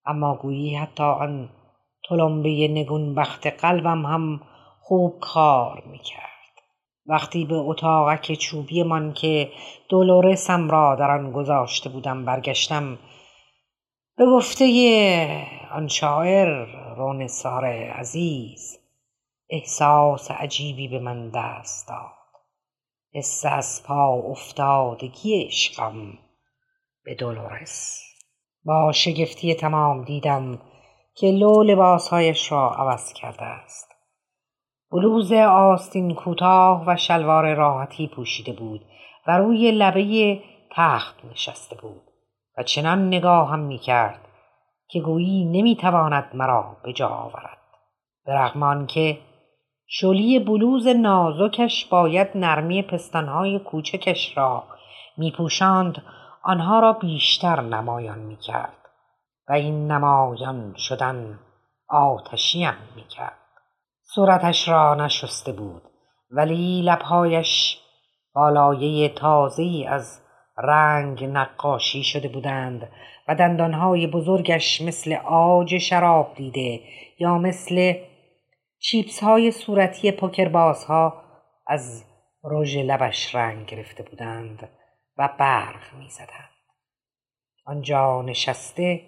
اما 0.05 0.36
گویی 0.36 0.76
حتی 0.76 1.03
آن 1.03 1.49
تلمبه 2.09 2.68
نگونبخت 2.68 3.47
قلبم 3.47 4.05
هم 4.05 4.41
خوب 4.82 5.20
کار 5.20 5.84
می‌کرد. 5.91 6.22
وقتی 7.05 7.45
به 7.45 7.55
اتاقک 7.55 8.34
چوبیمان 8.34 9.13
که 9.13 9.49
دولورسم 9.89 10.70
را 10.70 10.95
در 10.95 11.11
آن 11.11 11.32
گذاشته 11.32 11.89
بودم 11.89 12.26
برگشتم 12.26 12.97
به 14.18 14.26
گفته 14.26 14.66
آن 15.72 15.88
شاعر 15.88 16.66
رونسار 16.97 17.66
عزیز 17.66 18.84
احساس 19.49 20.31
عجیبی 20.31 20.87
به 20.87 20.99
من 20.99 21.29
دست 21.29 21.87
داد. 21.87 22.15
حس 23.13 23.45
از 23.45 23.83
پا 23.87 24.13
افتادگی 24.13 25.45
عشقم 25.45 26.17
به 27.03 27.15
دولورس 27.15 28.01
با 28.65 28.91
شگفتی 28.91 29.55
تمام 29.55 30.03
دیدم 30.03 30.61
که 31.15 31.27
لو 31.27 31.63
لباسهایش 31.63 32.51
را 32.51 32.69
عوض 32.69 33.13
کرده 33.13 33.43
است. 33.43 33.91
بلوز 34.91 35.31
آستین 35.31 36.15
کوتاه 36.15 36.83
و 36.87 36.95
شلوار 36.95 37.53
راحتی 37.53 38.07
پوشیده 38.07 38.53
بود 38.53 38.81
و 39.27 39.37
روی 39.37 39.71
لبه 39.71 40.39
تخت 40.71 41.25
نشسته 41.25 41.75
بود 41.75 42.01
و 42.57 42.63
چنان 42.63 43.07
نگاهم 43.07 43.59
می 43.59 43.77
کرد 43.77 44.27
که 44.87 44.99
گویی 44.99 45.45
نمی 45.45 45.75
تواند 45.75 46.31
مرا 46.33 46.77
به 46.83 46.93
جا 46.93 47.07
آورد. 47.07 47.57
به 48.25 48.85
که 48.87 49.17
شلی 49.88 50.39
بلوز 50.39 50.88
نازکش 50.88 51.86
باید 51.86 52.27
نرمی 52.36 52.81
پستانهای 52.81 53.59
کوچکش 53.59 54.38
را 54.38 54.63
می 55.17 55.31
پوشاند 55.31 56.01
آنها 56.43 56.79
را 56.79 56.93
بیشتر 56.93 57.61
نمایان 57.61 58.19
می 58.19 58.38
کرد 58.38 58.77
و 59.49 59.53
این 59.53 59.91
نمایان 59.91 60.73
شدن 60.77 61.39
آتشیم 61.89 62.73
می 62.95 63.03
کرد. 63.03 63.38
صورتش 64.01 64.67
را 64.67 64.95
نشسته 64.95 65.51
بود 65.51 65.81
ولی 66.31 66.81
لبهایش 66.81 67.77
بالایه 68.36 69.09
تازه 69.09 69.86
از 69.88 70.21
رنگ 70.57 71.23
نقاشی 71.23 72.03
شده 72.03 72.27
بودند 72.27 72.89
و 73.27 73.36
دندانهای 73.36 74.07
بزرگش 74.07 74.81
مثل 74.81 75.13
آج 75.29 75.77
شراب 75.77 76.33
دیده 76.36 76.79
یا 77.19 77.38
مثل 77.38 77.93
چیپس 78.80 79.23
های 79.23 79.51
صورتی 79.51 80.11
ها 80.88 81.23
از 81.67 82.05
رژ 82.43 82.78
لبش 82.78 83.36
رنگ 83.36 83.65
گرفته 83.65 84.03
بودند 84.03 84.69
و 85.17 85.30
برق 85.39 85.93
می 85.99 86.09
زدند. 86.09 86.49
آنجا 87.65 88.21
نشسته 88.21 89.01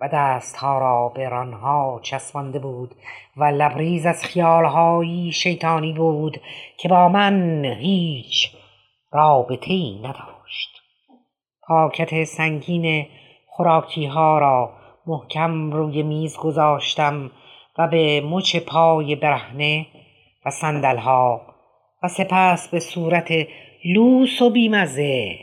و 0.00 0.08
دستها 0.12 0.78
را 0.78 1.08
به 1.08 1.28
رانها 1.28 2.00
چسبانده 2.02 2.58
بود 2.58 2.94
و 3.36 3.44
لبریز 3.44 4.06
از 4.06 4.24
خیالهایی 4.24 5.32
شیطانی 5.32 5.92
بود 5.92 6.40
که 6.78 6.88
با 6.88 7.08
من 7.08 7.64
هیچ 7.64 8.56
رابطه 9.12 9.72
ای 9.72 9.98
نداشت 9.98 10.82
پاکت 11.62 12.24
سنگین 12.24 13.06
خوراکی 13.46 14.06
ها 14.06 14.38
را 14.38 14.72
محکم 15.06 15.72
روی 15.72 16.02
میز 16.02 16.36
گذاشتم 16.36 17.30
و 17.78 17.88
به 17.88 18.20
مچ 18.20 18.56
پای 18.56 19.16
برهنه 19.16 19.86
و 20.46 20.50
صندل 20.50 20.96
ها 20.96 21.40
و 22.02 22.08
سپس 22.08 22.68
به 22.68 22.80
صورت 22.80 23.32
لوس 23.84 24.42
و 24.42 24.50
بیمزه 24.50 25.38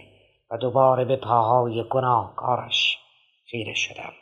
و 0.52 0.58
دوباره 0.58 1.06
به 1.06 1.16
پاهای 1.16 1.84
گناهکارش 1.90 2.98
خیره 3.52 3.74
شدم. 3.74 4.14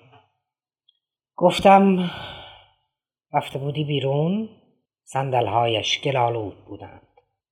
گفتم 1.36 2.12
رفته 3.34 3.60
بودی 3.60 3.84
بیرون؟ 3.84 4.50
صندلهایش 5.04 6.02
گلالود 6.02 6.66
بودند. 6.66 7.08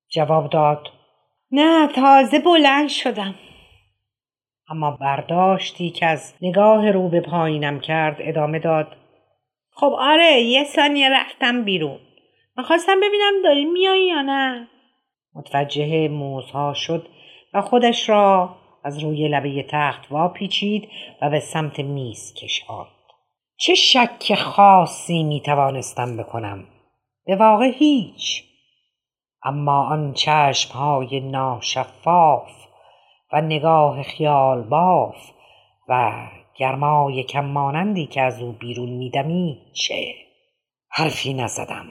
جواب 0.09 0.49
داد 0.49 0.87
نه 1.51 1.87
تازه 1.87 2.39
بلند 2.39 2.89
شدم. 2.89 3.35
اما 4.69 4.91
برداشتی 4.91 5.89
که 5.89 6.05
از 6.05 6.33
نگاه 6.41 6.91
رو 6.91 7.09
به 7.09 7.21
پایینم 7.21 7.79
کرد 7.79 8.17
ادامه 8.19 8.59
داد 8.59 8.87
خب 9.77 9.95
آره 9.99 10.41
یه 10.41 10.63
ثانیه 10.63 11.09
رفتم 11.09 11.63
بیرون. 11.63 11.99
می‌خواستم 12.57 12.97
ببینم 12.97 13.41
داری 13.43 13.65
میایی 13.65 14.07
یا 14.07 14.21
نه. 14.21 14.67
متوجه 15.35 16.07
موزها 16.07 16.73
شد 16.73 17.07
و 17.53 17.61
خودش 17.61 18.09
را 18.09 18.55
از 18.83 18.99
روی 18.99 19.27
لبه 19.27 19.65
تخت 19.69 20.11
وا 20.11 20.27
پیچید 20.27 20.89
و 21.21 21.29
به 21.29 21.39
سمت 21.39 21.79
میز 21.79 22.33
کشاند. 22.33 22.87
چه 23.57 23.75
شک 23.75 24.35
خاصی 24.35 25.23
می 25.23 25.41
توانستم 25.41 26.17
بکنم؟ 26.17 26.67
به 27.25 27.35
واقع 27.35 27.65
هیچ. 27.65 28.43
اما 29.43 29.85
آن 29.85 30.13
چشم 30.13 30.73
های 30.73 31.19
ناشفاف 31.19 32.51
و 33.33 33.41
نگاه 33.41 34.03
خیال 34.03 34.61
باف 34.61 35.31
و 35.87 36.11
گرمای 36.57 37.23
کم 37.23 37.45
مانندی 37.45 38.05
که 38.05 38.21
از 38.21 38.41
او 38.41 38.51
بیرون 38.51 38.89
میدمی 38.89 39.57
چه؟ 39.73 40.15
حرفی 40.89 41.33
نزدم. 41.33 41.87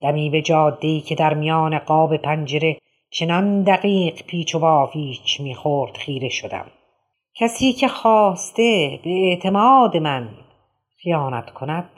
دمی 0.00 0.30
به 0.30 0.42
جادهای 0.42 1.00
که 1.00 1.14
در 1.14 1.34
میان 1.34 1.78
قاب 1.78 2.16
پنجره 2.16 2.78
چنان 3.10 3.62
دقیق 3.62 4.22
پیچ 4.22 4.54
و 4.54 4.58
بافیچ 4.58 5.40
می‌خورد 5.40 5.96
خیره 5.96 6.28
شدم. 6.28 6.66
کسی 7.34 7.72
که 7.72 7.88
خواسته 7.88 9.00
به 9.04 9.10
اعتماد 9.10 9.96
من 9.96 10.28
خیانت 11.02 11.50
کند 11.50 11.90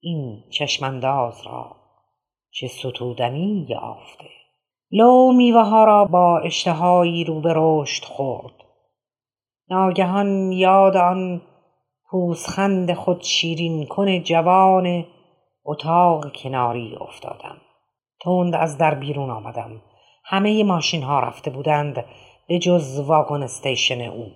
این 0.00 0.44
چشمانداز 0.50 1.46
را 1.46 1.76
چه 2.50 2.68
ستودنی 2.68 3.66
یافته؟ 3.68 4.30
لو 4.90 5.32
میوه 5.32 5.62
ها 5.62 5.84
را 5.84 6.04
با 6.04 6.38
اشتهایی 6.38 7.24
رو 7.24 7.40
به 7.40 7.52
رشد 7.56 8.04
خورد. 8.04 8.63
ناگهان 9.70 10.52
یاد 10.52 10.96
آن 10.96 11.42
پوزخند 12.10 12.94
خود 12.94 13.22
شیرین 13.22 13.86
کن 13.86 14.22
جوان 14.22 15.06
اتاق 15.64 16.32
کناری 16.32 16.96
افتادم. 17.00 17.56
تند 18.20 18.54
از 18.54 18.78
در 18.78 18.94
بیرون 18.94 19.30
آمدم. 19.30 19.82
همه 20.24 20.64
ماشین 20.64 21.02
ها 21.02 21.20
رفته 21.20 21.50
بودند 21.50 22.04
به 22.48 22.58
جز 22.58 23.00
واگن 23.00 23.42
استیشن 23.42 24.00
او. 24.00 24.26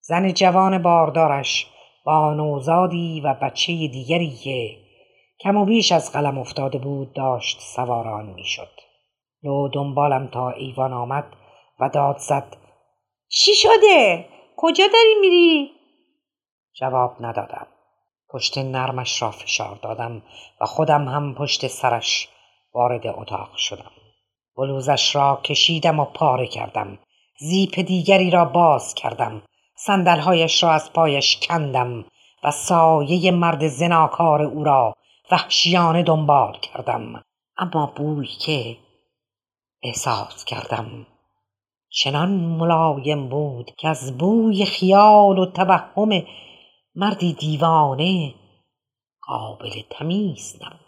زن 0.00 0.32
جوان 0.32 0.82
باردارش 0.82 1.66
با 2.04 2.34
نوزادی 2.34 3.20
و 3.24 3.34
بچه 3.34 3.72
دیگری 3.72 4.30
که 4.30 4.76
کم 5.40 5.56
و 5.56 5.64
بیش 5.64 5.92
از 5.92 6.12
قلم 6.12 6.38
افتاده 6.38 6.78
بود 6.78 7.12
داشت 7.12 7.60
سواران 7.60 8.26
می‌شد. 8.26 8.70
لو 9.42 9.68
دنبالم 9.68 10.26
تا 10.26 10.50
ایوان 10.50 10.92
آمد 10.92 11.24
و 11.80 11.88
داد 11.88 12.18
زد. 12.18 12.56
چی 13.28 13.54
شده؟ 13.54 14.31
کجا 14.62 14.86
داری 14.92 15.14
میری؟ 15.20 15.70
جواب 16.74 17.16
ندادم. 17.20 17.66
پشت 18.28 18.58
نرمش 18.58 19.22
را 19.22 19.30
فشار 19.30 19.78
دادم 19.82 20.22
و 20.60 20.66
خودم 20.66 21.08
هم 21.08 21.34
پشت 21.34 21.66
سرش 21.66 22.28
وارد 22.74 23.06
اتاق 23.06 23.56
شدم. 23.56 23.90
بلوزش 24.56 25.16
را 25.16 25.40
کشیدم 25.44 26.00
و 26.00 26.04
پاره 26.04 26.46
کردم. 26.46 26.98
زیپ 27.38 27.80
دیگری 27.80 28.30
را 28.30 28.44
باز 28.44 28.94
کردم. 28.94 29.42
صندلهایش 29.76 30.62
را 30.62 30.70
از 30.70 30.92
پایش 30.92 31.38
کندم 31.48 32.04
و 32.44 32.50
سایه 32.50 33.30
مرد 33.30 33.68
زناکار 33.68 34.42
او 34.42 34.64
را 34.64 34.94
وحشیانه 35.30 36.02
دنبال 36.02 36.58
کردم. 36.58 37.22
اما 37.56 37.92
بوی 37.96 38.26
که 38.26 38.76
احساس 39.82 40.44
کردم 40.44 41.06
چنان 41.94 42.30
ملایم 42.30 43.28
بود 43.28 43.70
که 43.78 43.88
از 43.88 44.18
بوی 44.18 44.64
خیال 44.64 45.38
و 45.38 45.46
توهم 45.46 46.22
مردی 46.94 47.32
دیوانه 47.32 48.34
قابل 49.22 49.70
تمیز 49.90 50.56
نبود. 50.62 50.78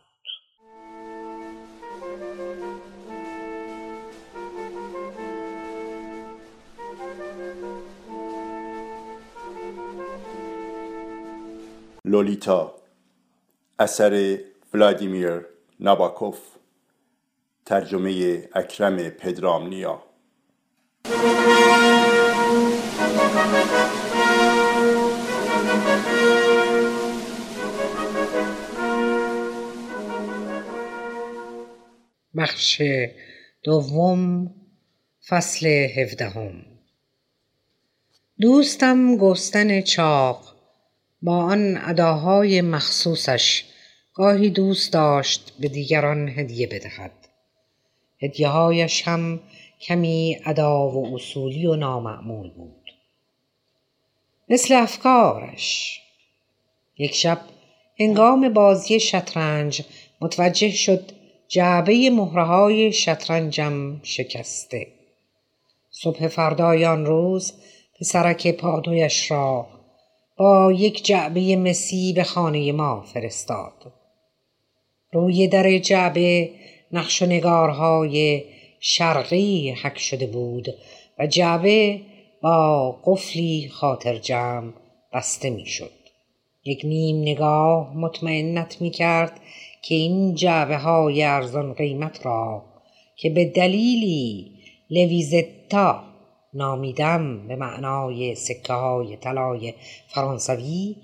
لولیتا 12.05 12.75
اثر 13.79 14.39
ولادیمیر 14.75 15.47
ناباکوف 15.81 16.41
ترجمه 17.67 18.43
اکرم 18.55 18.97
پدرامنیا. 19.09 20.14
بخش 32.37 32.83
دوم 33.63 34.55
فصل 35.29 35.67
هفدهم. 35.67 36.65
دوستم 38.41 39.17
گستن 39.17 39.81
چاق 39.81 40.55
با 41.23 41.37
آن 41.37 41.77
اداهای 41.77 42.61
مخصوصش 42.61 43.65
گاهی 44.15 44.51
دوست 44.51 44.93
داشت 44.93 45.53
به 45.61 45.69
دیگران 45.69 46.29
هدیه 46.29 46.67
بدهد. 46.67 47.13
هایش 48.41 49.09
هم 49.09 49.41
کمی 49.85 50.37
ادا 50.45 50.89
و 50.89 51.15
اصولی 51.15 51.67
و 51.67 51.77
نامعمول 51.77 52.51
بود. 52.51 52.91
مثل 54.49 54.75
افکارش. 54.75 56.01
یک 56.99 57.15
شب 57.15 57.41
هنگام 58.01 58.49
بازی 58.49 59.01
شطرنج 59.01 59.83
متوجه 60.21 60.71
شد 60.71 61.13
جعبه 61.49 62.11
مهره 62.11 62.91
شطرنجم 62.91 64.01
شکسته. 64.03 64.87
صبح 65.91 66.29
فردای 66.29 66.85
آن 66.85 67.07
روز 67.07 67.53
پسرک 68.01 68.57
پادویش 68.57 69.31
را 69.31 69.67
با 70.37 70.73
یک 70.73 71.05
جعبه 71.05 71.57
مسی 71.57 72.13
به 72.13 72.25
خانه 72.25 72.73
ما 72.73 73.01
فرستاد. 73.01 73.93
روی 75.13 75.49
در 75.49 75.79
جعبه 75.79 76.51
نقش 76.93 77.23
و 77.23 77.27
نگارهای 77.27 78.45
شرقی 78.87 79.71
حک 79.71 79.99
شده 79.99 80.27
بود 80.27 80.69
و 81.19 81.27
جعبه 81.27 82.01
با 82.43 82.91
قفلی 83.05 83.69
خاطر 83.69 84.19
جمع 84.19 84.73
بسته 85.13 85.51
می 85.51 85.67
شد. 85.67 85.91
یک 86.65 86.81
نیم 86.85 87.23
نگاه 87.23 87.97
مطمئنت 87.97 88.83
می 88.83 88.91
کرد 88.91 89.41
که 89.83 89.95
این 89.95 90.35
جعبه 90.35 90.77
های 90.77 91.23
ارزان 91.23 91.73
قیمت 91.73 92.27
را 92.27 92.65
که 93.17 93.31
به 93.31 93.45
دلیلی 93.45 94.51
لویزتا 94.91 96.05
نامیدم 96.55 97.49
به 97.49 97.57
معنای 97.57 98.35
سکه 98.35 98.73
های 98.73 99.17
طلای 99.17 99.75
فرانسوی 100.09 100.97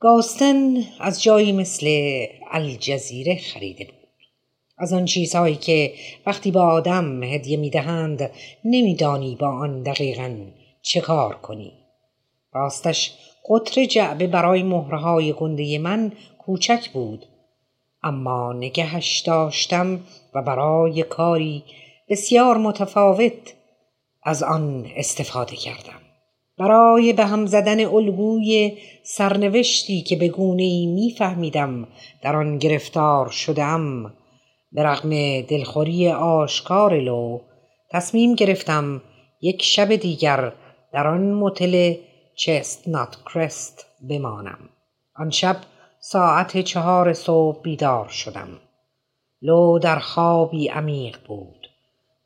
گاستن 0.00 0.74
از 1.00 1.22
جایی 1.22 1.52
مثل 1.52 1.86
الجزیره 2.50 3.36
خریده 3.36 3.84
بود 3.84 3.99
از 4.80 4.92
آن 4.92 5.04
چیزهایی 5.04 5.56
که 5.56 5.92
وقتی 6.26 6.50
با 6.50 6.62
آدم 6.62 7.22
هدیه 7.22 7.56
می‌دهند 7.56 8.30
نمیدانی 8.64 9.36
با 9.36 9.48
آن 9.48 9.82
دقیقا 9.82 10.36
چه 10.82 11.00
کار 11.00 11.34
کنی. 11.34 11.72
راستش 12.52 13.12
قطر 13.48 13.84
جعبه 13.84 14.26
برای 14.26 14.62
مهرهای 14.62 15.32
گنده 15.32 15.78
من 15.78 16.12
کوچک 16.38 16.90
بود. 16.90 17.26
اما 18.02 18.52
نگهش 18.52 19.18
داشتم 19.18 20.00
و 20.34 20.42
برای 20.42 21.02
کاری 21.02 21.62
بسیار 22.08 22.56
متفاوت 22.56 23.54
از 24.22 24.42
آن 24.42 24.90
استفاده 24.96 25.56
کردم. 25.56 26.00
برای 26.58 27.12
به 27.12 27.24
هم 27.24 27.46
زدن 27.46 27.84
الگوی 27.84 28.72
سرنوشتی 29.02 30.02
که 30.02 30.16
به 30.16 30.28
گونه 30.28 30.62
ای 30.62 30.86
میفهمیدم 30.86 31.88
در 32.22 32.36
آن 32.36 32.58
گرفتار 32.58 33.28
شدم 33.28 34.12
به 34.72 34.82
رغم 34.82 35.40
دلخوری 35.40 36.08
آشکار 36.08 36.94
لو 37.00 37.40
تصمیم 37.90 38.34
گرفتم 38.34 39.02
یک 39.40 39.62
شب 39.62 39.96
دیگر 39.96 40.52
در 40.92 41.06
آن 41.06 41.32
متل 41.32 41.94
چستنات 42.36 43.16
کرست 43.24 43.86
بمانم. 44.08 44.58
آن 45.16 45.30
شب 45.30 45.56
ساعت 46.00 46.60
چهار 46.60 47.12
صبح 47.12 47.62
بیدار 47.62 48.08
شدم. 48.08 48.48
لو 49.42 49.78
در 49.78 49.98
خوابی 49.98 50.68
عمیق 50.68 51.18
بود. 51.26 51.66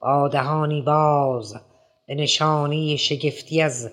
با 0.01 0.28
دهانی 0.28 0.82
باز 0.82 1.55
به 2.07 2.14
نشانی 2.14 2.99
شگفتی 2.99 3.62
از 3.62 3.90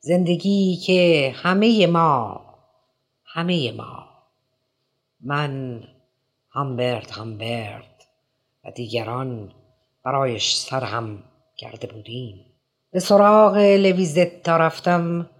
زندگی 0.00 0.76
که 0.76 1.32
همه 1.36 1.86
ما 1.86 2.40
همه 3.24 3.72
ما. 3.72 4.04
من 5.20 5.82
همبرت 6.50 7.12
همبرت 7.12 7.87
دیگران 8.70 9.52
برایش 10.04 10.54
سرهم 10.54 11.22
کرده 11.56 11.86
بودیم. 11.86 12.44
به 12.92 13.00
سراغ 13.00 13.56
لویزتا 13.56 14.56
رفتم 14.56 15.30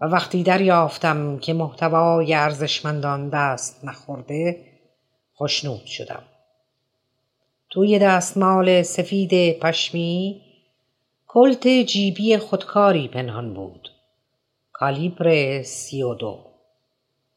و 0.00 0.04
وقتی 0.06 0.42
دریافتم 0.42 1.38
که 1.38 1.52
محتوای 1.52 2.34
ارزشمندان 2.34 3.28
دست 3.28 3.84
نخورده 3.84 4.64
خوشنود 5.34 5.86
شدم. 5.86 6.22
توی 7.70 7.98
دستمال 7.98 8.82
سفید 8.82 9.58
پشمی 9.58 10.42
کلت 11.26 11.68
جیبی 11.68 12.38
خودکاری 12.38 13.08
پنهان 13.08 13.54
بود. 13.54 13.88
کالیبر 14.72 15.62
سی 15.62 16.02
و 16.02 16.14
دو. 16.14 16.38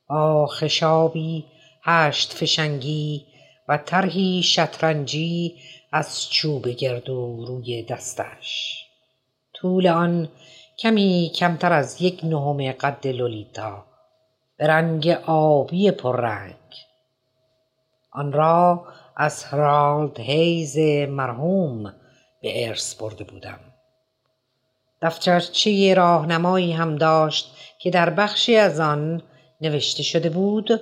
با 0.09 0.47
خشابی 0.47 1.45
هشت 1.83 2.33
فشنگی 2.33 3.25
و 3.67 3.77
طرحی 3.77 4.43
شطرنجی 4.43 5.55
از 5.91 6.29
چوب 6.29 6.67
گردو 6.67 7.45
روی 7.45 7.83
دستش. 7.83 8.81
طول 9.53 9.87
آن 9.87 10.29
کمی 10.77 11.31
کمتر 11.35 11.73
از 11.73 12.01
یک 12.01 12.19
نهم 12.23 12.71
قد 12.71 13.07
لولیتا 13.07 13.85
به 14.57 14.67
رنگ 14.67 15.07
آبی 15.25 15.91
پررنگ. 15.91 16.53
آن 18.11 18.31
را 18.31 18.85
از 19.15 19.43
هرالد 19.43 20.19
هیز 20.19 20.77
مرحوم 21.09 21.93
به 22.41 22.67
ارث 22.67 22.95
برده 22.95 23.23
بودم. 23.23 23.59
دفترچه 25.01 25.93
راهنمایی 25.93 26.71
هم 26.71 26.95
داشت 26.95 27.55
که 27.79 27.89
در 27.89 28.09
بخشی 28.09 28.55
از 28.55 28.79
آن 28.79 29.21
نوشته 29.61 30.03
شده 30.03 30.29
بود 30.29 30.81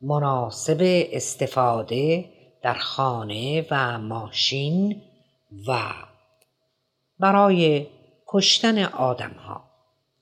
مناسب 0.00 0.78
استفاده 1.12 2.24
در 2.62 2.74
خانه 2.74 3.66
و 3.70 3.98
ماشین 3.98 5.02
و 5.68 5.78
برای 7.18 7.86
کشتن 8.26 8.84
آدم 8.84 9.30
ها. 9.30 9.60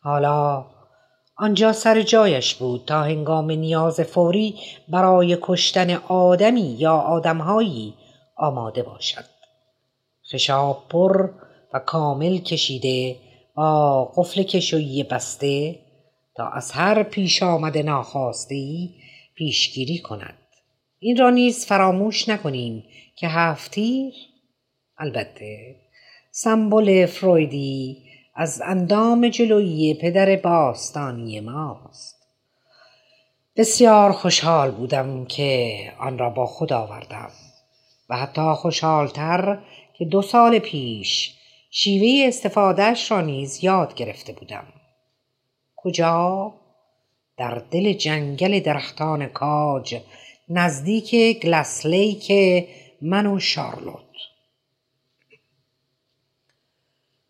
حالا 0.01 0.65
آنجا 1.37 1.73
سر 1.73 2.03
جایش 2.03 2.55
بود 2.55 2.85
تا 2.87 3.03
هنگام 3.03 3.51
نیاز 3.51 4.01
فوری 4.01 4.55
برای 4.89 5.39
کشتن 5.43 5.91
آدمی 6.09 6.77
یا 6.79 6.95
آدمهایی 6.97 7.95
آماده 8.37 8.83
باشد. 8.83 9.25
خشاب 10.33 10.83
پر 10.91 11.31
و 11.73 11.79
کامل 11.79 12.39
کشیده 12.39 13.17
با 13.55 14.05
قفل 14.17 14.43
کشویی 14.43 15.03
بسته 15.03 15.79
تا 16.37 16.49
از 16.49 16.73
هر 16.73 17.03
پیش 17.03 17.43
آمده 17.43 17.83
ناخواسته 17.83 18.89
پیشگیری 19.35 19.99
کند. 19.99 20.39
این 20.99 21.17
را 21.17 21.31
نیز 21.31 21.67
فراموش 21.67 22.29
نکنیم 22.29 22.85
که 23.17 23.29
هفتیر 23.29 24.15
البته 24.99 25.77
سمبل 26.31 27.07
فرویدی 27.07 28.03
از 28.35 28.63
اندام 28.65 29.29
جلویی 29.29 29.95
پدر 29.95 30.37
باستانی 30.37 31.41
ماست. 31.41 32.15
بسیار 33.57 34.13
خوشحال 34.13 34.71
بودم 34.71 35.25
که 35.25 35.79
آن 35.99 36.19
را 36.19 36.31
با 36.31 36.47
خود 36.47 36.73
آوردم 36.73 37.31
و 38.11 38.17
حتی 38.17 38.53
خوشحالتر 38.55 39.59
که 39.99 40.05
دو 40.05 40.23
سال 40.23 40.59
پیش 40.59 41.35
شیوه 41.71 42.29
استفادهش 42.29 43.11
را 43.11 43.21
نیز 43.21 43.65
یاد 43.65 43.95
گرفته 43.95 44.33
بودم. 44.33 44.65
کجا؟ 45.77 46.55
در 47.37 47.63
دل 47.71 47.93
جنگل 47.93 48.61
درختان 48.61 49.27
کاج 49.27 50.01
نزدیک 50.49 51.41
گلسلیک 51.43 52.33
من 53.03 53.27
و 53.27 53.39
شارلوت 53.39 54.01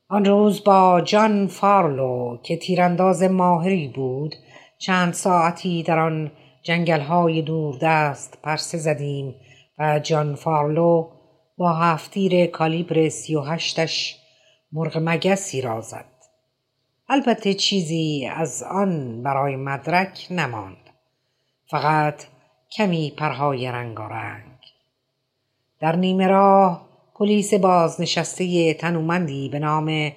آن 0.09 0.25
روز 0.25 0.65
با 0.65 1.01
جان 1.01 1.47
فارلو 1.47 2.39
که 2.43 2.57
تیرانداز 2.57 3.23
ماهری 3.23 3.89
بود 3.89 4.35
چند 4.79 5.13
ساعتی 5.13 5.83
در 5.83 5.99
آن 5.99 6.33
جنگل 6.63 7.01
های 7.01 7.43
دوردست 7.43 8.39
پرسه 8.43 8.79
زدیم 8.79 9.35
و 9.79 9.99
جان 9.99 10.35
فارلو 10.35 11.11
با 11.57 11.73
هفتیر 11.73 12.47
کالیبر 12.47 13.09
سی 13.09 13.35
و 13.35 13.41
هشتش 13.41 14.17
مرغ 14.73 14.99
مگسی 15.03 15.61
را 15.61 15.81
زد. 15.81 16.14
البته 17.09 17.55
چیزی 17.55 18.31
از 18.37 18.63
آن 18.63 19.23
برای 19.23 19.57
مدرک 19.57 20.27
نماند. 20.31 20.91
فقط 21.67 22.25
کمی 22.73 23.11
پرهای 23.17 23.67
رنگارنگ. 23.67 24.55
در 25.81 25.97
نیمه 25.97 26.27
راه 26.27 26.89
پلیس 27.15 27.55
بازنشسته 27.55 28.75
تنومندی 28.75 29.49
به 29.49 29.59
نام 29.59 30.13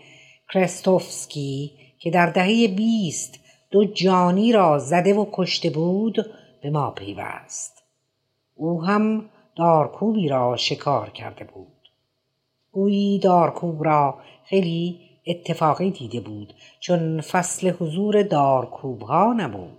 کرستوفسکی 0.53 1.71
که 1.99 2.11
در 2.11 2.29
دهه 2.29 2.67
بیست 2.67 3.39
دو 3.71 3.85
جانی 3.85 4.51
را 4.51 4.79
زده 4.79 5.13
و 5.13 5.25
کشته 5.31 5.69
بود 5.69 6.15
به 6.61 6.69
ما 6.69 6.91
پیوست 6.91 7.83
او 8.55 8.83
هم 8.83 9.29
دارکوبی 9.55 10.27
را 10.27 10.55
شکار 10.55 11.09
کرده 11.09 11.43
بود 11.43 11.67
گویی 12.71 13.19
دارکوب 13.19 13.83
را 13.83 14.17
خیلی 14.45 15.06
اتفاقی 15.27 15.91
دیده 15.91 16.19
بود 16.19 16.53
چون 16.79 17.21
فصل 17.21 17.69
حضور 17.69 18.23
دارکوب 18.23 19.01
ها 19.01 19.33
نبود 19.33 19.77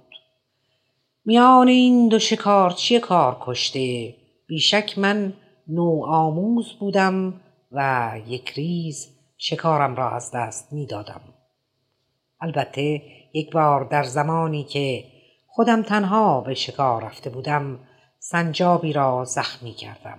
میان 1.24 1.68
این 1.68 2.08
دو 2.08 2.18
شکارچی 2.18 3.00
کار 3.00 3.36
کشته 3.40 4.14
بیشک 4.46 4.98
من 4.98 5.32
نو 5.68 6.04
آموز 6.06 6.72
بودم 6.72 7.40
و 7.72 8.12
یک 8.26 8.50
ریز 8.50 9.08
شکارم 9.38 9.96
را 9.96 10.10
از 10.10 10.30
دست 10.34 10.72
می 10.72 10.86
دادم. 10.86 11.20
البته 12.40 13.02
یک 13.34 13.52
بار 13.52 13.84
در 13.84 14.02
زمانی 14.02 14.64
که 14.64 15.04
خودم 15.46 15.82
تنها 15.82 16.40
به 16.40 16.54
شکار 16.54 17.04
رفته 17.04 17.30
بودم 17.30 17.78
سنجابی 18.18 18.92
را 18.92 19.24
زخمی 19.24 19.72
کردم. 19.72 20.18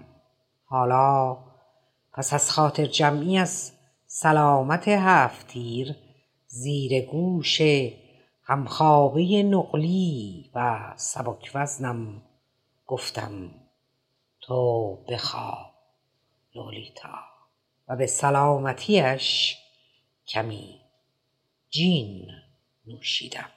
حالا 0.65 1.38
پس 2.13 2.34
از 2.34 2.51
خاطر 2.51 2.86
جمعی 2.86 3.38
از 3.38 3.71
سلامت 4.12 4.88
هفتیر 4.88 5.95
زیر 6.47 7.05
گوش 7.05 7.62
همخوابه 8.43 9.43
نقلی 9.43 10.51
و 10.55 10.80
سبک 10.95 11.51
وزنم 11.55 12.22
گفتم 12.86 13.51
تو 14.41 14.95
بخواب 15.10 15.72
لولیتا. 16.55 17.20
و 17.88 17.95
به 17.95 18.05
سلامتیش 18.05 19.57
کمی 20.28 20.82
جین 21.70 22.28
نوشیدم. 22.88 23.49